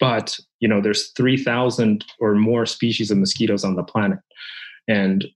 but 0.00 0.38
you 0.60 0.68
know 0.68 0.80
there's 0.80 1.10
3000 1.12 2.04
or 2.20 2.34
more 2.34 2.66
species 2.66 3.10
of 3.10 3.18
mosquitoes 3.18 3.64
on 3.64 3.76
the 3.76 3.82
planet. 3.82 4.18
And 4.86 5.26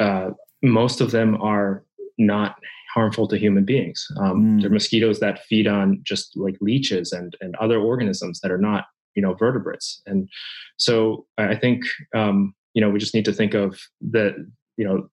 uh, 0.00 0.30
most 0.62 1.00
of 1.00 1.10
them 1.10 1.40
are 1.42 1.84
not 2.16 2.56
harmful 2.94 3.28
to 3.28 3.38
human 3.38 3.64
beings. 3.64 4.06
Um, 4.18 4.42
mm. 4.42 4.60
they're 4.60 4.70
mosquitoes 4.70 5.20
that 5.20 5.44
feed 5.44 5.66
on 5.66 6.00
just 6.04 6.36
like 6.36 6.56
leeches 6.60 7.12
and, 7.12 7.36
and 7.40 7.54
other 7.56 7.78
organisms 7.78 8.40
that 8.40 8.50
are 8.50 8.58
not 8.58 8.86
you 9.14 9.22
know 9.22 9.34
vertebrates. 9.34 10.02
And 10.06 10.28
so 10.76 11.26
i 11.38 11.54
think 11.54 11.84
um, 12.14 12.54
you 12.74 12.80
know 12.80 12.90
we 12.90 12.98
just 12.98 13.14
need 13.14 13.24
to 13.26 13.32
think 13.32 13.54
of 13.54 13.78
that 14.00 14.34
you 14.76 14.84
know 14.84 15.08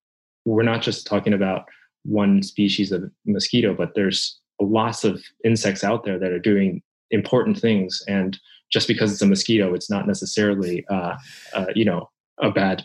we're 0.46 0.64
not 0.64 0.82
just 0.82 1.06
talking 1.06 1.34
about 1.34 1.66
one 2.04 2.42
species 2.42 2.92
of 2.92 3.04
mosquito 3.28 3.76
but 3.76 3.94
there's 3.94 4.42
lots 4.60 5.04
of 5.04 5.22
insects 5.44 5.84
out 5.84 6.04
there 6.04 6.20
that 6.20 6.32
are 6.32 6.40
doing 6.40 6.82
important 7.10 7.60
things. 7.60 8.02
And 8.08 8.40
just 8.72 8.88
because 8.88 9.12
it's 9.12 9.22
a 9.22 9.26
mosquito, 9.26 9.74
it's 9.74 9.90
not 9.90 10.08
necessarily, 10.08 10.86
uh, 10.90 11.16
uh, 11.54 11.66
you 11.76 11.86
know, 11.86 12.10
a 12.42 12.52
bad 12.52 12.84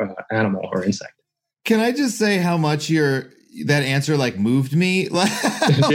uh, 0.00 0.14
animal 0.30 0.68
or 0.72 0.84
insect. 0.84 1.14
Can 1.64 1.80
I 1.80 1.92
just 1.92 2.18
say 2.18 2.38
how 2.38 2.56
much 2.56 2.90
your 2.90 3.30
that 3.66 3.82
answer 3.82 4.16
like 4.16 4.38
moved 4.38 4.74
me? 4.74 5.04
Did 5.08 5.20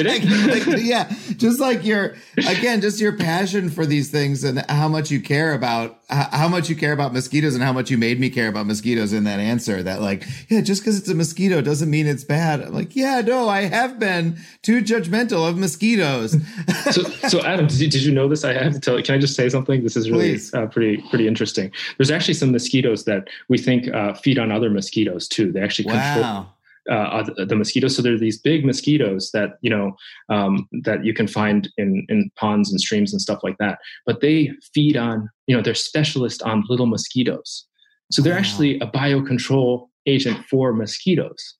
like, 0.05 0.21
it? 0.23 0.67
Like, 0.67 0.83
yeah, 0.83 1.11
just 1.37 1.59
like 1.59 1.85
your 1.85 2.15
again, 2.37 2.81
just 2.81 2.99
your 2.99 3.17
passion 3.17 3.69
for 3.69 3.85
these 3.85 4.11
things 4.11 4.43
and 4.43 4.59
how 4.69 4.87
much 4.87 5.11
you 5.11 5.21
care 5.21 5.53
about 5.53 5.99
how 6.09 6.47
much 6.47 6.69
you 6.69 6.75
care 6.75 6.93
about 6.93 7.11
mosquitoes 7.11 7.53
and 7.53 7.63
how 7.63 7.73
much 7.73 7.91
you 7.91 7.97
made 7.97 8.17
me 8.19 8.29
care 8.29 8.47
about 8.47 8.65
mosquitoes 8.65 9.11
in 9.11 9.25
that 9.25 9.39
answer. 9.39 9.83
That 9.83 10.01
like, 10.01 10.23
yeah, 10.49 10.61
just 10.61 10.81
because 10.81 10.97
it's 10.97 11.09
a 11.09 11.15
mosquito 11.15 11.59
doesn't 11.61 11.89
mean 11.89 12.07
it's 12.07 12.23
bad. 12.23 12.61
I'm 12.61 12.73
like, 12.73 12.95
yeah, 12.95 13.21
no, 13.21 13.49
I 13.49 13.63
have 13.63 13.99
been 13.99 14.37
too 14.61 14.81
judgmental 14.81 15.47
of 15.47 15.57
mosquitoes. 15.57 16.37
so, 16.91 17.03
so 17.27 17.43
Adam, 17.43 17.67
did 17.67 17.79
you, 17.79 17.89
did 17.89 18.03
you 18.03 18.13
know 18.13 18.29
this? 18.29 18.45
I 18.45 18.53
have 18.53 18.73
to 18.73 18.79
tell 18.79 18.97
you. 18.97 19.03
Can 19.03 19.15
I 19.15 19.17
just 19.17 19.35
say 19.35 19.49
something? 19.49 19.83
This 19.83 19.97
is 19.97 20.09
really 20.09 20.37
uh, 20.53 20.67
pretty 20.67 21.03
pretty 21.09 21.27
interesting. 21.27 21.71
There's 21.97 22.11
actually 22.11 22.35
some 22.35 22.51
mosquitoes 22.51 23.03
that 23.03 23.27
we 23.49 23.57
think 23.57 23.93
uh, 23.93 24.13
feed 24.13 24.39
on 24.39 24.51
other 24.51 24.69
mosquitoes 24.69 25.27
too. 25.27 25.51
They 25.51 25.61
actually 25.61 25.89
control. 25.89 26.47
Uh, 26.89 27.23
the 27.37 27.55
mosquitoes. 27.55 27.95
So 27.97 28.01
there 28.01 28.13
are 28.13 28.17
these 28.17 28.39
big 28.39 28.65
mosquitoes 28.65 29.31
that 29.33 29.57
you 29.61 29.69
know 29.69 29.95
um, 30.29 30.67
that 30.83 31.03
you 31.03 31.13
can 31.13 31.27
find 31.27 31.67
in 31.77 32.05
in 32.07 32.31
ponds 32.37 32.71
and 32.71 32.79
streams 32.79 33.11
and 33.11 33.21
stuff 33.21 33.39
like 33.43 33.57
that. 33.59 33.79
But 34.05 34.21
they 34.21 34.51
feed 34.73 34.95
on 34.95 35.29
you 35.47 35.55
know 35.55 35.61
they're 35.61 35.75
specialists 35.75 36.41
on 36.41 36.63
little 36.69 36.85
mosquitoes. 36.85 37.67
So 38.11 38.21
they're 38.21 38.33
wow. 38.33 38.39
actually 38.39 38.79
a 38.79 38.87
biocontrol 38.87 39.87
agent 40.05 40.45
for 40.49 40.71
mosquitoes. 40.71 41.55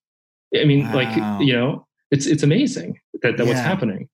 I 0.56 0.64
mean, 0.64 0.86
wow. 0.88 0.96
like 0.96 1.42
you 1.42 1.54
know, 1.54 1.86
it's 2.10 2.26
it's 2.26 2.44
amazing 2.44 3.00
that 3.22 3.38
that 3.38 3.46
yeah. 3.46 3.50
what's 3.50 3.66
happening. 3.66 4.10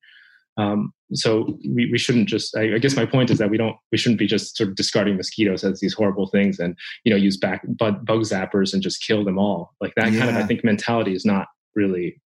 Um, 0.58 0.94
so 1.14 1.58
we, 1.68 1.90
we 1.92 1.98
shouldn't 1.98 2.28
just 2.28 2.56
I, 2.56 2.76
I, 2.76 2.78
guess 2.78 2.96
my 2.96 3.06
point 3.06 3.30
is 3.30 3.38
that 3.38 3.50
we 3.50 3.58
don't 3.58 3.76
we 3.92 3.98
shouldn't 3.98 4.20
be 4.20 4.28
just 4.28 4.58
sort 4.58 4.70
of 4.70 4.76
discarding 4.76 5.18
mosquitoes 5.18 5.64
as 5.64 5.80
these 5.80 5.94
horrible 5.94 6.28
things 6.28 6.60
and 6.60 6.78
you 7.04 7.12
know 7.12 7.18
use 7.18 7.38
back 7.38 7.62
bug, 7.68 8.06
bug 8.06 8.22
zappers 8.22 8.74
and 8.74 8.82
just 8.82 9.02
kill 9.02 9.24
them 9.24 9.38
all. 9.38 9.74
Like 9.82 9.94
that 9.96 10.12
yeah. 10.12 10.20
kind 10.20 10.32
of 10.32 10.38
i 10.38 10.46
think 10.46 10.64
mentality 10.64 11.14
is 11.14 11.26
not 11.26 11.48
really 11.76 12.22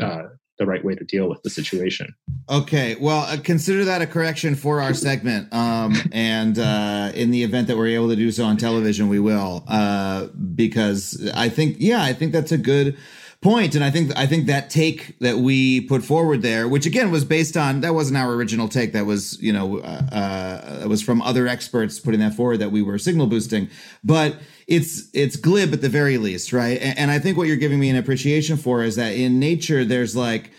uh, 0.00 0.24
the 0.58 0.66
right 0.66 0.84
way 0.84 0.94
to 0.94 1.04
deal 1.04 1.28
with 1.28 1.42
the 1.42 1.50
situation. 1.50 2.14
Okay 2.48 2.96
well 3.00 3.20
uh, 3.20 3.36
consider 3.42 3.84
that 3.84 4.02
a 4.02 4.06
correction 4.06 4.54
for 4.54 4.80
our 4.80 4.94
segment 4.94 5.52
um, 5.52 5.94
and 6.12 6.58
uh, 6.58 7.12
in 7.14 7.30
the 7.30 7.42
event 7.42 7.68
that 7.68 7.76
we're 7.76 7.88
able 7.88 8.08
to 8.08 8.16
do 8.16 8.30
so 8.30 8.44
on 8.44 8.56
television 8.56 9.08
we 9.08 9.20
will 9.20 9.64
uh, 9.68 10.26
because 10.54 11.30
i 11.34 11.48
think 11.48 11.76
yeah 11.78 12.02
i 12.02 12.12
think 12.12 12.32
that's 12.32 12.52
a 12.52 12.58
good 12.58 12.96
point. 13.40 13.74
And 13.74 13.84
I 13.84 13.90
think 13.90 14.16
I 14.16 14.26
think 14.26 14.46
that 14.46 14.68
take 14.70 15.18
that 15.20 15.38
we 15.38 15.82
put 15.82 16.04
forward 16.04 16.42
there, 16.42 16.68
which 16.68 16.86
again 16.86 17.10
was 17.10 17.24
based 17.24 17.56
on 17.56 17.82
that 17.82 17.94
wasn't 17.94 18.18
our 18.18 18.32
original 18.32 18.68
take. 18.68 18.92
That 18.92 19.06
was 19.06 19.40
you 19.40 19.52
know 19.52 19.78
uh, 19.78 20.82
uh, 20.82 20.88
was 20.88 21.02
from 21.02 21.22
other 21.22 21.46
experts 21.46 22.00
putting 22.00 22.20
that 22.20 22.34
forward 22.34 22.58
that 22.58 22.72
we 22.72 22.82
were 22.82 22.98
signal 22.98 23.26
boosting, 23.26 23.70
but 24.02 24.36
it's 24.66 25.08
it's 25.14 25.36
glib 25.36 25.72
at 25.72 25.80
the 25.80 25.88
very 25.88 26.18
least, 26.18 26.52
right? 26.52 26.80
And, 26.80 26.98
and 26.98 27.10
I 27.10 27.18
think 27.18 27.36
what 27.36 27.46
you're 27.46 27.56
giving 27.56 27.78
me 27.78 27.90
an 27.90 27.96
appreciation 27.96 28.56
for 28.56 28.82
is 28.82 28.96
that 28.96 29.14
in 29.14 29.38
nature 29.38 29.84
there's 29.84 30.16
like 30.16 30.50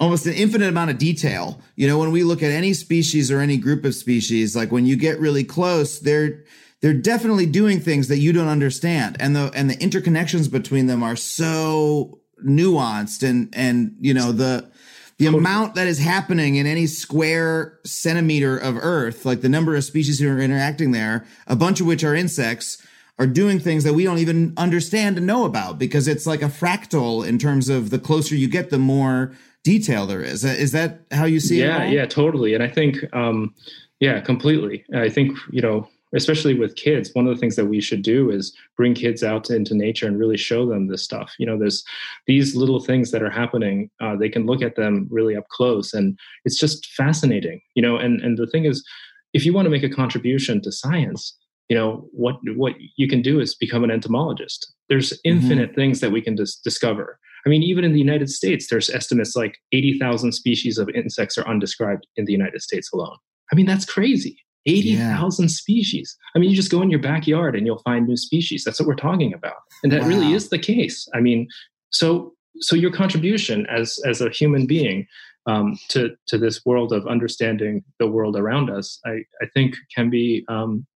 almost 0.00 0.26
an 0.26 0.34
infinite 0.34 0.68
amount 0.68 0.90
of 0.90 0.98
detail. 0.98 1.60
You 1.76 1.86
know, 1.86 1.98
when 1.98 2.10
we 2.10 2.24
look 2.24 2.42
at 2.42 2.50
any 2.50 2.74
species 2.74 3.30
or 3.30 3.38
any 3.38 3.58
group 3.58 3.84
of 3.84 3.94
species, 3.94 4.56
like 4.56 4.72
when 4.72 4.86
you 4.86 4.96
get 4.96 5.20
really 5.20 5.44
close, 5.44 6.00
they're 6.00 6.42
they're 6.80 6.92
definitely 6.92 7.46
doing 7.46 7.78
things 7.78 8.08
that 8.08 8.18
you 8.18 8.32
don't 8.32 8.48
understand 8.48 9.16
and 9.20 9.36
the 9.36 9.52
and 9.54 9.70
the 9.70 9.76
interconnections 9.76 10.50
between 10.50 10.88
them 10.88 11.04
are 11.04 11.16
so 11.16 12.20
nuanced 12.44 13.28
and 13.28 13.52
and 13.54 13.94
you 14.00 14.14
know 14.14 14.32
the 14.32 14.70
the 15.18 15.26
amount 15.26 15.76
that 15.76 15.86
is 15.86 15.98
happening 15.98 16.56
in 16.56 16.66
any 16.66 16.86
square 16.86 17.78
centimeter 17.84 18.56
of 18.56 18.76
earth 18.76 19.24
like 19.24 19.40
the 19.42 19.48
number 19.48 19.76
of 19.76 19.84
species 19.84 20.18
who 20.18 20.28
are 20.28 20.40
interacting 20.40 20.90
there 20.90 21.24
a 21.46 21.56
bunch 21.56 21.80
of 21.80 21.86
which 21.86 22.02
are 22.02 22.14
insects 22.14 22.84
are 23.18 23.26
doing 23.26 23.60
things 23.60 23.84
that 23.84 23.92
we 23.92 24.04
don't 24.04 24.18
even 24.18 24.52
understand 24.56 25.16
and 25.16 25.26
know 25.26 25.44
about 25.44 25.78
because 25.78 26.08
it's 26.08 26.26
like 26.26 26.42
a 26.42 26.46
fractal 26.46 27.26
in 27.26 27.38
terms 27.38 27.68
of 27.68 27.90
the 27.90 27.98
closer 27.98 28.34
you 28.34 28.48
get 28.48 28.70
the 28.70 28.78
more 28.78 29.32
detail 29.62 30.06
there 30.06 30.20
is. 30.20 30.44
Is 30.44 30.72
that 30.72 31.00
how 31.10 31.24
you 31.24 31.40
see 31.40 31.60
yeah, 31.60 31.84
it 31.84 31.92
yeah 31.92 32.00
yeah 32.00 32.06
totally. 32.06 32.54
And 32.54 32.62
i 32.62 32.68
think 32.68 32.98
um 33.14 33.54
yeah 34.00 34.20
completely. 34.20 34.84
I 34.94 35.08
think 35.08 35.36
you 35.50 35.62
know 35.62 35.88
especially 36.14 36.54
with 36.54 36.76
kids 36.76 37.10
one 37.14 37.26
of 37.26 37.34
the 37.34 37.40
things 37.40 37.56
that 37.56 37.66
we 37.66 37.80
should 37.80 38.02
do 38.02 38.30
is 38.30 38.56
bring 38.76 38.94
kids 38.94 39.22
out 39.22 39.50
into 39.50 39.74
nature 39.74 40.06
and 40.06 40.18
really 40.18 40.36
show 40.36 40.66
them 40.66 40.88
this 40.88 41.02
stuff 41.02 41.34
you 41.38 41.46
know 41.46 41.58
there's 41.58 41.84
these 42.26 42.56
little 42.56 42.80
things 42.80 43.10
that 43.10 43.22
are 43.22 43.30
happening 43.30 43.90
uh, 44.00 44.16
they 44.16 44.28
can 44.28 44.46
look 44.46 44.62
at 44.62 44.76
them 44.76 45.06
really 45.10 45.36
up 45.36 45.48
close 45.48 45.92
and 45.92 46.18
it's 46.44 46.58
just 46.58 46.86
fascinating 46.86 47.60
you 47.74 47.82
know 47.82 47.96
and 47.96 48.20
and 48.20 48.38
the 48.38 48.46
thing 48.46 48.64
is 48.64 48.84
if 49.32 49.44
you 49.44 49.52
want 49.52 49.66
to 49.66 49.70
make 49.70 49.82
a 49.82 49.88
contribution 49.88 50.60
to 50.62 50.72
science 50.72 51.36
you 51.68 51.76
know 51.76 52.08
what 52.12 52.36
what 52.56 52.74
you 52.96 53.08
can 53.08 53.22
do 53.22 53.40
is 53.40 53.54
become 53.54 53.84
an 53.84 53.90
entomologist 53.90 54.72
there's 54.88 55.10
mm-hmm. 55.10 55.36
infinite 55.36 55.70
mm-hmm. 55.70 55.80
things 55.80 56.00
that 56.00 56.12
we 56.12 56.20
can 56.20 56.34
dis- 56.34 56.56
discover 56.56 57.18
i 57.46 57.48
mean 57.48 57.62
even 57.62 57.84
in 57.84 57.92
the 57.92 57.98
united 57.98 58.30
states 58.30 58.68
there's 58.68 58.90
estimates 58.90 59.34
like 59.34 59.58
80,000 59.72 60.32
species 60.32 60.78
of 60.78 60.88
insects 60.90 61.38
are 61.38 61.48
undescribed 61.48 62.06
in 62.16 62.24
the 62.24 62.32
united 62.32 62.60
states 62.62 62.92
alone 62.92 63.16
i 63.52 63.54
mean 63.54 63.66
that's 63.66 63.84
crazy 63.84 64.43
80,000 64.66 65.44
yeah. 65.44 65.48
species. 65.48 66.16
I 66.34 66.38
mean, 66.38 66.50
you 66.50 66.56
just 66.56 66.70
go 66.70 66.82
in 66.82 66.90
your 66.90 67.00
backyard 67.00 67.56
and 67.56 67.66
you'll 67.66 67.82
find 67.82 68.06
new 68.06 68.16
species. 68.16 68.64
That's 68.64 68.80
what 68.80 68.86
we're 68.86 68.94
talking 68.94 69.34
about. 69.34 69.56
And 69.82 69.92
that 69.92 70.02
wow. 70.02 70.08
really 70.08 70.32
is 70.32 70.48
the 70.48 70.58
case. 70.58 71.08
I 71.14 71.20
mean, 71.20 71.48
so 71.90 72.32
so 72.60 72.76
your 72.76 72.92
contribution 72.92 73.66
as 73.66 73.98
as 74.06 74.20
a 74.20 74.30
human 74.30 74.66
being 74.66 75.06
um, 75.46 75.78
to 75.88 76.10
to 76.28 76.38
this 76.38 76.64
world 76.64 76.92
of 76.92 77.06
understanding 77.06 77.84
the 77.98 78.06
world 78.06 78.36
around 78.36 78.70
us, 78.70 79.00
I, 79.04 79.24
I 79.42 79.46
think 79.52 79.74
can 79.94 80.08
be 80.08 80.44
um, 80.48 80.86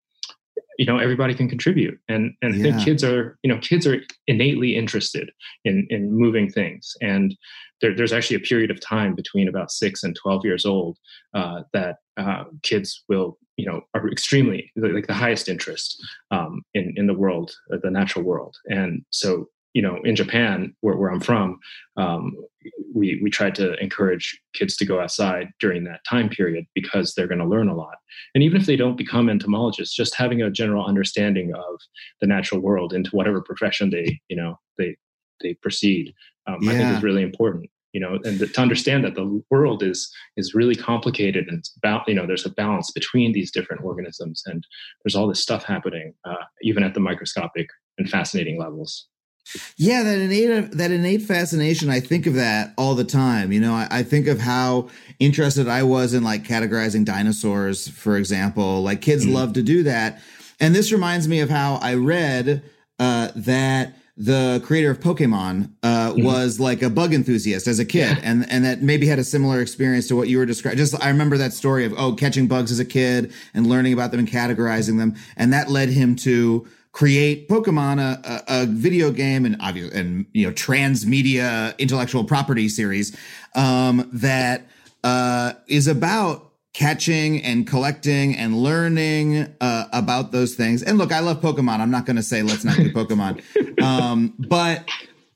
you 0.77 0.85
know 0.85 0.97
everybody 0.97 1.33
can 1.33 1.49
contribute 1.49 1.99
and 2.07 2.33
and 2.41 2.55
yeah. 2.55 2.59
I 2.59 2.63
think 2.63 2.85
kids 2.85 3.03
are 3.03 3.37
you 3.43 3.53
know 3.53 3.59
kids 3.59 3.85
are 3.85 4.01
innately 4.27 4.75
interested 4.75 5.29
in 5.65 5.85
in 5.89 6.11
moving 6.11 6.49
things 6.49 6.95
and 7.01 7.35
there, 7.81 7.95
there's 7.95 8.13
actually 8.13 8.37
a 8.37 8.41
period 8.41 8.71
of 8.71 8.79
time 8.79 9.15
between 9.15 9.47
about 9.47 9.71
six 9.71 10.03
and 10.03 10.15
12 10.15 10.45
years 10.45 10.65
old 10.65 10.97
uh, 11.33 11.61
that 11.73 11.97
uh, 12.17 12.45
kids 12.63 13.03
will, 13.07 13.37
you 13.59 13.65
know, 13.65 13.81
are 13.93 14.09
extremely 14.09 14.71
like 14.75 15.07
the 15.07 15.13
highest 15.13 15.49
interest 15.49 16.01
um, 16.31 16.61
in 16.73 16.93
in 16.95 17.07
the 17.07 17.13
world, 17.13 17.51
uh, 17.73 17.77
the 17.83 17.91
natural 17.91 18.23
world, 18.23 18.55
and 18.67 19.03
so 19.09 19.49
you 19.73 19.83
know, 19.83 19.99
in 20.03 20.15
Japan, 20.15 20.73
where, 20.81 20.95
where 20.95 21.11
I'm 21.11 21.19
from, 21.19 21.59
um, 21.95 22.35
we 22.93 23.19
we 23.21 23.29
tried 23.29 23.55
to 23.55 23.75
encourage 23.83 24.39
kids 24.53 24.75
to 24.77 24.85
go 24.85 24.99
outside 24.99 25.49
during 25.59 25.83
that 25.83 26.03
time 26.09 26.27
period 26.29 26.65
because 26.73 27.13
they're 27.13 27.27
going 27.27 27.39
to 27.39 27.53
learn 27.53 27.69
a 27.69 27.75
lot. 27.75 27.97
And 28.33 28.43
even 28.43 28.59
if 28.59 28.65
they 28.65 28.75
don't 28.75 28.97
become 28.97 29.29
entomologists, 29.29 29.95
just 29.95 30.15
having 30.15 30.41
a 30.41 30.49
general 30.49 30.85
understanding 30.85 31.53
of 31.53 31.79
the 32.19 32.27
natural 32.27 32.61
world 32.61 32.93
into 32.93 33.11
whatever 33.11 33.41
profession 33.41 33.89
they 33.89 34.19
you 34.29 34.37
know 34.37 34.57
they 34.77 34.95
they 35.41 35.53
proceed, 35.55 36.13
um, 36.47 36.57
yeah. 36.61 36.71
I 36.71 36.73
think 36.75 36.97
is 36.97 37.03
really 37.03 37.23
important. 37.23 37.69
You 37.93 38.01
know, 38.01 38.19
and 38.23 38.39
to 38.39 38.61
understand 38.61 39.03
that 39.03 39.15
the 39.15 39.41
world 39.49 39.81
is 39.81 40.11
is 40.37 40.53
really 40.53 40.75
complicated 40.75 41.47
and 41.47 41.59
it's 41.59 41.73
about 41.77 42.07
you 42.07 42.13
know 42.13 42.27
there's 42.27 42.45
a 42.45 42.51
balance 42.51 42.91
between 42.91 43.31
these 43.31 43.51
different 43.51 43.83
organisms 43.83 44.43
and 44.45 44.65
there's 45.03 45.15
all 45.15 45.27
this 45.27 45.41
stuff 45.41 45.63
happening 45.63 46.13
uh, 46.25 46.45
even 46.61 46.83
at 46.83 46.93
the 46.93 46.99
microscopic 46.99 47.67
and 47.97 48.09
fascinating 48.09 48.59
levels. 48.59 49.07
Yeah, 49.77 50.03
that 50.03 50.19
innate 50.19 50.71
that 50.73 50.91
innate 50.91 51.23
fascination. 51.23 51.89
I 51.89 51.99
think 51.99 52.27
of 52.27 52.35
that 52.35 52.73
all 52.77 52.93
the 52.93 53.03
time. 53.03 53.51
You 53.51 53.59
know, 53.59 53.73
I, 53.73 53.87
I, 53.89 54.03
think 54.03 54.27
of 54.27 54.39
how 54.39 54.89
interested 55.17 55.67
I 55.67 55.81
was 55.83 56.13
in 56.13 56.23
like 56.23 56.43
categorizing 56.43 57.03
dinosaurs, 57.03 57.87
for 57.87 58.17
example. 58.17 58.83
Like 58.83 59.01
kids 59.01 59.25
mm-hmm. 59.25 59.33
love 59.33 59.53
to 59.53 59.63
do 59.63 59.83
that, 59.83 60.21
and 60.59 60.75
this 60.75 60.91
reminds 60.91 61.27
me 61.27 61.39
of 61.39 61.49
how 61.49 61.79
I 61.81 61.95
read 61.95 62.61
uh, 62.99 63.29
that 63.35 63.95
the 64.19 64.61
creator 64.65 64.91
of 64.91 64.99
Pokemon 64.99 65.71
uh, 65.81 66.11
mm-hmm. 66.11 66.23
was 66.23 66.59
like 66.59 66.81
a 66.81 66.89
bug 66.89 67.13
enthusiast 67.13 67.67
as 67.67 67.79
a 67.79 67.85
kid, 67.85 68.17
yeah. 68.17 68.21
and 68.21 68.49
and 68.51 68.65
that 68.65 68.81
maybe 68.81 69.07
had 69.07 69.17
a 69.17 69.23
similar 69.23 69.61
experience 69.61 70.09
to 70.09 70.15
what 70.15 70.27
you 70.27 70.37
were 70.37 70.45
describing. 70.45 70.77
Just 70.77 71.01
I 71.01 71.07
remember 71.07 71.37
that 71.37 71.53
story 71.53 71.85
of 71.85 71.93
oh 71.97 72.13
catching 72.13 72.45
bugs 72.45 72.69
as 72.69 72.79
a 72.79 72.85
kid 72.85 73.31
and 73.53 73.65
learning 73.65 73.93
about 73.93 74.11
them 74.11 74.19
and 74.19 74.27
categorizing 74.27 74.97
them, 74.97 75.15
and 75.37 75.53
that 75.53 75.69
led 75.69 75.87
him 75.87 76.17
to 76.17 76.67
create 76.91 77.47
Pokemon, 77.47 77.99
a, 77.99 78.43
a, 78.49 78.63
a 78.63 78.65
video 78.65 79.09
game, 79.09 79.45
and 79.45 79.55
obviously, 79.61 79.97
and 79.97 80.25
you 80.33 80.45
know, 80.45 80.53
transmedia 80.53 81.77
intellectual 81.77 82.25
property 82.25 82.67
series 82.67 83.15
um, 83.55 84.09
that 84.11 84.67
uh, 85.05 85.53
is 85.67 85.87
about 85.87 86.48
catching 86.73 87.43
and 87.43 87.67
collecting 87.67 88.35
and 88.35 88.55
learning 88.55 89.53
uh, 89.59 89.85
about 89.91 90.31
those 90.31 90.55
things. 90.55 90.83
And 90.83 90.97
look, 90.97 91.11
I 91.11 91.19
love 91.19 91.41
Pokemon. 91.41 91.79
I'm 91.79 91.91
not 91.91 92.05
going 92.05 92.15
to 92.15 92.23
say 92.23 92.43
let's 92.43 92.63
not 92.63 92.77
do 92.77 92.91
Pokemon, 92.93 93.81
um, 93.81 94.33
but 94.37 94.87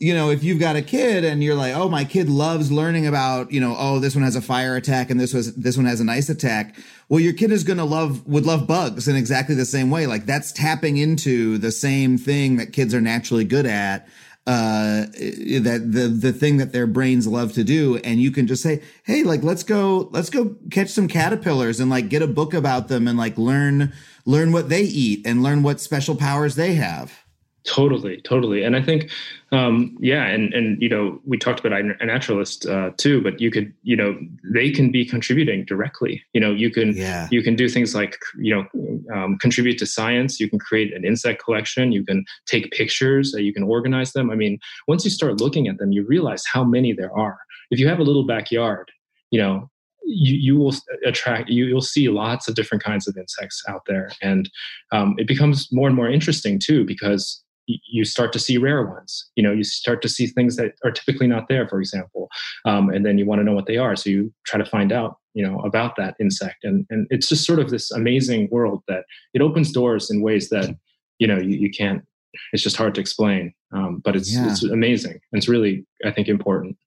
you 0.04 0.14
know, 0.14 0.30
if 0.32 0.44
you've 0.44 0.60
got 0.60 0.76
a 0.76 0.82
kid 0.82 1.24
and 1.24 1.42
you're 1.42 1.56
like, 1.56 1.74
oh, 1.74 1.88
my 1.88 2.04
kid 2.04 2.28
loves 2.28 2.70
learning 2.70 3.08
about, 3.08 3.54
you 3.54 3.62
know, 3.62 3.74
oh, 3.78 4.00
this 4.00 4.16
one 4.16 4.24
has 4.26 4.36
a 4.36 4.42
fire 4.42 4.76
attack 4.76 5.10
and 5.10 5.18
this 5.18 5.34
was 5.34 5.56
this 5.56 5.78
one 5.78 5.86
has 5.86 6.02
an 6.02 6.10
ice 6.10 6.28
attack. 6.28 6.76
Well, 7.08 7.22
your 7.22 7.32
kid 7.32 7.54
is 7.54 7.64
gonna 7.64 7.86
love 7.86 8.28
would 8.28 8.46
love 8.46 8.68
bugs 8.68 9.08
in 9.08 9.16
exactly 9.16 9.56
the 9.56 9.66
same 9.66 9.90
way. 9.90 10.06
Like 10.06 10.26
that's 10.26 10.52
tapping 10.52 10.98
into 10.98 11.58
the 11.58 11.72
same 11.72 12.18
thing 12.18 12.58
that 12.58 12.74
kids 12.74 12.94
are 12.94 13.00
naturally 13.00 13.46
good 13.46 13.66
at. 13.66 14.06
Uh, 14.46 15.06
that 15.06 15.88
the 15.90 16.10
the 16.10 16.34
thing 16.34 16.58
that 16.58 16.74
their 16.74 16.86
brains 16.86 17.26
love 17.26 17.54
to 17.54 17.64
do, 17.64 17.96
and 18.04 18.20
you 18.20 18.30
can 18.30 18.46
just 18.46 18.62
say, 18.62 18.82
hey, 19.06 19.24
like 19.24 19.42
let's 19.42 19.64
go, 19.64 20.10
let's 20.12 20.30
go 20.30 20.58
catch 20.70 20.90
some 20.90 21.08
caterpillars 21.08 21.80
and 21.80 21.90
like 21.90 22.10
get 22.10 22.22
a 22.22 22.28
book 22.28 22.54
about 22.54 22.90
them 22.90 23.08
and 23.08 23.18
like 23.18 23.38
learn 23.38 23.94
learn 24.26 24.52
what 24.52 24.68
they 24.68 24.82
eat 24.82 25.26
and 25.26 25.44
learn 25.44 25.64
what 25.64 25.80
special 25.80 26.16
powers 26.16 26.56
they 26.56 26.74
have. 26.74 27.23
Totally, 27.66 28.20
totally, 28.22 28.62
and 28.64 28.76
I 28.76 28.82
think, 28.82 29.10
um, 29.54 29.96
yeah, 30.02 30.26
and 30.26 30.54
and 30.54 30.82
you 30.82 30.90
know, 30.90 31.22
we 31.26 31.38
talked 31.38 31.64
about 31.64 31.80
a 31.80 32.06
naturalist 32.06 32.66
uh, 32.66 32.92
too, 32.98 33.22
but 33.22 33.40
you 33.40 33.52
could, 33.52 33.74
you 33.84 33.96
know, 33.96 34.20
they 34.54 34.70
can 34.70 34.92
be 34.92 35.06
contributing 35.06 35.64
directly. 35.64 36.22
You 36.34 36.42
know, 36.42 36.52
you 36.52 36.70
can, 36.70 36.94
yeah. 36.94 37.30
you 37.32 37.42
can 37.42 37.56
do 37.56 37.70
things 37.70 37.96
like, 37.96 38.18
you 38.38 38.54
know, 38.54 39.16
um, 39.16 39.38
contribute 39.38 39.78
to 39.78 39.86
science. 39.86 40.42
You 40.42 40.50
can 40.50 40.60
create 40.60 40.94
an 40.94 41.06
insect 41.06 41.42
collection. 41.42 41.94
You 41.94 42.04
can 42.04 42.26
take 42.48 42.70
pictures. 42.72 43.34
Uh, 43.34 43.40
you 43.40 43.54
can 43.54 43.64
organize 43.64 44.12
them. 44.12 44.30
I 44.30 44.36
mean, 44.36 44.60
once 44.90 45.06
you 45.06 45.12
start 45.12 45.40
looking 45.40 45.70
at 45.70 45.78
them, 45.78 45.94
you 45.94 46.06
realize 46.06 46.44
how 46.46 46.66
many 46.66 46.92
there 46.92 47.18
are. 47.18 47.38
If 47.72 47.80
you 47.80 47.88
have 47.88 48.00
a 48.00 48.04
little 48.04 48.26
backyard, 48.26 48.92
you 49.32 49.40
know, 49.40 49.70
you, 50.06 50.36
you 50.36 50.58
will 50.58 50.76
attract 51.06 51.50
you, 51.50 51.66
you'll 51.66 51.82
see 51.82 52.10
lots 52.10 52.48
of 52.48 52.56
different 52.56 52.84
kinds 52.84 53.08
of 53.08 53.18
insects 53.18 53.64
out 53.68 53.84
there 53.88 54.12
and 54.22 54.50
um, 54.92 55.16
it 55.18 55.28
becomes 55.28 55.72
more 55.72 55.88
and 55.88 55.96
more 55.96 56.10
interesting 56.10 56.60
too 56.60 56.86
because 56.86 57.43
you 57.68 58.06
start 58.06 58.34
to 58.34 58.40
see 58.40 58.58
rare 58.58 58.86
ones. 58.86 59.30
You 59.36 59.44
know 59.44 59.52
you 59.52 59.64
start 59.64 60.02
to 60.02 60.10
see 60.10 60.28
things 60.28 60.56
that 60.58 60.74
are 60.84 60.92
typically 60.92 61.28
not 61.28 61.48
there 61.48 61.68
for 61.68 61.80
example 61.80 62.30
um, 62.66 62.90
and 62.90 63.06
then 63.06 63.18
you 63.18 63.26
want 63.26 63.40
to 63.40 63.46
know 63.46 63.54
what 63.54 63.66
they 63.66 63.78
are 63.78 63.96
so 63.96 64.10
you 64.10 64.34
try 64.46 64.58
to 64.58 64.66
find 64.66 64.92
out 64.92 65.18
you 65.34 65.46
know 65.46 65.60
about 65.60 65.96
that 65.98 66.16
insect. 66.20 66.64
And 66.64 66.86
and 66.90 67.08
it's 67.10 67.28
just 67.28 67.46
sort 67.46 67.60
of 67.60 67.70
this 67.70 67.92
amazing 67.92 68.50
world 68.52 68.84
that 68.88 69.06
it 69.34 69.42
opens 69.42 69.72
doors 69.72 70.10
in 70.10 70.22
ways 70.22 70.50
that 70.50 70.76
you 71.20 71.28
know 71.28 71.38
you, 71.38 71.58
you 71.58 71.72
can't 71.72 72.04
it's 72.52 72.64
just 72.64 72.78
hard 72.78 72.96
to 72.96 73.02
explain 73.02 73.54
um, 73.74 74.02
but 74.04 74.16
it's 74.16 74.34
yeah. 74.34 74.50
it's 74.50 74.64
amazing. 74.64 75.14
And 75.14 75.38
it's 75.38 75.48
really 75.48 75.86
i 76.06 76.12
think 76.12 76.28
important. 76.28 76.78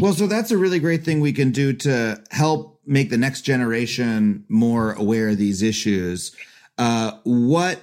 Well 0.00 0.12
so 0.12 0.26
that's 0.26 0.50
a 0.50 0.58
really 0.58 0.80
great 0.80 1.04
thing 1.04 1.20
we 1.20 1.32
can 1.32 1.50
do 1.50 1.72
to 1.72 2.22
help 2.30 2.80
make 2.86 3.10
the 3.10 3.18
next 3.18 3.42
generation 3.42 4.44
more 4.48 4.92
aware 4.92 5.30
of 5.30 5.38
these 5.38 5.62
issues. 5.62 6.34
Uh, 6.76 7.12
what 7.22 7.80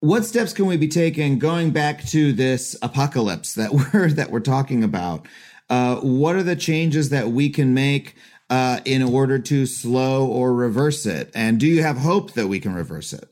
what 0.00 0.24
steps 0.24 0.52
can 0.52 0.66
we 0.66 0.76
be 0.76 0.88
taking 0.88 1.38
going 1.38 1.70
back 1.70 2.04
to 2.06 2.32
this 2.32 2.76
apocalypse 2.82 3.54
that 3.54 3.72
we're 3.94 4.10
that 4.10 4.30
we're 4.30 4.40
talking 4.40 4.84
about? 4.84 5.26
Uh, 5.68 5.96
what 5.96 6.34
are 6.34 6.42
the 6.42 6.56
changes 6.56 7.10
that 7.10 7.28
we 7.28 7.50
can 7.50 7.74
make 7.74 8.14
uh, 8.50 8.80
in 8.84 9.02
order 9.02 9.38
to 9.38 9.66
slow 9.66 10.26
or 10.26 10.54
reverse 10.54 11.04
it? 11.04 11.30
And 11.34 11.60
do 11.60 11.66
you 11.66 11.82
have 11.82 11.98
hope 11.98 12.32
that 12.32 12.46
we 12.46 12.58
can 12.60 12.74
reverse 12.74 13.12
it? 13.12 13.28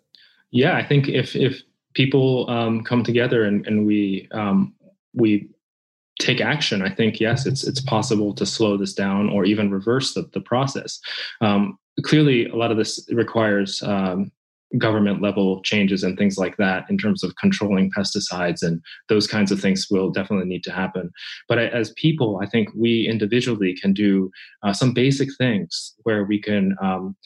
Yeah, 0.51 0.77
I 0.77 0.85
think 0.85 1.09
if 1.09 1.35
if 1.35 1.63
people 1.95 2.49
um, 2.51 2.85
come 2.85 3.03
together 3.03 3.45
and, 3.45 3.67
and 3.67 3.87
we 3.87 4.29
um, 4.33 4.75
we 5.15 5.49
take 6.19 6.41
action, 6.41 6.83
I 6.83 6.91
think 6.91 7.21
yes, 7.21 7.47
it's 7.47 7.67
it's 7.67 7.81
possible 7.81 8.35
to 8.35 8.45
slow 8.45 8.77
this 8.77 8.93
down 8.93 9.31
or 9.31 9.45
even 9.45 9.71
reverse 9.71 10.15
the, 10.15 10.29
the 10.33 10.41
process. 10.41 11.01
Um, 11.41 11.79
clearly, 12.03 12.47
a 12.47 12.57
lot 12.57 12.71
of 12.71 12.77
this 12.77 13.07
requires 13.11 13.83
um, 13.83 14.31
government 14.79 15.23
level 15.23 15.63
changes 15.63 16.03
and 16.03 16.19
things 16.19 16.37
like 16.37 16.57
that 16.57 16.85
in 16.91 16.99
terms 16.99 17.23
of 17.23 17.37
controlling 17.37 17.91
pesticides 17.97 18.63
and 18.63 18.81
those 19.09 19.27
kinds 19.27 19.53
of 19.53 19.61
things 19.61 19.87
will 19.91 20.11
definitely 20.11 20.47
need 20.47 20.65
to 20.65 20.73
happen. 20.73 21.11
But 21.49 21.59
as 21.59 21.93
people 21.93 22.41
i 22.43 22.47
think 22.47 22.69
we 22.75 23.07
individually 23.09 23.75
can 23.81 23.93
do 23.93 24.31
uh, 24.63 24.73
some 24.73 24.93
basic 24.93 25.29
things 25.39 25.95
where 26.03 26.25
we 26.25 26.41
can 26.41 26.77
um, 26.83 27.17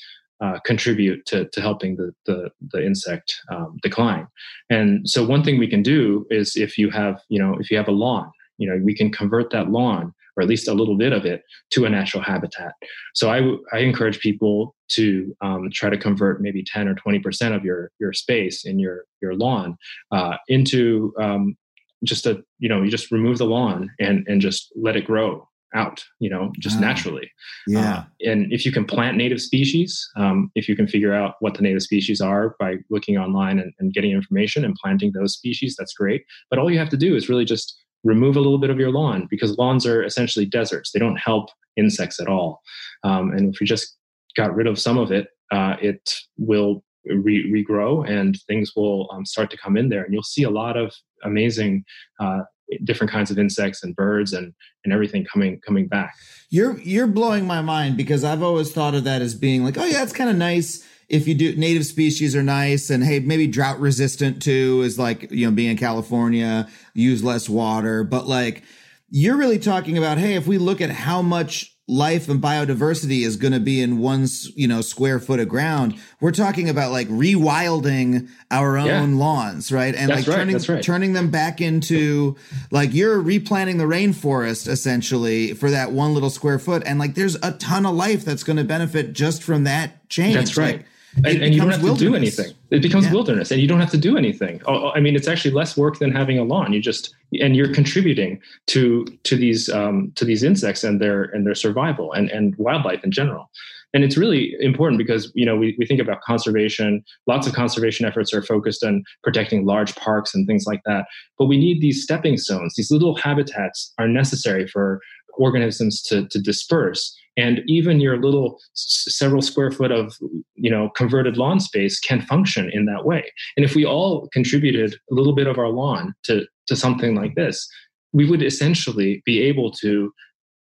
uh, 0.41 0.59
contribute 0.65 1.25
to, 1.27 1.47
to 1.51 1.61
helping 1.61 1.97
the, 1.97 2.13
the, 2.27 2.51
the 2.73 2.85
insect 2.85 3.35
um, 3.53 3.77
decline. 3.83 4.27
And 4.71 5.09
so 5.09 5.23
one 5.23 5.45
thing 5.45 5.59
we 5.59 5.69
can 5.69 5.83
do 5.83 6.27
is 6.31 6.57
if 6.57 6.79
you 6.79 6.91
have 6.91 7.21
you 7.29 7.39
know 7.39 7.57
if 7.61 7.71
you 7.71 7.77
have 7.77 7.89
a 7.89 7.93
lawn 7.93 8.31
you 8.59 8.69
know 8.69 8.79
we 8.83 8.95
can 8.95 9.11
convert 9.11 9.51
that 9.51 9.71
lawn 9.71 10.15
or 10.37 10.43
at 10.43 10.49
least 10.49 10.69
a 10.69 10.75
little 10.75 10.97
bit 10.97 11.13
of 11.13 11.25
it 11.25 11.43
to 11.71 11.85
a 11.85 11.91
natural 11.91 12.23
habitat. 12.23 12.73
So 13.15 13.31
i, 13.31 13.77
I 13.77 13.81
encourage 13.81 14.21
people 14.21 14.75
to 14.91 15.35
um, 15.41 15.71
try 15.73 15.91
to 15.91 15.97
convert 15.97 16.41
maybe 16.41 16.65
10 16.65 16.89
or 16.89 16.95
20 16.95 17.19
percent 17.21 17.55
of 17.55 17.65
your 17.65 17.91
your 17.99 18.13
space 18.13 18.65
in 18.65 18.79
your 18.79 19.05
your 19.23 19.35
lawn 19.35 19.77
uh, 20.11 20.37
into 20.49 21.13
um, 21.21 21.57
just 22.05 22.27
a 22.27 22.43
you 22.59 22.69
know 22.69 22.83
you 22.83 22.91
just 22.91 23.11
remove 23.11 23.39
the 23.39 23.47
lawn 23.47 23.91
and 23.99 24.27
and 24.29 24.41
just 24.41 24.73
let 24.77 24.97
it 24.97 25.07
grow 25.07 25.47
out 25.73 26.03
you 26.19 26.29
know 26.29 26.51
just 26.59 26.79
ah, 26.79 26.81
naturally. 26.81 27.31
Yeah. 27.67 27.99
uh, 27.99 28.05
and 28.27 28.53
if 28.53 28.67
you 28.67 28.73
can 28.73 28.85
plant 28.85 29.17
native 29.17 29.41
species 29.41 30.09
um, 30.17 30.51
if 30.55 30.69
you 30.69 30.75
can 30.75 30.89
figure 30.89 31.15
out 31.15 31.37
what 31.41 31.55
the 31.55 31.63
native 31.63 31.83
species 31.83 32.21
are 32.21 32.57
by 32.59 32.77
looking 32.91 33.17
online 33.17 33.59
and, 33.61 33.73
and 33.79 33.93
getting 33.93 34.11
information 34.11 34.65
and 34.65 34.75
planting 34.75 35.13
those 35.13 35.35
species 35.35 35.77
that's 35.79 35.95
great. 35.95 36.25
But 36.49 36.59
all 36.59 36.71
you 36.71 36.79
have 36.79 36.89
to 36.91 36.97
do 36.97 37.15
is 37.15 37.29
really 37.29 37.45
just 37.45 37.79
remove 38.05 38.37
a 38.37 38.41
little 38.41 38.59
bit 38.59 38.71
of 38.71 38.79
your 38.79 38.91
lawn 38.91 39.27
because 39.31 39.57
lawns 39.59 39.87
are 39.87 40.03
essentially 40.03 40.47
deserts. 40.47 40.93
They 40.93 41.01
don't 41.01 41.17
help 41.17 41.51
insects 41.77 42.21
at 42.21 42.29
all. 42.29 42.61
Um, 43.05 43.31
and 43.33 43.53
if 43.55 43.61
we 43.61 43.67
just 43.67 43.97
got 44.37 44.55
rid 44.55 44.67
of 44.67 44.79
some 44.79 44.99
of 44.99 45.13
it, 45.13 45.29
uh, 45.51 45.77
it 45.81 46.15
will 46.39 46.85
re- 47.07 47.51
regrow 47.51 48.09
and 48.09 48.39
things 48.47 48.73
will 48.77 49.09
um, 49.13 49.25
start 49.25 49.51
to 49.51 49.57
come 49.57 49.77
in 49.77 49.89
there. 49.89 50.05
And 50.05 50.13
you'll 50.13 50.23
see 50.23 50.43
a 50.43 50.51
lot 50.51 50.77
of 50.77 50.95
amazing 51.25 51.85
uh, 52.21 52.41
different 52.85 53.11
kinds 53.11 53.31
of 53.31 53.39
insects 53.39 53.83
and 53.83 53.97
birds 53.97 54.33
and 54.33 54.53
and 54.85 54.93
everything 54.93 55.25
coming 55.25 55.61
coming 55.61 55.89
back. 55.89 56.15
You're 56.51 56.79
you're 56.81 57.07
blowing 57.07 57.47
my 57.47 57.61
mind 57.61 57.97
because 57.97 58.25
I've 58.25 58.43
always 58.43 58.73
thought 58.73 58.95
of 58.95 59.05
that 59.05 59.23
as 59.23 59.35
being 59.35 59.65
like, 59.65 59.77
oh 59.77 59.85
yeah, 59.85 60.03
it's 60.03 60.13
kind 60.13 60.31
of 60.31 60.37
nice 60.37 60.87
if 61.11 61.27
you 61.27 61.35
do 61.35 61.55
native 61.57 61.85
species 61.85 62.35
are 62.37 62.43
nice 62.43 62.89
and 62.89 63.05
hey 63.05 63.19
maybe 63.19 63.47
drought 63.47 63.79
resistant 63.81 64.41
too 64.41 64.81
is 64.85 64.99
like 64.99 65.31
you 65.31 65.45
know 65.45 65.53
being 65.53 65.71
in 65.71 65.77
california 65.77 66.69
use 66.95 67.23
less 67.23 67.49
water. 67.49 68.05
But 68.05 68.27
like 68.27 68.63
you're 69.11 69.37
really 69.37 69.59
talking 69.59 69.99
about 69.99 70.19
hey 70.19 70.35
if 70.35 70.47
we 70.47 70.59
look 70.59 70.81
at 70.81 70.91
how 70.91 71.21
much 71.23 71.77
life 71.89 72.29
and 72.29 72.41
biodiversity 72.41 73.23
is 73.23 73.37
going 73.37 73.53
to 73.53 73.59
be 73.59 73.83
in 73.83 73.99
one 73.99 74.25
you 74.55 74.69
know 74.69 74.81
square 74.81 75.19
foot 75.19 75.41
of 75.41 75.49
ground 75.49 75.99
we're 76.21 76.31
talking 76.31 76.69
about 76.69 76.93
like 76.93 77.09
rewilding 77.09 78.29
our 78.53 78.79
own 78.79 78.87
yeah. 78.87 79.19
lawns 79.19 79.73
right? 79.73 79.97
And 79.97 80.09
that's 80.09 80.29
like 80.29 80.29
right, 80.29 80.37
turning 80.37 80.57
right. 80.69 80.83
turning 80.83 81.13
them 81.15 81.31
back 81.31 81.61
into 81.61 82.37
like 82.71 82.95
you're 82.95 83.21
replanting 83.21 83.79
the 83.79 83.85
rainforest 83.85 84.69
essentially 84.69 85.55
for 85.55 85.71
that 85.71 85.91
one 85.91 86.15
little 86.15 86.31
square 86.31 86.61
foot. 86.61 86.85
And 86.87 87.01
like 87.01 87.17
there's 87.17 87.35
a 87.43 87.53
ton 87.53 87.85
of 87.85 87.97
life 87.97 88.25
that's 88.25 88.45
going 88.45 88.59
to 88.59 88.65
benefit 88.65 89.13
just 89.13 89.43
from 89.43 89.65
that 89.65 90.09
change. 90.09 90.35
That's 90.35 90.57
right. 90.57 90.77
Like, 90.77 90.87
and, 91.17 91.27
and 91.27 91.55
you 91.55 91.61
don't 91.61 91.71
have 91.71 91.83
to 91.83 91.95
do 91.95 92.15
anything. 92.15 92.53
It 92.71 92.83
becomes 92.83 93.07
yeah. 93.07 93.13
wilderness, 93.13 93.51
and 93.51 93.61
you 93.61 93.67
don't 93.67 93.81
have 93.81 93.91
to 93.91 93.99
do 93.99 94.17
anything. 94.17 94.61
I 94.67 95.01
mean, 95.01 95.17
it's 95.17 95.29
actually 95.29 95.51
less 95.53 95.77
work 95.77 95.99
than 95.99 96.13
having 96.13 96.39
a 96.39 96.45
lawn. 96.45 96.73
You 96.73 96.81
just 96.81 97.15
and 97.41 97.57
you're 97.57 97.73
contributing 97.73 98.41
to 98.69 99.05
to 99.25 99.37
these 99.37 99.69
um, 99.69 100.13
to 100.15 100.25
these 100.25 100.43
insects 100.43 100.85
and 100.85 101.01
their 101.01 101.25
and 101.25 101.47
their 101.47 101.55
survival 101.55 102.13
and 102.13 102.31
and 102.31 102.55
wildlife 102.57 103.03
in 103.05 103.11
general. 103.11 103.51
And 103.93 104.05
it's 104.05 104.17
really 104.17 104.55
important 104.61 104.99
because 104.99 105.33
you 105.35 105.45
know 105.45 105.57
we, 105.57 105.75
we 105.79 105.87
think 105.87 106.01
about 106.01 106.21
conservation. 106.21 107.05
Lots 107.27 107.47
of 107.47 107.55
conservation 107.55 108.07
efforts 108.07 108.33
are 108.33 108.43
focused 108.43 108.85
on 108.85 109.03
protecting 109.25 109.67
large 109.67 109.95
parks 109.97 110.33
and 110.35 110.47
things 110.47 110.65
like 110.67 110.83
that. 110.87 111.07
But 111.39 111.47
we 111.47 111.57
need 111.57 111.81
these 111.81 112.03
stepping 112.03 112.37
stones. 112.37 112.75
These 112.77 112.91
little 112.93 113.17
habitats 113.17 113.93
are 113.99 114.09
necessary 114.09 114.69
for 114.69 115.01
organisms 115.39 116.03
to 116.03 116.29
to 116.29 116.41
disperse 116.41 117.17
and 117.37 117.61
even 117.67 118.01
your 118.01 118.21
little 118.21 118.59
several 118.75 119.43
square 119.43 119.71
foot 119.71 119.93
of 119.93 120.17
you 120.55 120.71
know 120.71 120.91
converted 120.97 121.37
lawn 121.37 121.61
space 121.61 121.99
can 121.99 122.21
function 122.23 122.71
in 122.73 122.87
that 122.87 123.05
way. 123.05 123.31
And 123.57 123.65
if 123.65 123.75
we 123.75 123.85
all 123.85 124.29
contributed 124.33 124.95
a 125.11 125.15
little 125.15 125.35
bit 125.35 125.47
of 125.47 125.59
our 125.59 125.69
lawn 125.69 126.15
to 126.25 126.47
to 126.67 126.77
something 126.77 127.15
like 127.15 127.35
this 127.35 127.69
we 128.13 128.29
would 128.29 128.43
essentially 128.43 129.23
be 129.25 129.41
able 129.43 129.71
to 129.71 130.13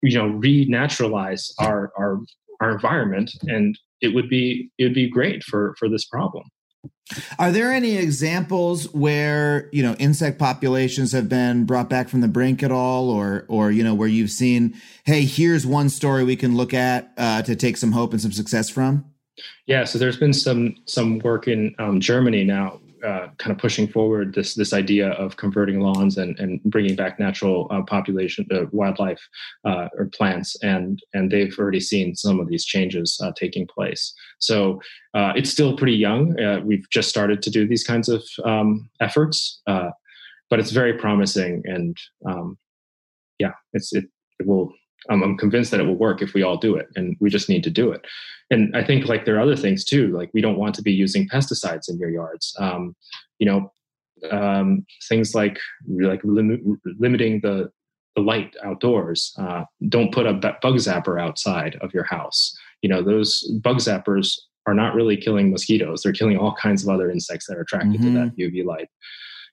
you 0.02 0.18
know 0.18 0.30
renaturalize 0.38 1.50
our 1.58 1.92
our 1.96 2.20
our 2.60 2.72
environment 2.72 3.30
and 3.42 3.78
it 4.00 4.14
would 4.14 4.28
be 4.28 4.70
it 4.78 4.84
would 4.84 4.94
be 4.94 5.08
great 5.08 5.42
for 5.44 5.74
for 5.78 5.88
this 5.88 6.04
problem 6.04 6.44
are 7.38 7.52
there 7.52 7.72
any 7.72 7.96
examples 7.96 8.92
where 8.94 9.68
you 9.72 9.82
know 9.82 9.94
insect 9.94 10.38
populations 10.38 11.12
have 11.12 11.28
been 11.28 11.64
brought 11.64 11.88
back 11.88 12.08
from 12.08 12.20
the 12.20 12.28
brink 12.28 12.62
at 12.62 12.72
all, 12.72 13.10
or 13.10 13.44
or 13.48 13.70
you 13.70 13.84
know 13.84 13.94
where 13.94 14.08
you've 14.08 14.30
seen, 14.30 14.74
hey, 15.04 15.24
here's 15.24 15.66
one 15.66 15.88
story 15.88 16.24
we 16.24 16.36
can 16.36 16.56
look 16.56 16.74
at 16.74 17.12
uh, 17.18 17.42
to 17.42 17.56
take 17.56 17.76
some 17.76 17.92
hope 17.92 18.12
and 18.12 18.20
some 18.20 18.32
success 18.32 18.68
from? 18.68 19.04
Yeah, 19.66 19.84
so 19.84 19.98
there's 19.98 20.16
been 20.16 20.32
some 20.32 20.76
some 20.86 21.18
work 21.20 21.48
in 21.48 21.74
um, 21.78 22.00
Germany 22.00 22.44
now 22.44 22.80
uh, 23.04 23.28
kind 23.38 23.52
of 23.52 23.58
pushing 23.58 23.88
forward 23.88 24.34
this 24.34 24.54
this 24.54 24.72
idea 24.72 25.10
of 25.12 25.36
converting 25.36 25.80
lawns 25.80 26.16
and, 26.16 26.38
and 26.38 26.62
bringing 26.64 26.96
back 26.96 27.18
natural 27.18 27.66
uh, 27.70 27.82
population 27.82 28.46
uh, 28.52 28.66
wildlife 28.72 29.20
uh, 29.64 29.88
or 29.98 30.06
plants. 30.06 30.56
And 30.62 31.02
and 31.12 31.30
they've 31.30 31.56
already 31.58 31.80
seen 31.80 32.14
some 32.14 32.40
of 32.40 32.48
these 32.48 32.64
changes 32.64 33.18
uh, 33.22 33.32
taking 33.36 33.66
place. 33.66 34.14
So 34.38 34.80
uh, 35.14 35.32
it's 35.36 35.50
still 35.50 35.76
pretty 35.76 35.96
young. 35.96 36.36
We've 36.64 36.88
just 36.90 37.08
started 37.08 37.42
to 37.42 37.50
do 37.50 37.66
these 37.66 37.84
kinds 37.84 38.08
of 38.08 38.22
um, 38.44 38.88
efforts 39.00 39.60
but 40.52 40.60
it's 40.60 40.70
very 40.70 40.92
promising 40.92 41.62
and 41.64 41.96
um, 42.28 42.58
yeah 43.38 43.52
it's 43.72 43.94
it, 43.94 44.04
it 44.38 44.46
will 44.46 44.70
um, 45.10 45.22
I'm 45.22 45.36
convinced 45.36 45.70
that 45.70 45.80
it 45.80 45.84
will 45.84 45.96
work 45.96 46.22
if 46.22 46.34
we 46.34 46.42
all 46.42 46.56
do 46.56 46.76
it, 46.76 46.88
and 46.96 47.16
we 47.20 47.30
just 47.30 47.48
need 47.48 47.64
to 47.64 47.70
do 47.70 47.90
it. 47.90 48.06
And 48.50 48.76
I 48.76 48.84
think 48.84 49.06
like 49.06 49.24
there 49.24 49.36
are 49.36 49.40
other 49.40 49.56
things 49.56 49.84
too. 49.84 50.08
Like 50.08 50.30
we 50.34 50.40
don't 50.40 50.58
want 50.58 50.74
to 50.76 50.82
be 50.82 50.92
using 50.92 51.28
pesticides 51.28 51.88
in 51.88 51.98
your 51.98 52.10
yards. 52.10 52.54
Um, 52.58 52.94
you 53.38 53.46
know, 53.46 53.72
um, 54.30 54.86
things 55.08 55.34
like 55.34 55.58
like 55.88 56.20
lim- 56.24 56.80
limiting 56.98 57.40
the 57.40 57.70
the 58.14 58.22
light 58.22 58.54
outdoors. 58.62 59.34
Uh, 59.38 59.64
don't 59.88 60.12
put 60.12 60.26
a 60.26 60.34
bug 60.34 60.76
zapper 60.76 61.20
outside 61.20 61.76
of 61.80 61.94
your 61.94 62.04
house. 62.04 62.54
You 62.82 62.88
know, 62.88 63.02
those 63.02 63.42
bug 63.62 63.78
zappers 63.78 64.36
are 64.66 64.74
not 64.74 64.94
really 64.94 65.16
killing 65.16 65.50
mosquitoes. 65.50 66.02
They're 66.02 66.12
killing 66.12 66.36
all 66.36 66.54
kinds 66.54 66.82
of 66.82 66.90
other 66.90 67.10
insects 67.10 67.46
that 67.46 67.56
are 67.56 67.62
attracted 67.62 68.00
mm-hmm. 68.00 68.14
to 68.14 68.20
that 68.20 68.36
UV 68.36 68.64
light. 68.64 68.88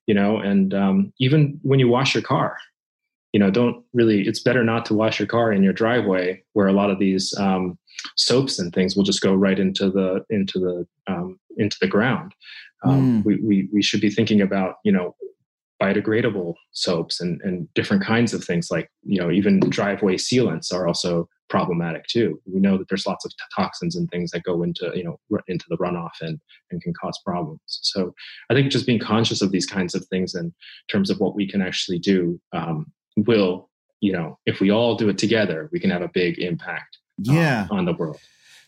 You 0.07 0.13
know, 0.15 0.37
and 0.37 0.73
um, 0.73 1.13
even 1.19 1.59
when 1.61 1.79
you 1.79 1.87
wash 1.87 2.15
your 2.15 2.23
car, 2.23 2.57
you 3.33 3.39
know 3.39 3.51
don't 3.51 3.83
really 3.93 4.27
it's 4.27 4.41
better 4.41 4.63
not 4.63 4.85
to 4.85 4.93
wash 4.93 5.19
your 5.19 5.27
car 5.27 5.51
in 5.51 5.63
your 5.63 5.73
driveway 5.73 6.41
where 6.53 6.67
a 6.67 6.73
lot 6.73 6.89
of 6.89 6.99
these 6.99 7.37
um, 7.37 7.77
soaps 8.15 8.59
and 8.59 8.73
things 8.73 8.95
will 8.95 9.03
just 9.03 9.21
go 9.21 9.33
right 9.33 9.59
into 9.59 9.89
the 9.89 10.23
into 10.29 10.59
the 10.59 10.87
um, 11.11 11.39
into 11.57 11.77
the 11.81 11.87
ground. 11.87 12.33
Um, 12.83 13.21
mm. 13.21 13.25
we, 13.25 13.35
we 13.41 13.69
we 13.73 13.83
should 13.83 14.01
be 14.01 14.09
thinking 14.09 14.41
about 14.41 14.75
you 14.83 14.91
know 14.91 15.15
biodegradable 15.81 16.55
soaps 16.71 17.21
and 17.21 17.41
and 17.41 17.71
different 17.73 18.03
kinds 18.03 18.33
of 18.33 18.43
things 18.43 18.69
like 18.71 18.89
you 19.03 19.19
know 19.19 19.31
even 19.31 19.59
driveway 19.59 20.15
sealants 20.15 20.73
are 20.73 20.87
also 20.87 21.27
problematic 21.49 22.05
too. 22.05 22.39
We 22.45 22.59
know 22.59 22.77
that 22.77 22.87
there's 22.89 23.07
lots 23.07 23.25
of 23.25 23.33
toxins 23.55 23.95
and 23.95 24.07
things 24.09 24.31
that 24.31 24.43
go 24.43 24.61
into 24.63 24.91
you 24.95 25.03
know 25.03 25.19
into 25.47 25.65
the 25.69 25.77
runoff 25.77 26.21
and 26.21 26.39
and 26.71 26.81
can 26.81 26.93
cause 26.99 27.19
problems. 27.25 27.59
So 27.65 28.13
i 28.49 28.53
think 28.53 28.71
just 28.71 28.85
being 28.85 28.99
conscious 28.99 29.41
of 29.41 29.51
these 29.51 29.65
kinds 29.65 29.93
of 29.95 30.05
things 30.07 30.35
in 30.35 30.53
terms 30.89 31.09
of 31.09 31.19
what 31.19 31.35
we 31.35 31.47
can 31.47 31.61
actually 31.61 31.99
do 31.99 32.39
um, 32.53 32.91
will, 33.17 33.69
you 33.99 34.13
know, 34.13 34.39
if 34.45 34.59
we 34.59 34.71
all 34.71 34.95
do 34.95 35.09
it 35.09 35.17
together, 35.17 35.69
we 35.71 35.79
can 35.79 35.89
have 35.89 36.01
a 36.01 36.09
big 36.13 36.39
impact 36.39 36.97
um, 37.29 37.35
yeah. 37.35 37.67
on 37.69 37.85
the 37.85 37.93
world. 37.93 38.19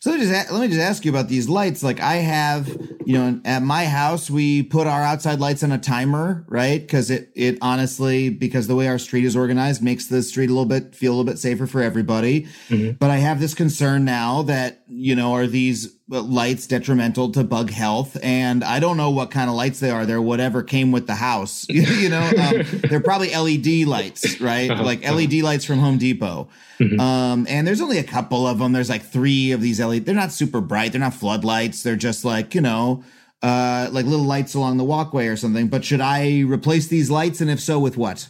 So 0.02 0.10
let 0.10 0.20
me, 0.20 0.26
just, 0.26 0.52
let 0.52 0.62
me 0.62 0.68
just 0.68 0.80
ask 0.80 1.06
you 1.06 1.12
about 1.12 1.28
these 1.28 1.48
lights. 1.48 1.84
Like 1.84 2.00
I 2.00 2.16
have, 2.16 2.68
you 3.06 3.14
know, 3.14 3.40
at 3.46 3.62
my 3.62 3.86
house, 3.86 4.32
we 4.32 4.64
put 4.64 4.88
our 4.88 5.04
outside 5.04 5.40
lights 5.40 5.62
on 5.62 5.72
a 5.72 5.78
timer, 5.78 6.44
right? 6.48 6.82
Because 6.82 7.12
it, 7.12 7.32
it 7.36 7.60
honestly, 7.62 8.30
because 8.30 8.66
the 8.66 8.76
way 8.76 8.88
our 8.88 8.98
street 8.98 9.26
is 9.26 9.36
organized, 9.36 9.84
makes 9.84 10.08
the 10.08 10.24
street 10.24 10.50
a 10.50 10.54
little 10.54 10.66
bit 10.66 10.96
feel 10.96 11.12
a 11.12 11.14
little 11.14 11.32
bit 11.32 11.38
safer 11.38 11.68
for 11.68 11.84
everybody. 11.84 12.48
Mm-hmm. 12.70 12.94
But 12.94 13.12
I 13.12 13.18
have 13.18 13.40
this 13.40 13.54
concern 13.54 14.04
now 14.04 14.42
that 14.42 14.82
you 14.88 15.16
know 15.16 15.34
are 15.34 15.46
these 15.46 15.96
lights 16.12 16.68
detrimental 16.68 17.32
to 17.32 17.44
bug 17.44 17.72
health? 17.72 18.18
And 18.22 18.64
I 18.64 18.80
don't 18.80 18.98
know 18.98 19.10
what 19.10 19.32
kind 19.32 19.50
of 19.50 19.56
lights 19.56 19.80
they 19.80 19.90
are. 19.90 20.06
They're 20.06 20.22
whatever 20.22 20.62
came 20.62 20.92
with 20.92 21.08
the 21.08 21.16
house. 21.16 21.66
you 21.70 22.10
know, 22.10 22.22
um, 22.22 22.64
they're 22.90 23.00
probably 23.00 23.36
LED 23.36 23.88
lights, 23.88 24.40
right? 24.42 24.70
Uh-huh. 24.70 24.84
Like 24.84 25.04
LED 25.04 25.36
lights 25.36 25.66
from 25.66 25.80
Home 25.80 25.98
Depot. 25.98 26.50
Mm-hmm. 26.80 27.00
Um, 27.00 27.48
and 27.50 27.66
there's 27.66 27.82
only 27.82 27.98
a 27.98 28.04
couple 28.04 28.46
of 28.46 28.60
them. 28.60 28.74
There's 28.74 28.90
like 28.90 29.04
three 29.04 29.52
of 29.52 29.62
these 29.62 29.80
LED. 29.80 30.06
They're 30.06 30.14
not 30.14 30.32
super 30.32 30.62
bright. 30.62 30.92
They're 30.92 31.02
not 31.02 31.14
floodlights. 31.14 31.84
They're 31.84 31.96
just 31.96 32.26
like, 32.26 32.54
you 32.54 32.62
know, 32.62 33.04
uh, 33.42 33.90
like 33.92 34.06
little 34.06 34.26
lights 34.26 34.54
along 34.54 34.78
the 34.78 34.84
walkway 34.84 35.28
or 35.28 35.36
something. 35.36 35.68
But 35.68 35.84
should 35.86 36.02
I 36.02 36.42
replace 36.42 36.88
these 36.88 37.10
lights? 37.10 37.42
And 37.42 37.50
if 37.50 37.60
so, 37.60 37.80
with 37.80 37.98
what? 37.98 38.28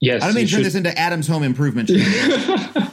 Yes. 0.00 0.22
I 0.22 0.26
don't 0.26 0.34
mean 0.34 0.46
turn 0.46 0.62
this 0.62 0.74
into 0.74 0.96
Adam's 0.98 1.26
home 1.26 1.42
improvement. 1.42 1.90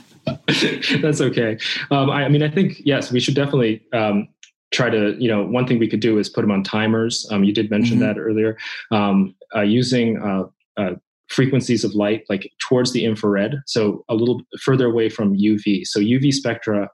That's 1.02 1.22
okay. 1.22 1.58
Um, 1.90 2.10
I, 2.10 2.26
I, 2.26 2.30
mean, 2.30 2.44
I 2.44 2.50
think, 2.50 2.82
yes, 2.86 3.12
we 3.12 3.20
should 3.20 3.36
definitely 3.36 3.86
um, 3.94 4.28
try 4.72 4.90
to, 4.90 5.16
you 5.20 5.28
know, 5.28 5.44
one 5.46 5.68
thing 5.68 5.80
we 5.80 5.88
could 5.88 6.00
do 6.00 6.18
is 6.18 6.30
put 6.30 6.42
them 6.42 6.52
on 6.52 6.64
timers. 6.64 7.28
Um, 7.32 7.44
you 7.44 7.54
did 7.54 7.70
mention 7.70 7.98
mm-hmm. 7.98 8.08
that 8.08 8.20
earlier. 8.20 8.58
Um, 8.92 9.36
uh, 9.56 9.62
using 9.62 10.22
uh, 10.22 10.44
uh, 10.82 10.96
frequencies 11.32 11.84
of 11.84 11.96
light 11.96 12.24
like 12.30 12.52
towards 12.60 12.92
the 12.92 13.06
infrared 13.06 13.56
so 13.66 14.04
a 14.10 14.16
little 14.16 14.42
further 14.62 14.88
away 14.88 15.10
from 15.10 15.36
uv 15.38 15.86
so 15.86 16.00
uv 16.00 16.34
spectra 16.34 16.90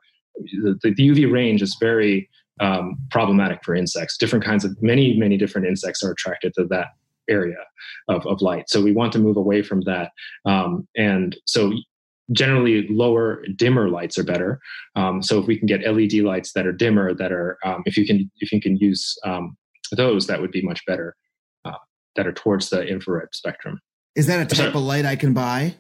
the, 0.62 0.78
the 0.84 1.10
uv 1.10 1.32
range 1.32 1.62
is 1.62 1.76
very 1.80 2.30
um, 2.60 2.98
problematic 3.10 3.60
for 3.64 3.76
insects 3.76 4.18
different 4.18 4.46
kinds 4.46 4.64
of 4.64 4.80
many 4.82 5.18
many 5.18 5.38
different 5.38 5.68
insects 5.68 6.04
are 6.04 6.12
attracted 6.12 6.54
to 6.54 6.66
that 6.66 6.90
area 7.30 7.58
of, 8.08 8.26
of 8.28 8.42
light 8.42 8.70
so 8.70 8.82
we 8.82 8.92
want 8.92 9.12
to 9.12 9.20
move 9.20 9.38
away 9.38 9.64
from 9.64 9.82
that 9.82 10.12
um, 10.46 10.88
and 10.96 11.36
so 11.46 11.74
generally 12.32 12.88
lower 12.90 13.42
dimmer 13.56 13.90
lights 13.90 14.18
are 14.18 14.24
better 14.24 14.60
um, 14.96 15.24
so 15.24 15.40
if 15.40 15.48
we 15.48 15.58
can 15.58 15.66
get 15.66 15.82
led 15.82 16.14
lights 16.14 16.54
that 16.54 16.68
are 16.68 16.74
dimmer 16.74 17.14
that 17.14 17.32
are 17.32 17.58
um, 17.64 17.84
if 17.86 17.96
you 17.98 18.06
can 18.06 18.30
if 18.40 18.52
you 18.52 18.60
can 18.60 18.76
use 18.78 19.18
um, 19.24 19.56
those 19.96 20.28
that 20.28 20.42
would 20.42 20.52
be 20.52 20.62
much 20.62 20.86
better 20.86 21.16
uh, 21.66 21.72
that 22.16 22.28
are 22.28 22.34
towards 22.34 22.70
the 22.70 22.86
infrared 22.86 23.30
spectrum 23.34 23.80
is 24.18 24.26
that 24.26 24.40
a 24.42 24.46
type 24.46 24.58
Sorry. 24.58 24.70
of 24.70 24.76
light 24.76 25.06
I 25.06 25.16
can 25.16 25.34
buy? 25.34 25.76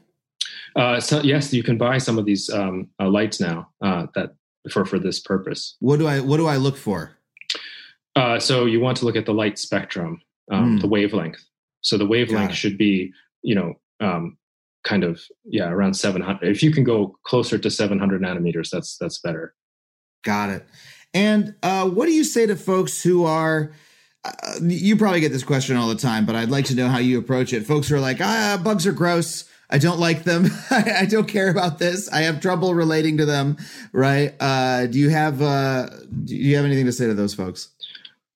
Uh, 0.76 1.00
so 1.00 1.22
yes, 1.22 1.52
you 1.52 1.64
can 1.64 1.76
buy 1.76 1.98
some 1.98 2.20
of 2.20 2.26
these 2.26 2.52
um, 2.52 2.88
uh, 3.02 3.10
lights 3.10 3.40
now 3.40 3.70
uh, 3.82 4.06
that 4.14 4.36
for 4.72 4.86
for 4.86 5.00
this 5.00 5.20
purpose. 5.20 5.76
What 5.80 5.98
do 5.98 6.08
I 6.08 6.20
what 6.20 6.38
do 6.38 6.46
I 6.46 6.58
look 6.58 6.78
for? 6.78 7.18
Uh, 8.16 8.40
so 8.40 8.66
you 8.66 8.80
want 8.80 8.98
to 8.98 9.06
look 9.06 9.16
at 9.16 9.26
the 9.26 9.34
light 9.34 9.58
spectrum, 9.58 10.22
um, 10.52 10.78
mm. 10.78 10.82
the 10.82 10.88
wavelength. 10.88 11.44
So 11.82 11.98
the 11.98 12.06
wavelength 12.06 12.54
should 12.54 12.78
be, 12.78 13.12
you 13.42 13.56
know, 13.56 13.74
um, 14.00 14.38
kind 14.88 15.04
of 15.04 15.22
yeah, 15.46 15.70
around 15.70 15.96
700. 15.96 16.48
If 16.48 16.64
you 16.64 16.72
can 16.72 16.84
go 16.84 17.18
closer 17.24 17.58
to 17.58 17.70
700 17.70 18.22
nanometers, 18.22 18.70
that's 18.70 18.98
that's 18.98 19.20
better. 19.20 19.54
Got 20.24 20.50
it. 20.50 20.66
And 21.14 21.56
uh, 21.62 21.90
what 21.90 22.06
do 22.06 22.14
you 22.14 22.24
say 22.24 22.46
to 22.46 22.56
folks 22.56 23.02
who 23.04 23.26
are 23.26 23.72
uh, 24.24 24.32
you 24.62 24.96
probably 24.98 25.20
get 25.20 25.32
this 25.32 25.44
question 25.44 25.78
all 25.78 25.88
the 25.88 25.96
time, 25.96 26.26
but 26.26 26.36
I'd 26.36 26.50
like 26.50 26.66
to 26.66 26.76
know 26.76 26.88
how 26.88 26.98
you 26.98 27.20
approach 27.20 27.54
it. 27.54 27.66
Folks 27.66 27.88
who 27.88 27.96
are 27.96 28.00
like, 28.00 28.20
ah, 28.22 28.60
bugs 28.62 28.88
are 28.88 28.92
gross. 28.92 29.46
I 29.70 29.78
don't 29.78 30.00
like 30.00 30.24
them. 30.24 30.48
I, 30.70 31.06
don't 31.06 31.28
care 31.28 31.50
about 31.50 31.78
this. 31.78 32.10
I 32.10 32.22
have 32.22 32.40
trouble 32.40 32.74
relating 32.74 33.18
to 33.18 33.26
them. 33.26 33.58
Right? 33.92 34.34
Uh, 34.40 34.88
do 34.88 34.98
you 34.98 35.10
have 35.10 35.42
uh, 35.42 35.90
Do 36.24 36.36
you 36.36 36.56
have 36.56 36.66
anything 36.66 36.86
to 36.86 36.92
say 36.92 37.08
to 37.08 37.14
those 37.14 37.34
folks? 37.34 37.70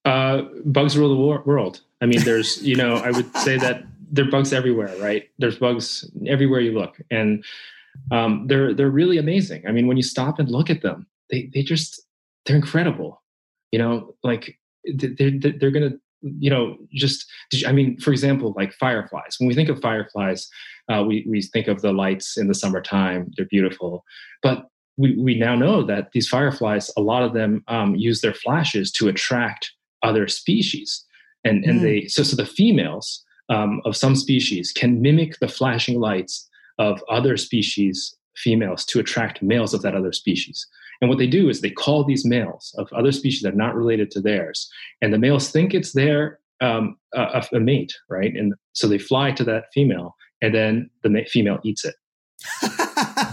Uh, 0.04 0.44
bugs 0.66 0.98
rule 0.98 1.10
the 1.10 1.42
world. 1.46 1.82
I 2.02 2.06
mean, 2.06 2.22
there's 2.24 2.62
you 2.62 2.76
know, 2.76 2.96
I 2.96 3.12
would 3.12 3.36
say 3.38 3.58
that 3.58 3.84
there 4.12 4.28
are 4.28 4.32
bugs 4.32 4.54
everywhere. 4.54 4.96
Right? 5.00 5.30
There's 5.40 5.58
bugs 5.58 6.10
everywhere 6.28 6.60
you 6.60 6.74
look, 6.74 7.00
and 7.10 7.44
um, 8.12 8.46
they're 8.48 8.74
they're 8.74 8.90
really 8.90 9.18
amazing. 9.18 9.66
I 9.68 9.72
mean, 9.72 9.88
when 9.88 9.98
you 9.98 10.04
stop 10.04 10.40
and 10.40 10.50
look 10.50 10.70
at 10.70 10.82
them, 10.82 11.08
they 11.30 11.50
they 11.54 11.64
just 11.64 12.02
they're 12.46 12.56
incredible. 12.56 13.22
You 13.72 13.80
know, 13.80 14.16
like 14.24 14.58
they're 14.86 15.32
they're 15.32 15.72
gonna 15.72 15.94
you 16.22 16.50
know 16.50 16.78
just 16.94 17.26
i 17.66 17.72
mean 17.72 18.00
for 18.00 18.12
example 18.12 18.54
like 18.56 18.74
fireflies 18.74 19.38
when 19.40 19.48
we 19.48 19.56
think 19.56 19.70
of 19.70 19.82
fireflies 19.82 20.48
uh, 20.92 21.04
we, 21.04 21.26
we 21.28 21.42
think 21.42 21.68
of 21.68 21.82
the 21.82 21.92
lights 21.92 22.38
in 22.38 22.48
the 22.48 22.54
summertime 22.54 23.32
they're 23.36 23.48
beautiful 23.48 24.04
but 24.44 24.68
we, 24.98 25.16
we 25.18 25.36
now 25.36 25.56
know 25.56 25.84
that 25.84 26.12
these 26.12 26.28
fireflies 26.28 26.92
a 26.96 27.02
lot 27.02 27.24
of 27.24 27.34
them 27.34 27.64
um, 27.68 27.96
use 27.96 28.22
their 28.22 28.34
flashes 28.34 28.92
to 28.92 29.08
attract 29.08 29.72
other 30.04 30.28
species 30.28 31.04
and 31.44 31.64
and 31.66 31.80
mm. 31.80 31.84
they 31.84 32.08
so 32.08 32.24
so 32.24 32.36
the 32.36 32.46
females 32.46 33.24
um, 33.52 33.82
of 33.86 33.96
some 33.96 34.16
species 34.16 34.72
can 34.72 35.02
mimic 35.02 35.38
the 35.40 35.48
flashing 35.48 36.00
lights 36.00 36.50
of 36.80 37.04
other 37.10 37.38
species 37.38 38.16
females 38.36 38.84
to 38.86 39.00
attract 39.00 39.44
males 39.44 39.74
of 39.74 39.82
that 39.84 39.94
other 39.94 40.14
species 40.14 40.68
and 41.02 41.10
what 41.10 41.18
they 41.18 41.28
do 41.28 41.50
is 41.50 41.62
they 41.62 41.72
call 41.72 42.04
these 42.04 42.24
males 42.24 42.74
of 42.78 42.92
other 42.94 43.12
species 43.12 43.42
that 43.42 43.54
are 43.54 43.58
not 43.58 43.76
related 43.76 44.12
to 44.12 44.22
theirs, 44.22 44.70
and 45.02 45.12
the 45.12 45.18
males 45.18 45.50
think 45.50 45.74
it's 45.74 45.94
their 45.94 46.40
um, 46.62 46.96
a, 47.14 47.44
a, 47.54 47.60
mate, 47.60 47.96
right? 48.08 48.36
And 48.36 48.54
so 48.74 48.88
they 48.88 49.00
fly 49.00 49.32
to 49.32 49.44
that 49.46 49.66
female, 49.74 50.16
and 50.44 50.54
then 50.54 50.90
the 51.02 51.26
female 51.28 51.58
eats 51.64 51.84
it. 51.84 51.96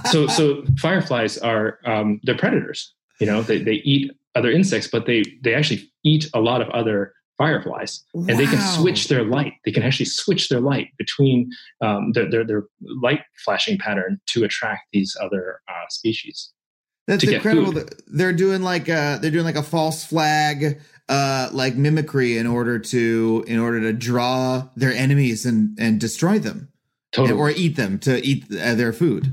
so, 0.11 0.27
so 0.27 0.65
fireflies 0.79 1.37
are 1.37 1.79
um, 1.85 2.21
they're 2.23 2.39
predators. 2.39 2.95
You 3.21 3.27
know, 3.27 3.43
they, 3.43 3.59
they 3.59 3.83
eat 3.85 4.13
other 4.35 4.51
insects, 4.51 4.89
but 4.89 5.05
they 5.05 5.25
they 5.43 5.55
actually 5.55 5.91
eat 6.05 6.27
a 6.33 6.41
lot 6.41 6.63
of 6.63 6.71
other 6.71 7.13
fireflies, 7.39 8.05
wow. 8.13 8.27
and 8.29 8.39
they 8.39 8.47
can 8.47 8.61
switch 8.77 9.09
their 9.09 9.25
light. 9.25 9.55
They 9.65 9.73
can 9.73 9.83
actually 9.83 10.07
switch 10.07 10.49
their 10.49 10.61
light 10.61 10.89
between 10.99 11.51
um, 11.81 12.13
their, 12.13 12.31
their, 12.31 12.45
their 12.45 12.65
light 13.01 13.21
flashing 13.45 13.79
pattern 13.79 14.21
to 14.27 14.45
attract 14.45 14.89
these 14.93 15.17
other 15.23 15.61
uh, 15.69 15.87
species. 15.89 16.53
That's 17.07 17.25
incredible. 17.25 17.85
They're 18.09 18.35
doing 18.35 18.63
like 18.63 18.89
a, 18.89 19.19
they're 19.23 19.31
doing 19.31 19.47
like 19.47 19.57
a 19.57 19.63
false 19.63 20.05
flag, 20.05 20.79
uh, 21.09 21.49
like 21.53 21.75
mimicry 21.75 22.37
in 22.37 22.47
order 22.47 22.79
to 22.79 23.45
in 23.49 23.59
order 23.59 23.81
to 23.81 23.95
draw 23.95 24.69
their 24.77 24.93
enemies 24.93 25.47
and 25.47 25.79
and 25.81 25.99
destroy 25.99 26.39
them, 26.39 26.69
totally, 27.13 27.39
or 27.39 27.49
eat 27.49 27.77
them 27.77 27.99
to 28.01 28.23
eat 28.23 28.45
uh, 28.53 28.75
their 28.75 28.93
food. 28.93 29.33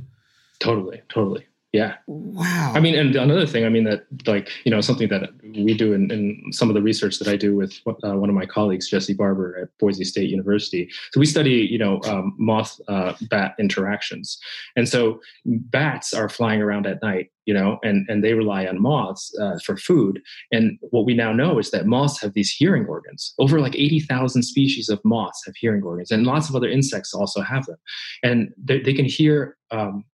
Totally, 0.60 1.02
totally. 1.10 1.48
Yeah. 1.76 1.96
Wow. 2.08 2.72
I 2.74 2.80
mean, 2.80 2.96
and 2.96 3.18
another 3.18 3.46
thing, 3.46 3.66
I 3.66 3.70
mean, 3.70 3.84
that 3.84 4.06
like, 4.26 4.50
you 4.64 4.72
know, 4.72 4.80
something 4.80 5.10
that 5.10 5.32
we 5.44 5.74
do 5.74 5.92
in, 5.92 6.10
in 6.10 6.42
some 6.54 6.70
of 6.70 6.74
the 6.74 6.82
research 6.82 7.20
that 7.20 7.28
I 7.28 7.36
do 7.36 7.54
with 7.54 7.78
uh, 7.86 8.14
one 8.14 8.30
of 8.30 8.36
my 8.36 8.46
colleagues, 8.46 8.90
Jesse 8.90 9.14
Barber 9.14 9.60
at 9.62 9.78
Boise 9.78 10.06
State 10.06 10.30
University. 10.30 10.90
So 11.12 11.20
we 11.20 11.26
study, 11.26 11.68
you 11.70 11.78
know, 11.78 12.00
um, 12.06 12.34
moth 12.38 12.80
uh, 12.88 13.12
bat 13.30 13.56
interactions. 13.60 14.40
And 14.78 14.88
so 14.88 15.20
bats 15.46 16.14
are 16.14 16.30
flying 16.30 16.62
around 16.62 16.88
at 16.88 17.02
night, 17.04 17.30
you 17.44 17.54
know, 17.54 17.78
and, 17.84 18.08
and 18.08 18.24
they 18.24 18.36
rely 18.36 18.66
on 18.68 18.82
moths 18.82 19.38
uh, 19.38 19.60
for 19.66 19.76
food. 19.76 20.22
And 20.54 20.80
what 20.92 21.06
we 21.06 21.14
now 21.14 21.34
know 21.34 21.60
is 21.60 21.72
that 21.72 21.88
moths 21.88 22.22
have 22.22 22.36
these 22.36 22.52
hearing 22.52 22.86
organs. 22.86 23.34
Over 23.38 23.60
like 23.60 23.76
80,000 23.76 24.44
species 24.44 24.88
of 24.88 25.04
moths 25.04 25.44
have 25.46 25.58
hearing 25.58 25.84
organs, 25.84 26.12
and 26.12 26.26
lots 26.26 26.48
of 26.48 26.56
other 26.56 26.70
insects 26.70 27.14
also 27.14 27.42
have 27.42 27.66
them. 27.66 27.78
And 28.24 28.54
they, 28.58 28.80
they 28.80 28.94
can 28.94 29.04
hear 29.04 29.58
um, 29.72 30.06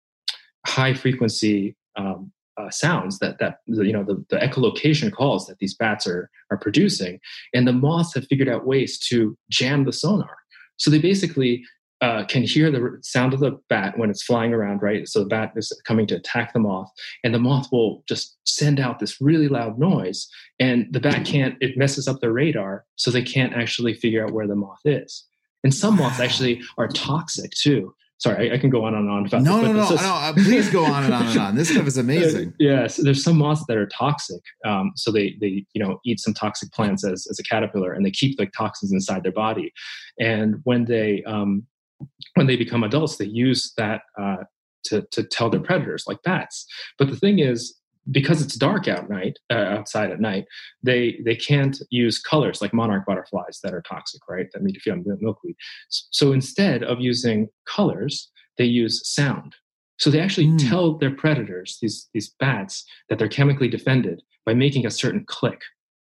high 0.65 0.93
frequency 0.93 1.75
um, 1.97 2.31
uh, 2.57 2.69
sounds 2.69 3.19
that 3.19 3.39
that 3.39 3.59
you 3.67 3.93
know 3.93 4.03
the, 4.03 4.23
the 4.29 4.37
echolocation 4.37 5.11
calls 5.11 5.47
that 5.47 5.59
these 5.59 5.75
bats 5.75 6.05
are 6.05 6.29
are 6.49 6.57
producing, 6.57 7.19
and 7.53 7.67
the 7.67 7.73
moths 7.73 8.13
have 8.13 8.27
figured 8.27 8.49
out 8.49 8.65
ways 8.65 8.99
to 8.99 9.37
jam 9.49 9.85
the 9.85 9.93
sonar. 9.93 10.35
So 10.77 10.89
they 10.91 10.99
basically 10.99 11.63
uh, 12.01 12.25
can 12.25 12.43
hear 12.43 12.71
the 12.71 12.97
sound 13.03 13.33
of 13.33 13.39
the 13.39 13.59
bat 13.69 13.97
when 13.97 14.09
it's 14.09 14.23
flying 14.23 14.53
around, 14.53 14.81
right? 14.81 15.07
So 15.07 15.19
the 15.19 15.27
bat 15.27 15.53
is 15.55 15.71
coming 15.85 16.07
to 16.07 16.15
attack 16.15 16.53
the 16.53 16.59
moth, 16.59 16.91
and 17.23 17.33
the 17.33 17.39
moth 17.39 17.71
will 17.71 18.03
just 18.07 18.37
send 18.45 18.79
out 18.79 18.99
this 18.99 19.21
really 19.21 19.47
loud 19.47 19.79
noise, 19.79 20.27
and 20.59 20.87
the 20.91 20.99
bat 20.99 21.25
can't. 21.25 21.55
It 21.61 21.77
messes 21.77 22.07
up 22.07 22.19
their 22.19 22.33
radar, 22.33 22.85
so 22.95 23.11
they 23.11 23.23
can't 23.23 23.53
actually 23.53 23.93
figure 23.93 24.25
out 24.25 24.33
where 24.33 24.47
the 24.47 24.55
moth 24.55 24.81
is. 24.85 25.25
And 25.63 25.73
some 25.73 25.97
moths 25.97 26.19
actually 26.19 26.61
are 26.77 26.87
toxic 26.87 27.51
too 27.51 27.93
sorry, 28.21 28.51
I, 28.51 28.55
I, 28.55 28.57
can 28.57 28.69
go 28.69 28.85
on 28.85 28.93
and 28.93 29.09
on 29.09 29.25
about 29.25 29.41
no, 29.41 29.57
this. 29.57 29.67
No, 29.67 29.73
no, 29.73 29.89
no, 29.89 29.95
no. 29.95 30.13
Uh, 30.13 30.33
please 30.33 30.69
go 30.69 30.85
on 30.85 31.03
and 31.03 31.13
on 31.13 31.27
and 31.27 31.39
on. 31.39 31.55
This 31.55 31.69
stuff 31.69 31.87
is 31.87 31.97
amazing. 32.05 32.53
yes, 32.59 32.97
there's 32.97 33.23
some 33.23 33.37
moths 33.37 33.65
that 33.67 33.77
are 33.77 33.87
toxic. 33.87 34.41
Um, 34.63 34.91
so 34.95 35.11
they 35.11 35.35
they 35.41 35.65
you 35.73 35.83
know 35.83 35.99
eat 36.05 36.19
some 36.19 36.33
toxic 36.33 36.71
plants 36.71 37.03
as 37.03 37.27
as 37.29 37.39
a 37.39 37.43
caterpillar, 37.43 37.93
and 37.93 38.05
they 38.05 38.11
keep 38.11 38.37
the 38.37 38.45
toxins 38.57 38.91
inside 38.91 39.23
their 39.23 39.31
body. 39.31 39.73
And 40.19 40.57
when 40.63 40.85
they 40.85 41.23
um, 41.23 41.65
when 42.35 42.47
they 42.47 42.55
become 42.55 42.83
adults, 42.83 43.17
they 43.17 43.25
use 43.25 43.73
that 43.77 44.03
uh, 44.19 44.37
to 44.85 45.01
to 45.11 45.23
tell 45.23 45.49
their 45.49 45.59
predators, 45.59 46.05
like 46.07 46.21
bats. 46.23 46.65
But 46.97 47.09
the 47.09 47.17
thing 47.17 47.39
is, 47.39 47.75
because 48.09 48.41
it's 48.41 48.55
dark 48.55 48.87
out 48.87 49.09
night 49.09 49.37
uh, 49.51 49.53
outside 49.53 50.09
at 50.09 50.19
night 50.19 50.45
they 50.81 51.19
they 51.23 51.35
can't 51.35 51.81
use 51.91 52.19
colors 52.19 52.61
like 52.61 52.73
monarch 52.73 53.05
butterflies 53.05 53.59
that 53.63 53.73
are 53.73 53.81
toxic 53.81 54.21
right? 54.27 54.47
That 54.53 54.63
need 54.63 54.73
to 54.73 54.79
feel 54.79 54.95
milkweed. 55.19 55.55
So 55.89 56.31
instead 56.31 56.83
of 56.83 56.99
using 56.99 57.49
colors 57.65 58.31
they 58.57 58.65
use 58.65 59.07
sound. 59.07 59.55
So 59.97 60.09
they 60.09 60.19
actually 60.19 60.47
mm. 60.47 60.69
tell 60.69 60.97
their 60.97 61.11
predators 61.11 61.77
these 61.81 62.09
these 62.13 62.29
bats 62.39 62.85
that 63.09 63.19
they're 63.19 63.27
chemically 63.27 63.67
defended 63.67 64.23
by 64.45 64.53
making 64.53 64.85
a 64.85 64.91
certain 64.91 65.23
click 65.25 65.61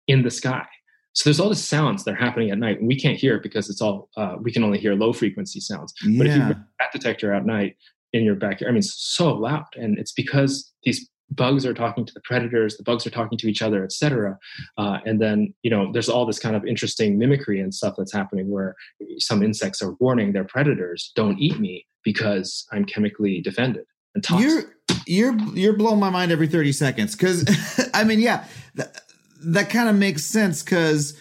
in 0.08 0.22
the 0.22 0.30
sky. 0.30 0.66
So 1.14 1.28
there's 1.28 1.40
all 1.40 1.50
the 1.50 1.54
sounds 1.54 2.04
that 2.04 2.12
are 2.12 2.24
happening 2.24 2.50
at 2.50 2.58
night 2.58 2.78
and 2.78 2.88
we 2.88 2.98
can't 2.98 3.18
hear 3.18 3.36
it 3.36 3.42
because 3.42 3.68
it's 3.68 3.82
all 3.82 4.08
uh, 4.16 4.36
we 4.40 4.50
can 4.50 4.64
only 4.64 4.78
hear 4.78 4.94
low 4.94 5.12
frequency 5.12 5.60
sounds. 5.60 5.92
Yeah. 6.02 6.18
but 6.18 6.26
if 6.26 6.36
you 6.36 6.42
bat 6.78 6.88
detector 6.92 7.34
at 7.34 7.44
night 7.44 7.76
in 8.12 8.24
your 8.24 8.34
backyard 8.34 8.70
i 8.70 8.72
mean 8.72 8.78
it's 8.78 8.94
so 8.94 9.32
loud 9.32 9.64
and 9.74 9.98
it's 9.98 10.12
because 10.12 10.72
these 10.82 11.08
bugs 11.34 11.64
are 11.64 11.74
talking 11.74 12.04
to 12.04 12.12
the 12.14 12.20
predators 12.20 12.76
the 12.76 12.82
bugs 12.82 13.06
are 13.06 13.10
talking 13.10 13.38
to 13.38 13.48
each 13.48 13.62
other 13.62 13.84
etc 13.84 14.38
uh, 14.78 14.98
and 15.04 15.20
then 15.20 15.52
you 15.62 15.70
know 15.70 15.92
there's 15.92 16.08
all 16.08 16.26
this 16.26 16.38
kind 16.38 16.56
of 16.56 16.64
interesting 16.64 17.18
mimicry 17.18 17.60
and 17.60 17.74
stuff 17.74 17.94
that's 17.96 18.12
happening 18.12 18.50
where 18.50 18.74
some 19.18 19.42
insects 19.42 19.82
are 19.82 19.92
warning 20.00 20.32
their 20.32 20.44
predators 20.44 21.12
don't 21.14 21.38
eat 21.38 21.58
me 21.58 21.86
because 22.04 22.66
i'm 22.72 22.84
chemically 22.84 23.40
defended 23.40 23.84
and 24.14 24.24
toxic. 24.24 24.48
you're 24.48 24.62
you're 25.06 25.38
you're 25.54 25.76
blowing 25.76 26.00
my 26.00 26.10
mind 26.10 26.32
every 26.32 26.48
30 26.48 26.72
seconds 26.72 27.16
because 27.16 27.44
i 27.94 28.04
mean 28.04 28.20
yeah 28.20 28.44
that, 28.74 29.00
that 29.44 29.70
kind 29.70 29.88
of 29.88 29.96
makes 29.96 30.24
sense 30.24 30.62
because 30.62 31.18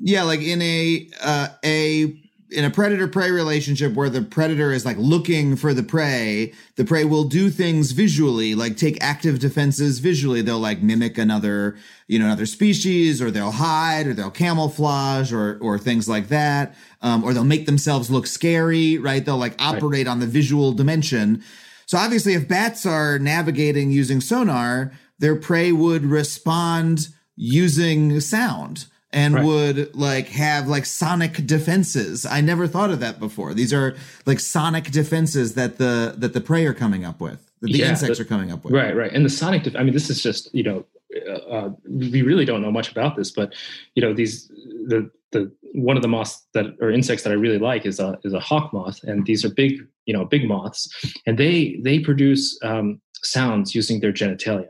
yeah 0.00 0.22
like 0.22 0.40
in 0.40 0.62
a 0.62 1.08
uh, 1.22 1.48
a 1.64 2.22
in 2.50 2.64
a 2.64 2.70
predator 2.70 3.06
prey 3.06 3.30
relationship 3.30 3.92
where 3.92 4.08
the 4.08 4.22
predator 4.22 4.72
is 4.72 4.86
like 4.86 4.96
looking 4.96 5.54
for 5.54 5.74
the 5.74 5.82
prey, 5.82 6.52
the 6.76 6.84
prey 6.84 7.04
will 7.04 7.24
do 7.24 7.50
things 7.50 7.92
visually, 7.92 8.54
like 8.54 8.76
take 8.76 9.02
active 9.02 9.38
defenses 9.38 9.98
visually. 9.98 10.40
They'll 10.40 10.58
like 10.58 10.80
mimic 10.82 11.18
another, 11.18 11.76
you 12.06 12.18
know, 12.18 12.24
another 12.24 12.46
species, 12.46 13.20
or 13.20 13.30
they'll 13.30 13.50
hide, 13.50 14.06
or 14.06 14.14
they'll 14.14 14.30
camouflage, 14.30 15.32
or 15.32 15.58
or 15.60 15.78
things 15.78 16.08
like 16.08 16.28
that, 16.28 16.74
um, 17.02 17.22
or 17.22 17.34
they'll 17.34 17.44
make 17.44 17.66
themselves 17.66 18.10
look 18.10 18.26
scary, 18.26 18.96
right? 18.98 19.24
They'll 19.24 19.36
like 19.36 19.60
operate 19.60 20.06
right. 20.06 20.10
on 20.12 20.20
the 20.20 20.26
visual 20.26 20.72
dimension. 20.72 21.42
So 21.86 21.98
obviously, 21.98 22.34
if 22.34 22.48
bats 22.48 22.86
are 22.86 23.18
navigating 23.18 23.90
using 23.90 24.20
sonar, 24.20 24.92
their 25.18 25.36
prey 25.36 25.72
would 25.72 26.04
respond 26.04 27.08
using 27.36 28.20
sound 28.20 28.86
and 29.12 29.34
right. 29.34 29.44
would 29.44 29.94
like 29.94 30.28
have 30.28 30.68
like 30.68 30.84
sonic 30.84 31.46
defenses. 31.46 32.26
I 32.26 32.40
never 32.40 32.66
thought 32.66 32.90
of 32.90 33.00
that 33.00 33.18
before. 33.18 33.54
These 33.54 33.72
are 33.72 33.96
like 34.26 34.40
sonic 34.40 34.84
defenses 34.90 35.54
that 35.54 35.78
the 35.78 36.14
that 36.18 36.34
the 36.34 36.40
prey 36.40 36.66
are 36.66 36.74
coming 36.74 37.04
up 37.04 37.20
with, 37.20 37.50
that 37.60 37.72
the 37.72 37.78
yeah, 37.78 37.90
insects 37.90 38.18
the, 38.18 38.24
are 38.24 38.26
coming 38.26 38.52
up 38.52 38.64
with. 38.64 38.74
Right, 38.74 38.94
right. 38.94 39.12
And 39.12 39.24
the 39.24 39.30
sonic, 39.30 39.62
def- 39.62 39.76
I 39.76 39.82
mean, 39.82 39.94
this 39.94 40.10
is 40.10 40.22
just 40.22 40.54
you 40.54 40.62
know, 40.62 40.84
uh, 41.26 41.32
uh, 41.32 41.70
we 41.88 42.22
really 42.22 42.44
don't 42.44 42.60
know 42.60 42.70
much 42.70 42.90
about 42.90 43.16
this, 43.16 43.30
but 43.30 43.54
you 43.94 44.02
know, 44.02 44.12
these 44.12 44.48
the 44.48 45.10
the 45.32 45.50
one 45.72 45.96
of 45.96 46.02
the 46.02 46.08
moths 46.08 46.46
that 46.52 46.66
or 46.80 46.90
insects 46.90 47.24
that 47.24 47.30
I 47.30 47.36
really 47.36 47.58
like 47.58 47.86
is 47.86 48.00
a 48.00 48.18
is 48.24 48.34
a 48.34 48.40
hawk 48.40 48.72
moth, 48.74 49.02
and 49.04 49.24
these 49.24 49.44
are 49.44 49.50
big 49.50 49.86
you 50.04 50.12
know 50.12 50.26
big 50.26 50.46
moths, 50.46 50.88
and 51.26 51.38
they 51.38 51.80
they 51.82 51.98
produce 51.98 52.58
um, 52.62 53.00
sounds 53.22 53.74
using 53.74 54.00
their 54.00 54.12
genitalia. 54.12 54.68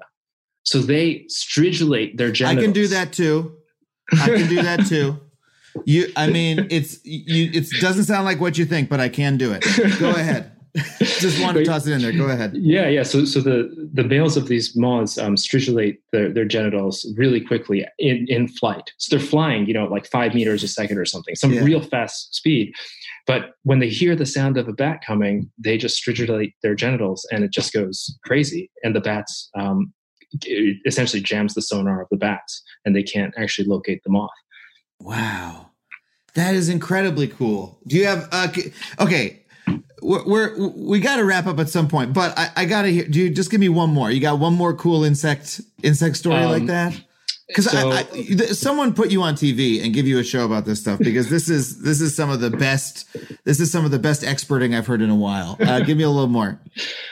So 0.62 0.80
they 0.80 1.26
stridulate 1.30 2.18
their 2.18 2.30
genitals. 2.30 2.62
I 2.62 2.66
can 2.66 2.72
do 2.72 2.86
that 2.88 3.12
too. 3.12 3.57
I 4.12 4.28
can 4.28 4.48
do 4.48 4.62
that 4.62 4.86
too. 4.86 5.20
You, 5.84 6.12
I 6.16 6.28
mean, 6.28 6.66
it's 6.70 7.04
you. 7.04 7.50
It 7.52 7.68
doesn't 7.80 8.04
sound 8.04 8.24
like 8.24 8.40
what 8.40 8.58
you 8.58 8.64
think, 8.64 8.88
but 8.88 9.00
I 9.00 9.08
can 9.08 9.36
do 9.36 9.52
it. 9.52 9.64
Go 9.98 10.10
ahead. 10.16 10.52
Just 10.98 11.42
want 11.42 11.56
to 11.56 11.64
toss 11.64 11.86
it 11.86 11.92
in 11.92 12.02
there. 12.02 12.12
Go 12.12 12.26
ahead. 12.26 12.52
Yeah, 12.54 12.88
yeah. 12.88 13.02
So, 13.02 13.24
so 13.24 13.40
the 13.40 13.88
the 13.92 14.04
males 14.04 14.36
of 14.36 14.48
these 14.48 14.76
moths 14.76 15.18
um, 15.18 15.34
stridulate 15.34 15.98
their, 16.12 16.32
their 16.32 16.44
genitals 16.44 17.06
really 17.16 17.40
quickly 17.40 17.86
in 17.98 18.26
in 18.28 18.48
flight. 18.48 18.92
So 18.98 19.16
they're 19.16 19.26
flying, 19.26 19.66
you 19.66 19.74
know, 19.74 19.86
like 19.86 20.06
five 20.06 20.34
meters 20.34 20.62
a 20.62 20.68
second 20.68 20.98
or 20.98 21.04
something, 21.04 21.34
some 21.34 21.52
yeah. 21.52 21.62
real 21.62 21.80
fast 21.80 22.34
speed. 22.34 22.72
But 23.26 23.54
when 23.64 23.78
they 23.78 23.88
hear 23.88 24.16
the 24.16 24.26
sound 24.26 24.56
of 24.56 24.68
a 24.68 24.72
bat 24.72 25.00
coming, 25.06 25.50
they 25.58 25.76
just 25.76 26.02
stridulate 26.02 26.54
their 26.62 26.74
genitals, 26.74 27.26
and 27.30 27.44
it 27.44 27.52
just 27.52 27.72
goes 27.72 28.18
crazy. 28.24 28.70
And 28.82 28.94
the 28.94 29.00
bats 29.00 29.50
um, 29.58 29.92
it 30.44 30.78
essentially 30.84 31.22
jams 31.22 31.54
the 31.54 31.62
sonar 31.62 32.00
of 32.00 32.08
the 32.10 32.16
bats 32.16 32.62
and 32.84 32.94
they 32.94 33.02
can't 33.02 33.34
actually 33.36 33.66
locate 33.66 34.02
the 34.04 34.10
moth. 34.10 34.30
Wow. 35.00 35.70
That 36.34 36.54
is 36.54 36.68
incredibly 36.68 37.28
cool. 37.28 37.80
Do 37.86 37.96
you 37.96 38.06
have 38.06 38.28
uh, 38.30 38.48
okay, 39.00 39.44
we're, 40.02 40.24
we're 40.26 40.68
we 40.76 41.00
got 41.00 41.16
to 41.16 41.24
wrap 41.24 41.46
up 41.46 41.58
at 41.58 41.68
some 41.68 41.88
point, 41.88 42.12
but 42.12 42.38
I, 42.38 42.50
I 42.56 42.64
got 42.64 42.82
to 42.82 42.92
hear. 42.92 43.06
Do 43.08 43.18
you 43.18 43.30
just 43.30 43.50
give 43.50 43.60
me 43.60 43.68
one 43.68 43.90
more? 43.90 44.10
You 44.10 44.20
got 44.20 44.38
one 44.38 44.54
more 44.54 44.74
cool 44.74 45.04
insect 45.04 45.60
insect 45.82 46.16
story 46.16 46.44
um, 46.44 46.50
like 46.50 46.66
that? 46.66 47.00
Because 47.48 47.70
so, 47.70 48.02
someone 48.52 48.92
put 48.92 49.10
you 49.10 49.22
on 49.22 49.34
TV 49.34 49.82
and 49.82 49.94
give 49.94 50.06
you 50.06 50.18
a 50.18 50.24
show 50.24 50.44
about 50.44 50.66
this 50.66 50.80
stuff 50.80 50.98
because 50.98 51.30
this 51.30 51.48
is 51.48 51.80
this 51.82 52.00
is 52.00 52.14
some 52.14 52.28
of 52.28 52.40
the 52.40 52.50
best 52.50 53.08
this 53.44 53.58
is 53.58 53.72
some 53.72 53.86
of 53.86 53.90
the 53.90 53.98
best 53.98 54.22
experting 54.22 54.74
I've 54.74 54.86
heard 54.86 55.00
in 55.00 55.08
a 55.08 55.16
while. 55.16 55.56
Uh, 55.58 55.80
give 55.80 55.96
me 55.96 56.04
a 56.04 56.10
little 56.10 56.28
more. 56.28 56.60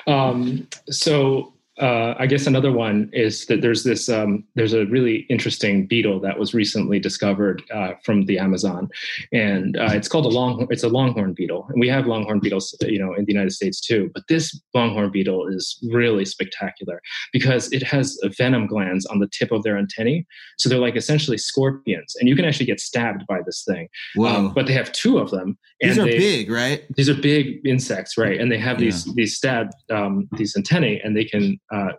Um, 0.07 0.69
so 0.91 1.55
uh, 1.79 2.15
I 2.19 2.27
guess 2.27 2.47
another 2.47 2.73
one 2.73 3.11
is 3.13 3.45
that 3.47 3.61
there's 3.61 3.85
this 3.85 4.09
um, 4.09 4.45
there's 4.55 4.73
a 4.73 4.87
really 4.87 5.27
interesting 5.29 5.87
beetle 5.87 6.21
that 6.21 6.39
was 6.39 6.55
recently 6.55 6.99
discovered 6.99 7.63
uh, 7.73 7.93
from 8.03 8.25
the 8.25 8.39
Amazon, 8.39 8.89
and 9.33 9.77
uh, 9.77 9.91
it's 9.93 10.09
called 10.09 10.25
a 10.25 10.31
long 10.31 10.67
it's 10.71 10.85
a 10.85 10.89
longhorn 10.89 11.35
beetle, 11.35 11.67
and 11.69 11.79
we 11.79 11.89
have 11.89 12.07
longhorn 12.07 12.41
beetles 12.41 12.75
you 12.81 12.99
know 12.99 13.13
in 13.13 13.27
the 13.27 13.33
United 13.33 13.53
States 13.53 13.79
too. 13.79 14.11
But 14.15 14.23
this 14.29 14.59
longhorn 14.75 15.11
beetle 15.11 15.49
is 15.49 15.79
really 15.91 16.25
spectacular 16.25 17.03
because 17.31 17.71
it 17.73 17.83
has 17.83 18.19
venom 18.39 18.67
glands 18.67 19.05
on 19.05 19.19
the 19.19 19.29
tip 19.29 19.53
of 19.53 19.63
their 19.63 19.77
antennae, 19.77 20.27
so 20.57 20.71
they're 20.71 20.79
like 20.79 20.97
essentially 20.97 21.37
scorpions, 21.37 22.17
and 22.19 22.27
you 22.27 22.37
can 22.37 22.47
actually 22.47 22.67
get 22.67 22.81
stabbed 22.81 23.27
by 23.27 23.41
this 23.45 23.65
thing. 23.69 23.89
Wow! 24.17 24.37
Um, 24.37 24.55
but 24.55 24.67
they 24.67 24.73
have 24.73 24.93
two 24.93 25.19
of 25.19 25.31
them. 25.31 25.59
these 25.83 25.99
are 25.99 26.05
they, 26.05 26.17
big, 26.17 26.51
right? 26.51 26.85
These 26.97 27.11
are 27.11 27.15
big 27.15 27.61
insects, 27.67 28.17
right? 28.17 28.41
And 28.41 28.51
they 28.51 28.59
have 28.59 28.81
yeah. 28.81 28.87
these 28.87 29.05
these 29.15 29.37
stab 29.37 29.69
um, 29.91 30.27
these 30.33 30.57
antennae, 30.57 31.03
and 31.05 31.15
they 31.15 31.25
can 31.25 31.61
uh, 31.73 31.93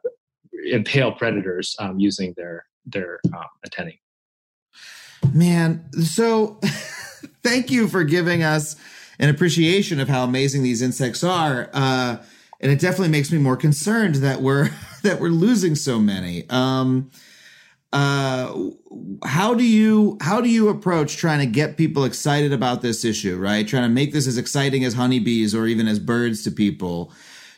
impale 0.72 1.11
predators 1.11 1.76
um, 1.80 1.99
using 1.99 2.34
their 2.38 2.65
their 2.86 3.20
um, 3.36 3.45
antennae. 3.65 3.99
Man, 5.34 5.86
so 6.03 6.59
thank 7.43 7.70
you 7.70 7.88
for 7.88 8.03
giving 8.03 8.43
us 8.43 8.76
an 9.20 9.30
appreciation 9.30 9.99
of 9.99 10.07
how 10.07 10.24
amazing 10.24 10.63
these 10.63 10.82
insects 10.82 11.24
are. 11.24 11.70
Uh, 11.74 12.18
and 12.59 12.72
it 12.72 12.80
definitely 12.80 13.09
makes 13.09 13.32
me 13.32 13.38
more 13.38 13.57
concerned 13.57 14.15
that 14.15 14.41
we're 14.41 14.70
that 15.03 15.20
we're 15.20 15.30
losing 15.30 15.76
so 15.76 15.99
many. 15.99 16.49
Um, 16.49 17.11
uh, 17.93 18.53
how 19.24 19.53
do 19.53 19.63
you 19.63 20.18
how 20.22 20.41
do 20.41 20.49
you 20.49 20.70
approach 20.70 21.18
trying 21.18 21.39
to 21.39 21.45
get 21.45 21.78
people 21.78 22.03
excited 22.03 22.51
about 22.51 22.82
this 22.82 23.05
issue? 23.05 23.38
Right, 23.38 23.68
trying 23.68 23.84
to 23.84 23.89
make 23.89 24.13
this 24.13 24.28
as 24.28 24.38
exciting 24.38 24.84
as 24.84 24.93
honeybees 24.93 25.55
or 25.55 25.68
even 25.68 25.88
as 25.88 25.99
birds 25.99 26.43
to 26.43 26.51
people 26.51 27.11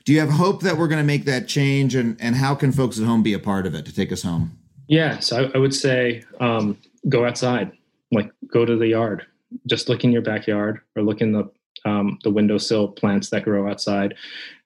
do 0.09 0.13
you 0.13 0.21
have 0.21 0.31
hope 0.31 0.61
that 0.63 0.75
we're 0.75 0.87
going 0.87 0.99
to 0.99 1.05
make 1.05 1.25
that 1.25 1.47
change 1.47 1.93
and, 1.93 2.19
and 2.19 2.35
how 2.35 2.55
can 2.55 2.71
folks 2.71 2.97
at 2.97 3.05
home 3.05 3.21
be 3.21 3.33
a 3.33 3.37
part 3.37 3.67
of 3.67 3.75
it 3.75 3.85
to 3.85 3.93
take 3.93 4.11
us 4.11 4.23
home? 4.23 4.57
Yeah 4.87 5.19
so 5.19 5.37
i, 5.37 5.51
I 5.53 5.59
would 5.59 5.75
say 5.75 6.23
um, 6.39 6.79
go 7.07 7.25
outside 7.25 7.71
like 8.11 8.31
go 8.51 8.65
to 8.65 8.75
the 8.75 8.87
yard. 8.87 9.27
Just 9.67 9.87
look 9.87 10.03
in 10.03 10.11
your 10.11 10.23
backyard 10.23 10.79
or 10.95 11.03
look 11.03 11.21
in 11.21 11.31
the 11.31 11.47
um, 11.85 12.17
the 12.23 12.31
windowsill 12.31 12.87
plants 12.87 13.29
that 13.29 13.43
grow 13.43 13.69
outside 13.69 14.15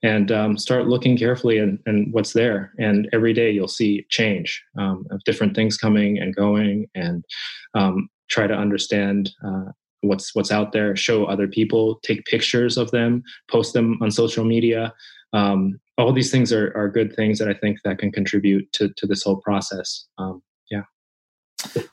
and 0.01 0.31
um, 0.31 0.57
start 0.57 0.87
looking 0.87 1.17
carefully 1.17 1.57
and, 1.57 1.77
and 1.85 2.13
what's 2.13 2.31
there. 2.31 2.71
And 2.79 3.09
every 3.11 3.33
day 3.33 3.51
you'll 3.51 3.67
see 3.67 4.05
change 4.07 4.63
um, 4.77 5.05
of 5.11 5.21
different 5.25 5.57
things 5.57 5.75
coming 5.75 6.19
and 6.19 6.33
going 6.33 6.87
and 6.95 7.25
um, 7.73 8.09
try 8.29 8.47
to 8.47 8.53
understand 8.55 9.31
uh, 9.45 9.73
what's 10.03 10.33
what's 10.35 10.53
out 10.53 10.71
there 10.71 10.95
show 10.95 11.25
other 11.25 11.47
people 11.49 11.99
take 12.03 12.23
pictures 12.25 12.77
of 12.77 12.91
them 12.91 13.23
post 13.49 13.73
them 13.73 13.97
on 14.01 14.11
social 14.11 14.43
media 14.43 14.93
um, 15.33 15.79
all 15.97 16.13
these 16.13 16.31
things 16.31 16.51
are, 16.53 16.71
are 16.75 16.89
good 16.89 17.15
things 17.15 17.39
that 17.39 17.47
I 17.47 17.53
think 17.53 17.79
that 17.83 17.97
can 17.97 18.11
contribute 18.11 18.71
to, 18.73 18.89
to 18.89 19.05
this 19.05 19.23
whole 19.23 19.37
process. 19.37 20.05
Um, 20.17 20.41
yeah. 20.71 20.83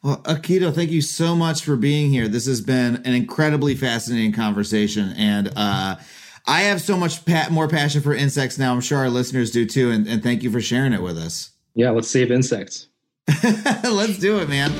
Well, 0.02 0.18
Akito, 0.22 0.74
thank 0.74 0.90
you 0.90 1.02
so 1.02 1.34
much 1.34 1.62
for 1.64 1.76
being 1.76 2.10
here. 2.10 2.28
This 2.28 2.46
has 2.46 2.60
been 2.60 2.96
an 2.96 3.14
incredibly 3.14 3.74
fascinating 3.74 4.32
conversation. 4.32 5.12
And 5.16 5.52
uh, 5.56 5.96
I 6.46 6.62
have 6.62 6.80
so 6.80 6.96
much 6.96 7.24
pa- 7.24 7.48
more 7.50 7.68
passion 7.68 8.00
for 8.00 8.14
insects 8.14 8.58
now. 8.58 8.72
I'm 8.72 8.80
sure 8.80 8.98
our 8.98 9.10
listeners 9.10 9.50
do 9.50 9.66
too. 9.66 9.90
And, 9.90 10.06
and 10.06 10.22
thank 10.22 10.42
you 10.42 10.50
for 10.50 10.60
sharing 10.60 10.92
it 10.92 11.02
with 11.02 11.18
us. 11.18 11.50
Yeah, 11.74 11.90
let's 11.90 12.08
save 12.08 12.30
insects. 12.30 12.88
let's 13.84 14.18
do 14.18 14.40
it, 14.40 14.48
man. 14.48 14.72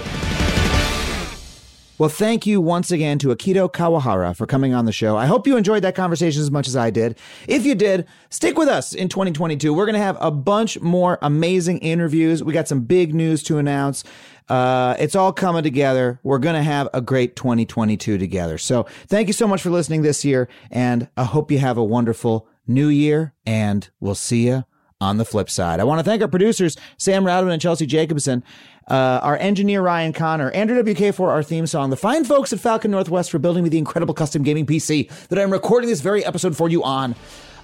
Well, 2.01 2.09
thank 2.09 2.47
you 2.47 2.63
once 2.63 2.91
again 2.91 3.19
to 3.19 3.29
Akito 3.29 3.71
Kawahara 3.71 4.35
for 4.35 4.47
coming 4.47 4.73
on 4.73 4.87
the 4.87 4.91
show. 4.91 5.19
I 5.19 5.27
hope 5.27 5.47
you 5.47 5.59
enjoyed 5.59 5.83
that 5.83 5.95
conversation 5.95 6.41
as 6.41 6.51
much 6.51 6.67
as 6.67 6.75
I 6.75 6.89
did. 6.89 7.19
If 7.47 7.67
you 7.67 7.75
did, 7.75 8.07
stick 8.31 8.57
with 8.57 8.69
us 8.69 8.95
in 8.95 9.11
2022. 9.11 9.75
We're 9.75 9.85
going 9.85 9.99
to 9.99 10.03
have 10.03 10.17
a 10.19 10.31
bunch 10.31 10.81
more 10.81 11.19
amazing 11.21 11.77
interviews. 11.81 12.43
We 12.43 12.55
got 12.55 12.69
some 12.69 12.81
big 12.81 13.15
news 13.15 13.43
to 13.43 13.59
announce. 13.59 14.03
Uh, 14.49 14.97
it's 14.99 15.15
all 15.15 15.31
coming 15.31 15.63
together. 15.63 16.19
We're 16.23 16.39
going 16.39 16.55
to 16.55 16.63
have 16.63 16.89
a 16.95 17.03
great 17.03 17.37
2022 17.37 18.17
together. 18.17 18.57
So 18.57 18.87
thank 19.09 19.27
you 19.27 19.35
so 19.35 19.47
much 19.47 19.61
for 19.61 19.69
listening 19.69 20.01
this 20.01 20.25
year. 20.25 20.49
And 20.71 21.07
I 21.19 21.25
hope 21.25 21.51
you 21.51 21.59
have 21.59 21.77
a 21.77 21.85
wonderful 21.85 22.49
new 22.67 22.89
year. 22.89 23.35
And 23.45 23.87
we'll 24.01 24.15
see 24.15 24.47
you 24.47 24.65
on 25.03 25.19
the 25.19 25.27
flip 25.27 25.51
side. 25.51 25.81
I 25.81 25.85
want 25.85 25.99
to 25.99 26.05
thank 26.05 26.23
our 26.23 26.29
producers, 26.29 26.77
Sam 26.97 27.25
Roudman 27.25 27.53
and 27.53 27.61
Chelsea 27.61 27.85
Jacobson 27.87 28.43
uh, 28.91 29.21
our 29.23 29.37
engineer 29.37 29.81
Ryan 29.83 30.13
Connor, 30.13 30.51
Andrew 30.51 30.83
WK 30.83 31.15
for 31.15 31.31
our 31.31 31.45
theme 31.45 31.67
song, 31.67 31.91
the 31.91 31.97
fine 31.97 32.25
folks 32.25 32.53
at 32.53 32.59
Falcon 32.59 32.91
Northwest 32.91 33.31
for 33.31 33.39
building 33.39 33.63
me 33.63 33.71
the 33.71 33.79
incredible 33.79 34.15
custom 34.15 34.43
gaming 34.43 34.67
PC 34.67 35.09
that 35.29 35.39
I'm 35.39 35.53
recording 35.53 35.89
this 35.89 36.01
very 36.01 36.25
episode 36.25 36.57
for 36.57 36.69
you 36.69 36.83
on. 36.83 37.15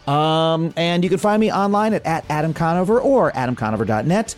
Um, 0.07 0.72
and 0.77 1.03
you 1.03 1.11
can 1.11 1.18
find 1.18 1.41
me 1.41 1.53
online 1.53 1.95
at, 1.95 2.07
at 2.07 2.24
Adam 2.31 2.55
Conover 2.55 3.01
or 3.01 3.33
adamconover.net. 3.33 4.37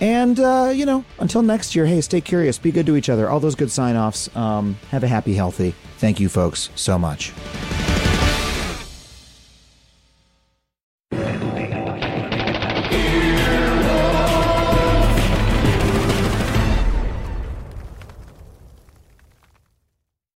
And, 0.00 0.40
uh, 0.40 0.72
you 0.74 0.86
know, 0.86 1.04
until 1.18 1.42
next 1.42 1.76
year, 1.76 1.84
hey, 1.84 2.00
stay 2.00 2.22
curious, 2.22 2.58
be 2.58 2.72
good 2.72 2.86
to 2.86 2.96
each 2.96 3.10
other, 3.10 3.28
all 3.28 3.38
those 3.38 3.54
good 3.54 3.70
sign 3.70 3.96
offs. 3.96 4.34
Um, 4.34 4.78
have 4.90 5.04
a 5.04 5.08
happy, 5.08 5.34
healthy. 5.34 5.74
Thank 5.98 6.20
you, 6.20 6.30
folks, 6.30 6.70
so 6.74 6.98
much. 6.98 7.34